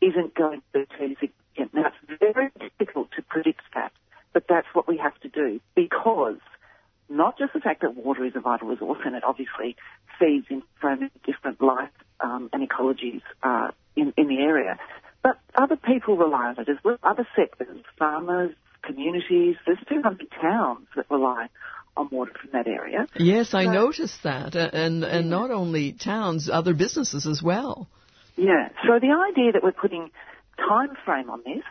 isn't 0.00 0.34
going 0.34 0.60
to 0.60 0.80
be 0.80 0.84
too 0.98 1.14
significant. 1.20 1.74
Now, 1.74 1.86
it's 1.86 2.20
very 2.20 2.50
difficult 2.58 3.10
to 3.16 3.22
predict 3.22 3.62
that, 3.74 3.92
but 4.32 4.44
that's 4.48 4.66
what 4.72 4.88
we 4.88 4.98
have 4.98 5.18
to 5.20 5.28
do 5.28 5.60
because 5.74 6.38
not 7.08 7.38
just 7.38 7.52
the 7.52 7.60
fact 7.60 7.82
that 7.82 7.96
water 7.96 8.24
is 8.24 8.32
a 8.36 8.40
vital 8.40 8.68
resource 8.68 8.98
and 9.04 9.14
it 9.14 9.24
obviously 9.24 9.76
feeds 10.18 10.46
into 10.50 10.66
so 10.82 10.88
many 10.88 11.10
different 11.24 11.60
life 11.62 11.90
um, 12.20 12.50
and 12.52 12.68
ecologies 12.68 13.22
uh, 13.42 13.70
in, 13.96 14.12
in 14.16 14.28
the 14.28 14.38
area, 14.38 14.78
but 15.22 15.38
other 15.54 15.76
people 15.76 16.16
rely 16.16 16.48
on 16.48 16.58
it 16.58 16.68
as 16.68 16.76
well, 16.84 16.98
other 17.02 17.26
sectors, 17.36 17.82
farmers, 17.98 18.52
communities. 18.82 19.56
There's 19.66 19.78
200 19.88 20.30
towns 20.40 20.86
that 20.96 21.06
rely 21.10 21.48
on 21.96 22.08
water 22.10 22.32
from 22.40 22.50
that 22.52 22.66
area. 22.66 23.06
Yes, 23.16 23.54
I 23.54 23.64
So- 23.64 23.72
noticed 23.72 24.22
that, 24.22 24.54
and 24.54 25.04
and 25.04 25.28
not 25.30 25.50
only 25.50 25.92
towns, 25.92 26.48
other 26.48 26.74
businesses 26.74 27.26
as 27.26 27.42
well. 27.42 27.88
Yeah. 28.36 28.68
So 28.86 28.98
the 29.00 29.10
idea 29.30 29.52
that 29.52 29.62
we're 29.62 29.72
putting 29.72 30.10
time 30.56 30.94
frame 31.04 31.28
on 31.28 31.42
this 31.44 31.64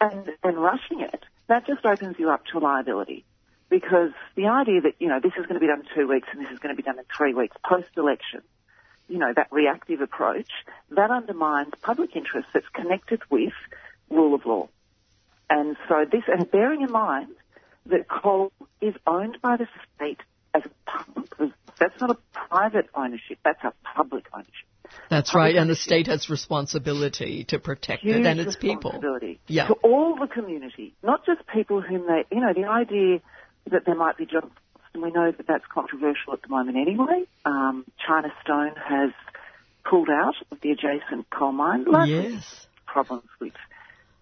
and, 0.00 0.30
and 0.42 0.56
rushing 0.58 1.00
it, 1.00 1.24
that 1.46 1.66
just 1.66 1.84
opens 1.86 2.18
you 2.18 2.30
up 2.30 2.44
to 2.46 2.58
liability. 2.58 3.24
Because 3.68 4.10
the 4.34 4.48
idea 4.48 4.82
that, 4.82 4.94
you 4.98 5.08
know, 5.08 5.20
this 5.20 5.32
is 5.38 5.46
going 5.46 5.54
to 5.54 5.60
be 5.60 5.66
done 5.66 5.80
in 5.80 5.86
two 5.94 6.06
weeks 6.08 6.28
and 6.32 6.44
this 6.44 6.52
is 6.52 6.58
going 6.58 6.74
to 6.74 6.76
be 6.76 6.82
done 6.82 6.98
in 6.98 7.04
three 7.16 7.32
weeks 7.32 7.56
post-election, 7.64 8.42
you 9.08 9.18
know, 9.18 9.32
that 9.34 9.48
reactive 9.50 10.00
approach, 10.02 10.50
that 10.90 11.10
undermines 11.10 11.72
public 11.80 12.14
interest 12.14 12.48
that's 12.52 12.68
connected 12.74 13.22
with 13.30 13.54
rule 14.10 14.34
of 14.34 14.44
law. 14.44 14.68
And 15.54 15.76
so 15.86 16.06
this, 16.10 16.22
and 16.28 16.50
bearing 16.50 16.80
in 16.80 16.90
mind 16.90 17.28
that 17.86 18.08
coal 18.08 18.52
is 18.80 18.94
owned 19.06 19.36
by 19.42 19.58
the 19.58 19.66
state 19.94 20.20
as 20.54 20.62
a 20.64 20.90
public, 20.90 21.52
that's 21.78 22.00
not 22.00 22.10
a 22.10 22.16
private 22.48 22.86
ownership, 22.94 23.38
that's 23.44 23.62
a 23.62 23.72
public 23.94 24.24
ownership. 24.32 24.66
That's 25.10 25.34
right, 25.34 25.54
and 25.54 25.68
the 25.68 25.76
state 25.76 26.06
has 26.06 26.30
responsibility 26.30 27.44
to 27.48 27.58
protect 27.58 28.02
Huge 28.02 28.16
it 28.16 28.26
and 28.26 28.40
its 28.40 28.56
people. 28.56 28.92
responsibility 28.92 29.40
Yeah. 29.46 29.66
to 29.66 29.74
all 29.82 30.16
the 30.18 30.26
community, 30.26 30.94
not 31.02 31.26
just 31.26 31.46
people 31.48 31.82
whom 31.82 32.06
they, 32.06 32.24
you 32.34 32.40
know, 32.40 32.54
the 32.54 32.64
idea 32.68 33.20
that 33.70 33.84
there 33.84 33.94
might 33.94 34.16
be 34.16 34.24
jobs, 34.24 34.52
and 34.94 35.02
we 35.02 35.10
know 35.10 35.32
that 35.32 35.46
that's 35.46 35.64
controversial 35.66 36.32
at 36.32 36.40
the 36.40 36.48
moment 36.48 36.78
anyway. 36.78 37.24
Um, 37.44 37.84
China 38.06 38.32
Stone 38.42 38.72
has 38.76 39.10
pulled 39.84 40.08
out 40.08 40.34
of 40.50 40.60
the 40.62 40.70
adjacent 40.70 41.28
coal 41.28 41.52
mine. 41.52 41.84
Yes. 42.06 42.66
Problems 42.86 43.28
with 43.38 43.52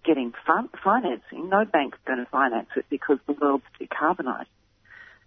getting 0.05 0.33
fun- 0.47 0.71
financing. 0.83 1.49
No 1.49 1.65
bank's 1.65 1.99
going 2.07 2.19
to 2.19 2.27
finance 2.27 2.69
it 2.77 2.87
because 2.91 3.19
the 3.27 3.33
world's 3.35 3.65
decarbonised. 3.81 4.47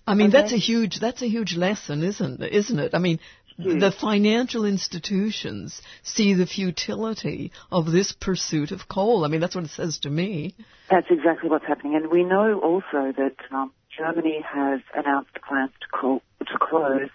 I 0.06 0.16
mean, 0.16 0.28
Okay. 0.28 0.42
that's 0.42 0.54
a 0.54 0.58
huge 0.58 1.00
that's 1.00 1.22
a 1.22 1.28
huge 1.28 1.56
lesson, 1.56 2.04
isn't 2.04 2.42
isn't 2.44 2.80
it? 2.80 2.94
I 2.94 3.00
mean, 3.00 3.20
the 3.58 3.92
financial 3.92 4.66
institutions 4.66 5.82
see 6.02 6.34
the 6.34 6.46
futility 6.46 7.52
of 7.72 7.92
this 7.92 8.12
pursuit 8.12 8.72
of 8.72 8.88
coal. 8.90 9.24
I 9.24 9.28
mean, 9.30 9.40
that's 9.40 9.56
what 9.56 9.64
it 9.64 9.70
says 9.70 10.00
to 10.00 10.10
me. 10.10 10.56
That's 10.90 11.08
exactly 11.10 11.50
what's 11.50 11.66
happening. 11.66 11.96
And 11.96 12.12
we 12.12 12.24
know 12.24 12.60
also 12.60 13.14
that 13.16 13.36
um, 13.52 13.72
Germany 13.98 14.42
has 14.46 14.82
announced 14.96 15.32
plans 15.48 15.72
to, 15.82 15.88
call, 15.88 16.22
to 16.40 16.58
close 16.60 17.10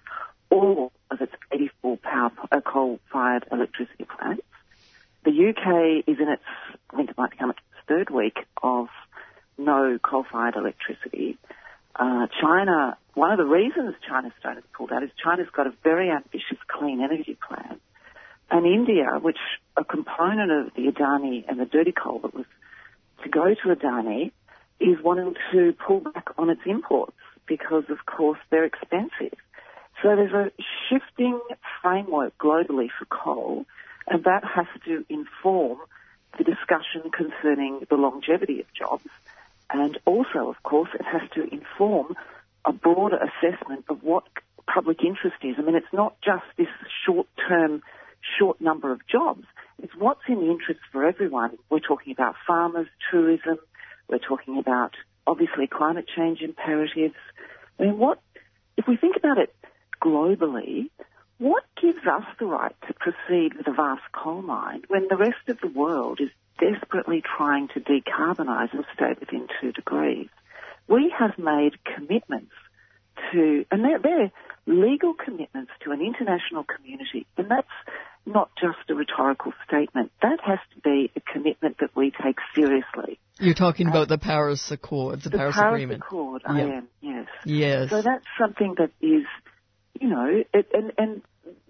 all 0.50 0.92
of 1.10 1.20
its 1.20 1.32
84 1.52 1.98
power, 1.98 2.30
uh, 2.52 2.60
coal-fired 2.60 3.46
electricity 3.52 4.04
plants. 4.04 4.42
The 5.24 5.30
UK 5.30 6.04
is 6.06 6.18
in 6.20 6.28
its, 6.28 6.42
I 6.90 6.96
think 6.96 7.10
it 7.10 7.18
might 7.18 7.30
become 7.30 7.50
its 7.50 7.60
third 7.86 8.10
week 8.10 8.38
of 8.62 8.88
no 9.56 9.98
coal-fired 10.02 10.56
electricity. 10.56 11.36
Uh, 11.96 12.28
China, 12.40 12.96
one 13.14 13.32
of 13.32 13.38
the 13.38 13.44
reasons 13.44 13.94
China 14.08 14.32
Stone 14.38 14.54
has 14.54 14.64
pulled 14.72 14.92
out 14.92 15.02
is 15.02 15.10
China's 15.22 15.48
got 15.52 15.66
a 15.66 15.72
very 15.82 16.10
ambitious 16.10 16.58
clean 16.68 17.00
energy 17.02 17.36
plan. 17.48 17.80
And 18.50 18.64
India, 18.66 19.18
which 19.20 19.38
a 19.76 19.84
component 19.84 20.50
of 20.50 20.74
the 20.74 20.90
Adani 20.90 21.44
and 21.48 21.58
the 21.58 21.66
dirty 21.66 21.92
coal 21.92 22.20
that 22.20 22.34
was 22.34 22.46
to 23.22 23.28
go 23.28 23.54
to 23.54 23.74
Adani, 23.74 24.30
is 24.80 24.96
wanting 25.02 25.34
to 25.52 25.74
pull 25.84 26.00
back 26.00 26.28
on 26.38 26.50
its 26.50 26.60
imports 26.64 27.16
because, 27.46 27.84
of 27.90 28.06
course, 28.06 28.38
they're 28.50 28.64
expensive. 28.64 29.36
So 30.02 30.14
there's 30.14 30.32
a 30.32 30.52
shifting 30.88 31.40
framework 31.82 32.38
globally 32.38 32.88
for 32.96 33.04
coal, 33.06 33.66
and 34.10 34.24
that 34.24 34.44
has 34.44 34.66
to 34.84 35.04
inform 35.08 35.78
the 36.36 36.44
discussion 36.44 37.10
concerning 37.10 37.80
the 37.88 37.96
longevity 37.96 38.60
of 38.60 38.66
jobs. 38.72 39.08
And 39.70 39.98
also, 40.04 40.48
of 40.48 40.62
course, 40.62 40.90
it 40.94 41.04
has 41.04 41.28
to 41.34 41.42
inform 41.52 42.14
a 42.64 42.72
broader 42.72 43.18
assessment 43.18 43.84
of 43.88 44.02
what 44.02 44.24
public 44.66 45.02
interest 45.04 45.36
is. 45.42 45.56
I 45.58 45.62
mean, 45.62 45.74
it's 45.74 45.92
not 45.92 46.16
just 46.22 46.44
this 46.56 46.68
short-term, 47.04 47.82
short 48.38 48.60
number 48.60 48.92
of 48.92 49.06
jobs. 49.06 49.44
It's 49.82 49.94
what's 49.94 50.22
in 50.28 50.40
the 50.40 50.50
interest 50.50 50.80
for 50.92 51.04
everyone. 51.04 51.58
We're 51.70 51.80
talking 51.80 52.12
about 52.12 52.34
farmers, 52.46 52.88
tourism. 53.10 53.58
We're 54.08 54.18
talking 54.18 54.58
about, 54.58 54.94
obviously, 55.26 55.66
climate 55.66 56.06
change 56.14 56.40
imperatives. 56.40 57.14
I 57.78 57.84
mean, 57.84 57.98
what, 57.98 58.20
if 58.76 58.86
we 58.86 58.96
think 58.96 59.16
about 59.16 59.38
it 59.38 59.54
globally, 60.02 60.90
what 61.38 61.64
gives 61.80 62.06
us 62.06 62.24
the 62.38 62.46
right 62.46 62.74
to 62.86 62.94
proceed 62.94 63.54
with 63.56 63.66
a 63.66 63.72
vast 63.72 64.02
coal 64.12 64.42
mine 64.42 64.82
when 64.88 65.06
the 65.08 65.16
rest 65.16 65.48
of 65.48 65.58
the 65.60 65.68
world 65.68 66.20
is 66.20 66.30
desperately 66.58 67.22
trying 67.36 67.68
to 67.68 67.80
decarbonise 67.80 68.72
and 68.72 68.84
stay 68.94 69.14
within 69.18 69.46
two 69.60 69.72
degrees? 69.72 70.28
We 70.88 71.12
have 71.16 71.38
made 71.38 71.72
commitments 71.84 72.52
to, 73.32 73.64
and 73.70 73.84
they're, 73.84 73.98
they're 73.98 74.32
legal 74.66 75.14
commitments 75.14 75.70
to 75.84 75.92
an 75.92 76.00
international 76.00 76.64
community, 76.64 77.26
and 77.36 77.50
that's 77.50 77.66
not 78.26 78.50
just 78.60 78.78
a 78.90 78.94
rhetorical 78.94 79.52
statement. 79.66 80.12
That 80.22 80.38
has 80.44 80.58
to 80.74 80.80
be 80.80 81.10
a 81.16 81.20
commitment 81.20 81.78
that 81.80 81.94
we 81.96 82.10
take 82.10 82.36
seriously. 82.54 83.18
You're 83.40 83.54
talking 83.54 83.86
uh, 83.86 83.90
about 83.90 84.08
the 84.08 84.18
Paris 84.18 84.70
Accord, 84.70 85.22
the, 85.22 85.30
the 85.30 85.38
Paris, 85.38 85.56
Paris 85.56 85.72
Agreement. 85.72 86.02
Accord, 86.02 86.42
I 86.46 86.60
am, 86.60 86.88
yes. 87.00 87.26
Yes. 87.44 87.90
So 87.90 88.02
that's 88.02 88.26
something 88.38 88.74
that 88.78 88.90
is, 89.00 89.24
you 90.00 90.08
know, 90.08 90.42
it, 90.52 90.66
and 90.72 90.92
and 90.98 91.22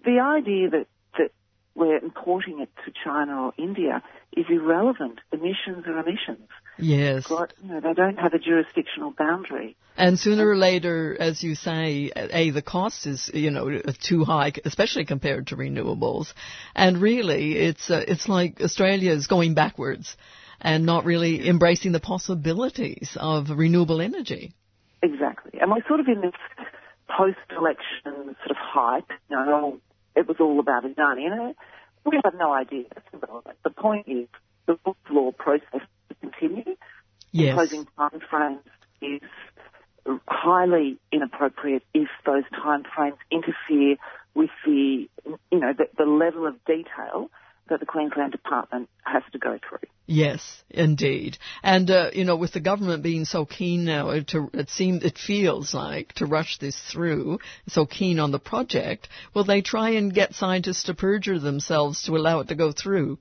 the 0.04 0.20
idea 0.20 0.70
that 0.70 0.86
that 1.18 1.30
we're 1.74 1.98
importing 1.98 2.60
it 2.60 2.70
to 2.84 2.92
China 3.04 3.46
or 3.46 3.52
India 3.56 4.02
is 4.36 4.46
irrelevant. 4.48 5.20
Emissions 5.32 5.86
are 5.86 5.98
emissions. 5.98 6.48
Yes. 6.78 7.26
Got, 7.26 7.54
you 7.62 7.68
know, 7.68 7.80
they 7.80 7.92
don't 7.92 8.18
have 8.18 8.34
a 8.34 8.38
jurisdictional 8.38 9.10
boundary. 9.10 9.76
And 9.96 10.18
sooner 10.18 10.48
or 10.48 10.56
later, 10.56 11.16
as 11.18 11.42
you 11.42 11.56
say, 11.56 12.12
a 12.14 12.50
the 12.50 12.62
cost 12.62 13.06
is 13.06 13.30
you 13.34 13.50
know 13.50 13.80
too 14.00 14.24
high, 14.24 14.52
especially 14.64 15.04
compared 15.04 15.48
to 15.48 15.56
renewables. 15.56 16.32
And 16.74 17.02
really, 17.02 17.56
it's 17.56 17.90
uh, 17.90 18.04
it's 18.06 18.28
like 18.28 18.60
Australia 18.60 19.12
is 19.12 19.26
going 19.26 19.54
backwards 19.54 20.16
and 20.60 20.86
not 20.86 21.04
really 21.04 21.48
embracing 21.48 21.92
the 21.92 22.00
possibilities 22.00 23.16
of 23.18 23.50
renewable 23.50 24.00
energy. 24.00 24.54
Exactly. 25.02 25.60
And 25.60 25.70
we're 25.70 25.86
sort 25.86 26.00
of 26.00 26.06
in 26.06 26.20
this 26.20 26.32
post-election 27.08 28.02
sort 28.14 28.50
of 28.50 28.56
hype. 28.56 29.10
You 29.30 29.36
know, 29.36 29.80
it 30.14 30.26
was 30.28 30.36
all 30.40 30.60
about 30.60 30.84
Adani. 30.84 31.22
You 31.22 31.30
know, 31.30 31.54
we 32.04 32.20
have 32.24 32.34
no 32.34 32.52
idea. 32.52 32.84
That's 32.94 33.06
irrelevant. 33.12 33.56
The 33.64 33.70
point 33.70 34.06
is 34.08 34.28
the 34.66 34.78
law 35.10 35.32
process 35.32 35.80
to 36.08 36.14
continue. 36.20 36.76
Yes. 37.32 37.52
Imposing 37.52 37.86
time 37.96 38.20
frames 38.30 38.60
is 39.00 39.20
highly 40.26 40.98
inappropriate 41.12 41.82
if 41.92 42.08
those 42.24 42.44
time 42.50 42.84
frames 42.94 43.18
interfere 43.30 43.96
with 44.34 44.50
the, 44.64 45.08
you 45.50 45.58
know, 45.58 45.72
the, 45.72 45.88
the 45.96 46.04
level 46.04 46.46
of 46.46 46.54
detail 46.64 47.30
that 47.68 47.80
the 47.80 47.86
Queensland 47.86 48.32
Department 48.32 48.88
has 49.02 49.22
to 49.32 49.38
go 49.38 49.58
through. 49.68 49.86
Yes, 50.10 50.62
indeed. 50.70 51.36
And 51.62 51.90
uh, 51.90 52.10
you 52.14 52.24
know, 52.24 52.36
with 52.36 52.54
the 52.54 52.60
government 52.60 53.02
being 53.02 53.26
so 53.26 53.44
keen 53.44 53.84
now 53.84 54.18
to 54.28 54.50
it 54.54 54.70
seems 54.70 55.04
it 55.04 55.18
feels 55.18 55.74
like 55.74 56.14
to 56.14 56.24
rush 56.24 56.56
this 56.58 56.80
through, 56.90 57.40
so 57.66 57.84
keen 57.84 58.18
on 58.18 58.30
the 58.30 58.38
project, 58.38 59.10
will 59.34 59.44
they 59.44 59.60
try 59.60 59.90
and 59.90 60.12
get 60.12 60.34
scientists 60.34 60.84
to 60.84 60.94
perjure 60.94 61.38
themselves 61.38 62.04
to 62.04 62.16
allow 62.16 62.40
it 62.40 62.48
to 62.48 62.54
go 62.54 62.72
through? 62.72 63.18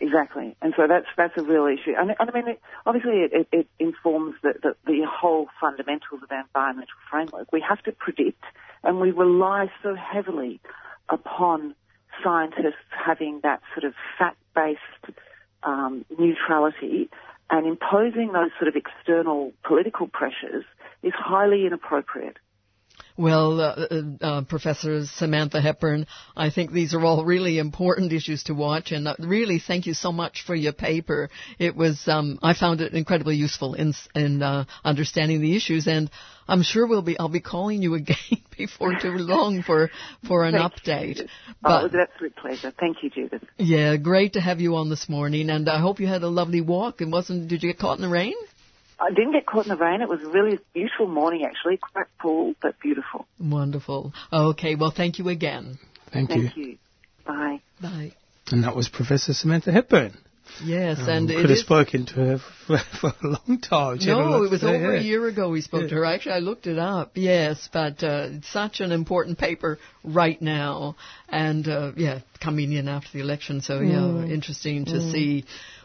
Exactly, 0.00 0.56
and 0.62 0.72
so 0.76 0.86
that's 0.86 1.08
that's 1.16 1.36
a 1.36 1.42
real 1.42 1.66
issue. 1.66 1.94
And, 1.98 2.14
and 2.16 2.30
I 2.30 2.32
mean, 2.32 2.46
it, 2.46 2.60
obviously, 2.86 3.22
it, 3.22 3.32
it, 3.32 3.48
it 3.50 3.68
informs 3.80 4.36
the, 4.44 4.54
the 4.62 4.76
the 4.86 5.00
whole 5.10 5.48
fundamentals 5.60 6.22
of 6.22 6.30
our 6.30 6.42
environmental 6.42 6.94
framework. 7.10 7.52
We 7.52 7.64
have 7.68 7.82
to 7.82 7.92
predict, 7.92 8.44
and 8.84 9.00
we 9.00 9.10
rely 9.10 9.68
so 9.82 9.96
heavily 9.96 10.60
upon 11.08 11.74
scientists 12.22 12.86
having 12.92 13.40
that 13.42 13.62
sort 13.74 13.82
of 13.82 13.94
fact-based 14.16 15.16
um, 15.62 16.04
neutrality, 16.18 17.10
and 17.50 17.66
imposing 17.66 18.32
those 18.32 18.50
sort 18.58 18.68
of 18.68 18.76
external 18.76 19.52
political 19.64 20.06
pressures 20.06 20.64
is 21.02 21.12
highly 21.14 21.66
inappropriate. 21.66 22.36
Well, 23.16 23.60
uh, 23.60 23.86
uh, 23.90 24.02
uh, 24.20 24.42
Professor 24.42 25.04
Samantha 25.04 25.60
Hepburn, 25.60 26.06
I 26.36 26.50
think 26.50 26.72
these 26.72 26.94
are 26.94 27.04
all 27.04 27.24
really 27.24 27.58
important 27.58 28.12
issues 28.12 28.44
to 28.44 28.54
watch, 28.54 28.92
and 28.92 29.08
uh, 29.08 29.16
really 29.18 29.58
thank 29.58 29.86
you 29.86 29.94
so 29.94 30.12
much 30.12 30.44
for 30.46 30.54
your 30.54 30.72
paper. 30.72 31.28
It 31.58 31.76
was, 31.76 32.06
um, 32.06 32.38
I 32.42 32.54
found 32.54 32.80
it 32.80 32.94
incredibly 32.94 33.36
useful 33.36 33.74
in 33.74 33.94
in 34.14 34.42
uh, 34.42 34.64
understanding 34.84 35.40
the 35.40 35.56
issues, 35.56 35.86
and 35.86 36.10
I'm 36.48 36.62
sure 36.62 36.86
we'll 36.86 37.02
be, 37.02 37.18
I'll 37.18 37.28
be 37.28 37.40
calling 37.40 37.82
you 37.82 37.94
again 38.02 38.16
before 38.56 38.94
too 39.00 39.12
long 39.12 39.62
for 39.62 39.90
for 40.26 40.44
an 40.44 40.54
Thank 40.54 40.72
update. 40.72 41.18
You. 41.18 41.28
But 41.62 41.70
oh, 41.70 41.80
it 41.80 41.82
was 41.84 41.94
an 41.94 42.00
absolute 42.00 42.36
pleasure. 42.36 42.72
Thank 42.78 43.02
you, 43.02 43.10
Judith. 43.10 43.42
yeah, 43.58 43.96
great 43.96 44.34
to 44.34 44.40
have 44.40 44.60
you 44.60 44.76
on 44.76 44.88
this 44.88 45.08
morning, 45.08 45.50
and 45.50 45.68
I 45.68 45.80
hope 45.80 46.00
you 46.00 46.06
had 46.06 46.22
a 46.22 46.28
lovely 46.28 46.60
walk. 46.60 47.00
And 47.00 47.12
wasn't? 47.12 47.48
Did 47.48 47.62
you 47.62 47.70
get 47.70 47.78
caught 47.78 47.98
in 47.98 48.02
the 48.02 48.08
rain? 48.08 48.34
I 49.00 49.10
didn't 49.10 49.32
get 49.32 49.46
caught 49.46 49.66
in 49.66 49.70
the 49.70 49.76
rain. 49.76 50.02
It 50.02 50.08
was 50.08 50.20
a 50.22 50.28
really 50.28 50.58
beautiful 50.74 51.06
morning, 51.08 51.44
actually. 51.44 51.78
Quite 51.78 52.06
cool, 52.20 52.54
but 52.60 52.78
beautiful. 52.80 53.26
Wonderful. 53.40 54.12
Okay, 54.32 54.74
well, 54.74 54.90
thank 54.94 55.18
you 55.18 55.28
again. 55.28 55.78
Thank, 56.12 56.30
you. 56.30 56.42
Thank 56.42 56.56
you. 56.56 56.78
Bye. 57.26 57.60
Bye. 57.80 58.12
And 58.50 58.64
that 58.64 58.74
was 58.76 58.88
Professor 58.88 59.32
Samantha 59.32 59.72
Hepburn. 59.72 60.16
Yes, 60.64 60.98
Um, 60.98 61.08
and 61.08 61.28
could 61.28 61.36
it 61.38 61.42
have 61.42 61.50
is. 61.52 61.60
spoken 61.60 62.06
to 62.06 62.14
her 62.14 62.38
for, 62.66 62.78
for 63.00 63.12
a 63.22 63.26
long 63.28 63.60
time. 63.60 64.00
She 64.00 64.08
had 64.08 64.18
a 64.18 64.20
lot 64.20 64.30
No, 64.38 64.42
it 64.44 64.50
was 64.50 64.60
say, 64.62 64.66
over 64.74 64.94
yeah. 64.94 65.00
a 65.00 65.02
year 65.02 65.26
ago 65.28 65.48
we 65.50 65.60
spoke 65.60 65.88
to 65.88 65.94
her. 65.94 66.04
Actually, 66.04 66.32
I 66.32 66.38
looked 66.40 66.66
it 66.66 66.76
up. 66.78 67.12
Yes, 67.14 67.68
but 67.72 68.02
uh, 68.02 68.28
it's 68.32 68.50
such 68.52 68.80
an 68.80 68.90
important 68.90 69.38
paper 69.38 69.78
right 70.02 70.40
now, 70.42 70.96
and 71.28 71.68
uh, 71.68 71.92
yeah, 71.96 72.18
coming 72.42 72.72
in 72.72 72.88
after 72.88 73.10
the 73.12 73.20
election. 73.20 73.60
So 73.60 73.78
yeah, 73.80 74.00
Mm. 74.00 74.30
interesting 74.32 74.84
to 74.86 74.94
Mm. 74.96 75.12
see 75.12 75.44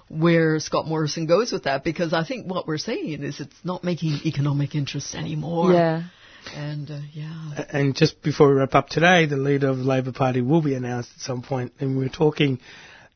where 0.09 0.59
Scott 0.59 0.87
Morrison 0.87 1.25
goes 1.25 1.51
with 1.51 1.63
that 1.63 1.83
because 1.83 2.13
I 2.13 2.23
think 2.23 2.45
what 2.45 2.67
we're 2.67 2.77
saying 2.77 3.23
is 3.23 3.39
it's 3.39 3.55
not 3.63 3.83
making 3.83 4.19
economic 4.25 4.75
interest 4.75 5.15
anymore. 5.15 5.73
Yeah. 5.73 6.03
And 6.55 6.91
uh, 6.91 6.99
yeah. 7.11 7.65
And 7.69 7.95
just 7.95 8.21
before 8.21 8.49
we 8.49 8.55
wrap 8.55 8.75
up 8.75 8.89
today, 8.89 9.25
the 9.25 9.37
leader 9.37 9.67
of 9.69 9.77
the 9.77 9.83
Labor 9.83 10.11
Party 10.11 10.41
will 10.41 10.61
be 10.61 10.75
announced 10.75 11.09
at 11.15 11.21
some 11.21 11.41
point, 11.41 11.73
and 11.79 11.97
we're 11.97 12.09
talking. 12.09 12.59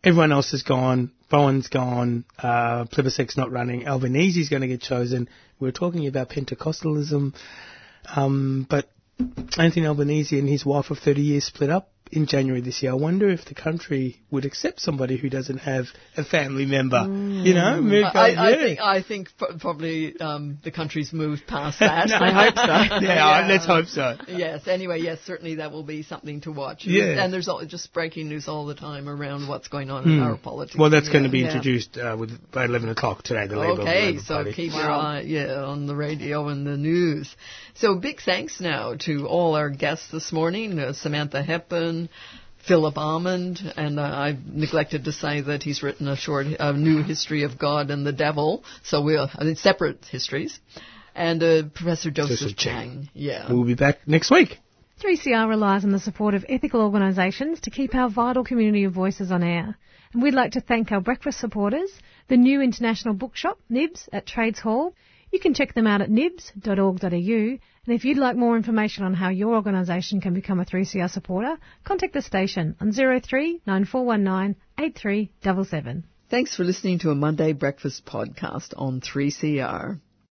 Everyone 0.03 0.31
else 0.31 0.51
has 0.51 0.63
gone. 0.63 1.11
Bowen's 1.29 1.67
gone, 1.67 2.25
uh, 2.39 2.85
Plibersek's 2.85 3.37
not 3.37 3.51
running, 3.51 3.85
Albanese's 3.85 4.49
going 4.49 4.63
to 4.63 4.67
get 4.67 4.81
chosen. 4.81 5.29
We're 5.59 5.71
talking 5.71 6.07
about 6.07 6.29
Pentecostalism, 6.29 7.35
um, 8.15 8.67
but 8.69 8.89
Anthony 9.57 9.85
Albanese 9.85 10.39
and 10.39 10.49
his 10.49 10.65
wife 10.65 10.89
of 10.89 10.97
30 10.97 11.21
years 11.21 11.45
split 11.45 11.69
up 11.69 11.91
in 12.11 12.25
January 12.25 12.61
this 12.61 12.81
year. 12.81 12.91
I 12.91 12.95
wonder 12.95 13.29
if 13.29 13.45
the 13.45 13.53
country 13.53 14.19
would 14.31 14.45
accept 14.45 14.79
somebody 14.81 15.15
who 15.17 15.29
doesn't 15.29 15.59
have 15.59 15.85
a 16.17 16.23
family 16.23 16.65
member. 16.65 17.01
You 17.03 17.53
know, 17.53 17.79
Mm. 17.79 18.15
I, 18.15 18.31
on, 18.31 18.37
I 18.37 18.55
think 18.57 18.79
I 18.79 19.01
think 19.03 19.29
pro- 19.37 19.57
probably 19.57 20.19
um, 20.19 20.57
the 20.63 20.71
country's 20.71 21.13
moved 21.13 21.45
past 21.47 21.79
that. 21.81 22.07
No. 22.09 22.15
I 22.17 22.31
hope 22.45 22.55
so. 22.55 22.95
Yeah, 23.05 23.45
let's 23.47 23.65
hope 23.65 23.85
so. 23.87 24.17
Yes. 24.27 24.67
Anyway, 24.67 25.01
yes, 25.01 25.19
certainly 25.25 25.55
that 25.55 25.71
will 25.71 25.83
be 25.83 26.03
something 26.03 26.41
to 26.41 26.51
watch. 26.51 26.85
Yeah. 26.85 27.23
And 27.23 27.31
there's 27.33 27.47
all, 27.47 27.63
just 27.65 27.93
breaking 27.93 28.29
news 28.29 28.47
all 28.47 28.65
the 28.65 28.75
time 28.75 29.07
around 29.09 29.47
what's 29.47 29.67
going 29.67 29.89
on 29.91 30.03
in 30.05 30.17
Hmm. 30.17 30.23
our 30.23 30.37
politics. 30.37 30.77
Well, 30.77 30.89
that's 30.89 31.09
going 31.09 31.23
to 31.25 31.29
be 31.29 31.39
Yeah. 31.39 31.47
introduced 31.47 31.97
uh, 31.97 32.15
with 32.19 32.31
by 32.51 32.65
11 32.65 32.89
o'clock 32.89 33.23
today. 33.23 33.47
The 33.47 33.57
Labour, 33.57 33.81
Okay, 33.81 34.05
Labour 34.07 34.19
so 34.21 34.33
Party. 34.35 34.53
keep 34.53 34.71
your 34.73 34.89
eye 34.89 35.21
yeah 35.21 35.63
on 35.63 35.85
the 35.87 35.95
radio 35.95 36.47
and 36.47 36.65
the 36.65 36.77
news. 36.77 37.35
So 37.75 37.95
big 37.95 38.21
thanks 38.21 38.59
now 38.59 38.95
to 39.05 39.27
all 39.27 39.55
our 39.55 39.69
guests 39.69 40.07
this 40.11 40.31
morning: 40.31 40.79
uh, 40.79 40.93
Samantha 40.93 41.41
Hepburn, 41.43 41.98
Philip 42.67 42.97
Almond, 42.97 43.59
and 43.75 43.99
uh, 43.99 44.03
I've 44.03 44.45
neglected 44.45 45.05
to 45.05 45.11
say 45.11 45.41
that 45.41 45.63
he's 45.63 45.81
written 45.81 46.07
a 46.07 46.15
short, 46.15 46.45
a 46.59 46.73
new 46.73 47.03
history 47.03 47.43
of 47.43 47.57
God 47.57 47.89
and 47.89 48.05
the 48.05 48.11
devil. 48.11 48.63
So 48.83 49.01
we're 49.01 49.27
I 49.33 49.43
mean, 49.43 49.55
separate 49.55 50.05
histories, 50.05 50.59
and 51.15 51.41
uh, 51.41 51.63
Professor 51.73 52.11
Joseph, 52.11 52.39
Joseph 52.39 52.57
Cheng. 52.57 52.89
Cheng. 52.89 53.09
Yeah. 53.13 53.51
We'll 53.51 53.65
be 53.65 53.75
back 53.75 54.07
next 54.07 54.29
week. 54.29 54.59
3CR 55.01 55.47
relies 55.47 55.85
on 55.85 55.91
the 55.91 55.99
support 55.99 56.33
of 56.33 56.45
ethical 56.49 56.81
organisations 56.81 57.61
to 57.61 57.69
keep 57.69 57.95
our 57.95 58.09
vital 58.09 58.43
community 58.43 58.83
of 58.83 58.93
voices 58.93 59.31
on 59.31 59.43
air. 59.43 59.77
And 60.13 60.21
we'd 60.21 60.33
like 60.33 60.51
to 60.53 60.61
thank 60.61 60.91
our 60.91 60.99
breakfast 60.99 61.39
supporters, 61.39 61.89
the 62.27 62.35
new 62.35 62.61
international 62.61 63.13
bookshop, 63.13 63.59
Nibs, 63.69 64.09
at 64.11 64.25
Trades 64.25 64.59
Hall. 64.59 64.93
You 65.31 65.39
can 65.39 65.53
check 65.53 65.73
them 65.73 65.87
out 65.87 66.01
at 66.01 66.09
nibs.org.au. 66.09 67.07
And 67.09 67.59
if 67.95 68.05
you'd 68.05 68.17
like 68.17 68.35
more 68.35 68.55
information 68.55 69.03
on 69.03 69.13
how 69.13 69.29
your 69.29 69.55
organisation 69.55 70.21
can 70.21 70.33
become 70.33 70.59
a 70.59 70.65
3CR 70.65 71.09
supporter, 71.09 71.57
contact 71.83 72.13
the 72.13 72.21
station 72.21 72.75
on 72.79 72.91
03 72.91 73.61
9419 73.65 74.55
8377. 74.77 76.05
Thanks 76.29 76.55
for 76.55 76.63
listening 76.63 76.99
to 76.99 77.09
a 77.09 77.15
Monday 77.15 77.53
Breakfast 77.53 78.05
podcast 78.05 78.73
on 78.77 79.01
3CR. 79.01 79.99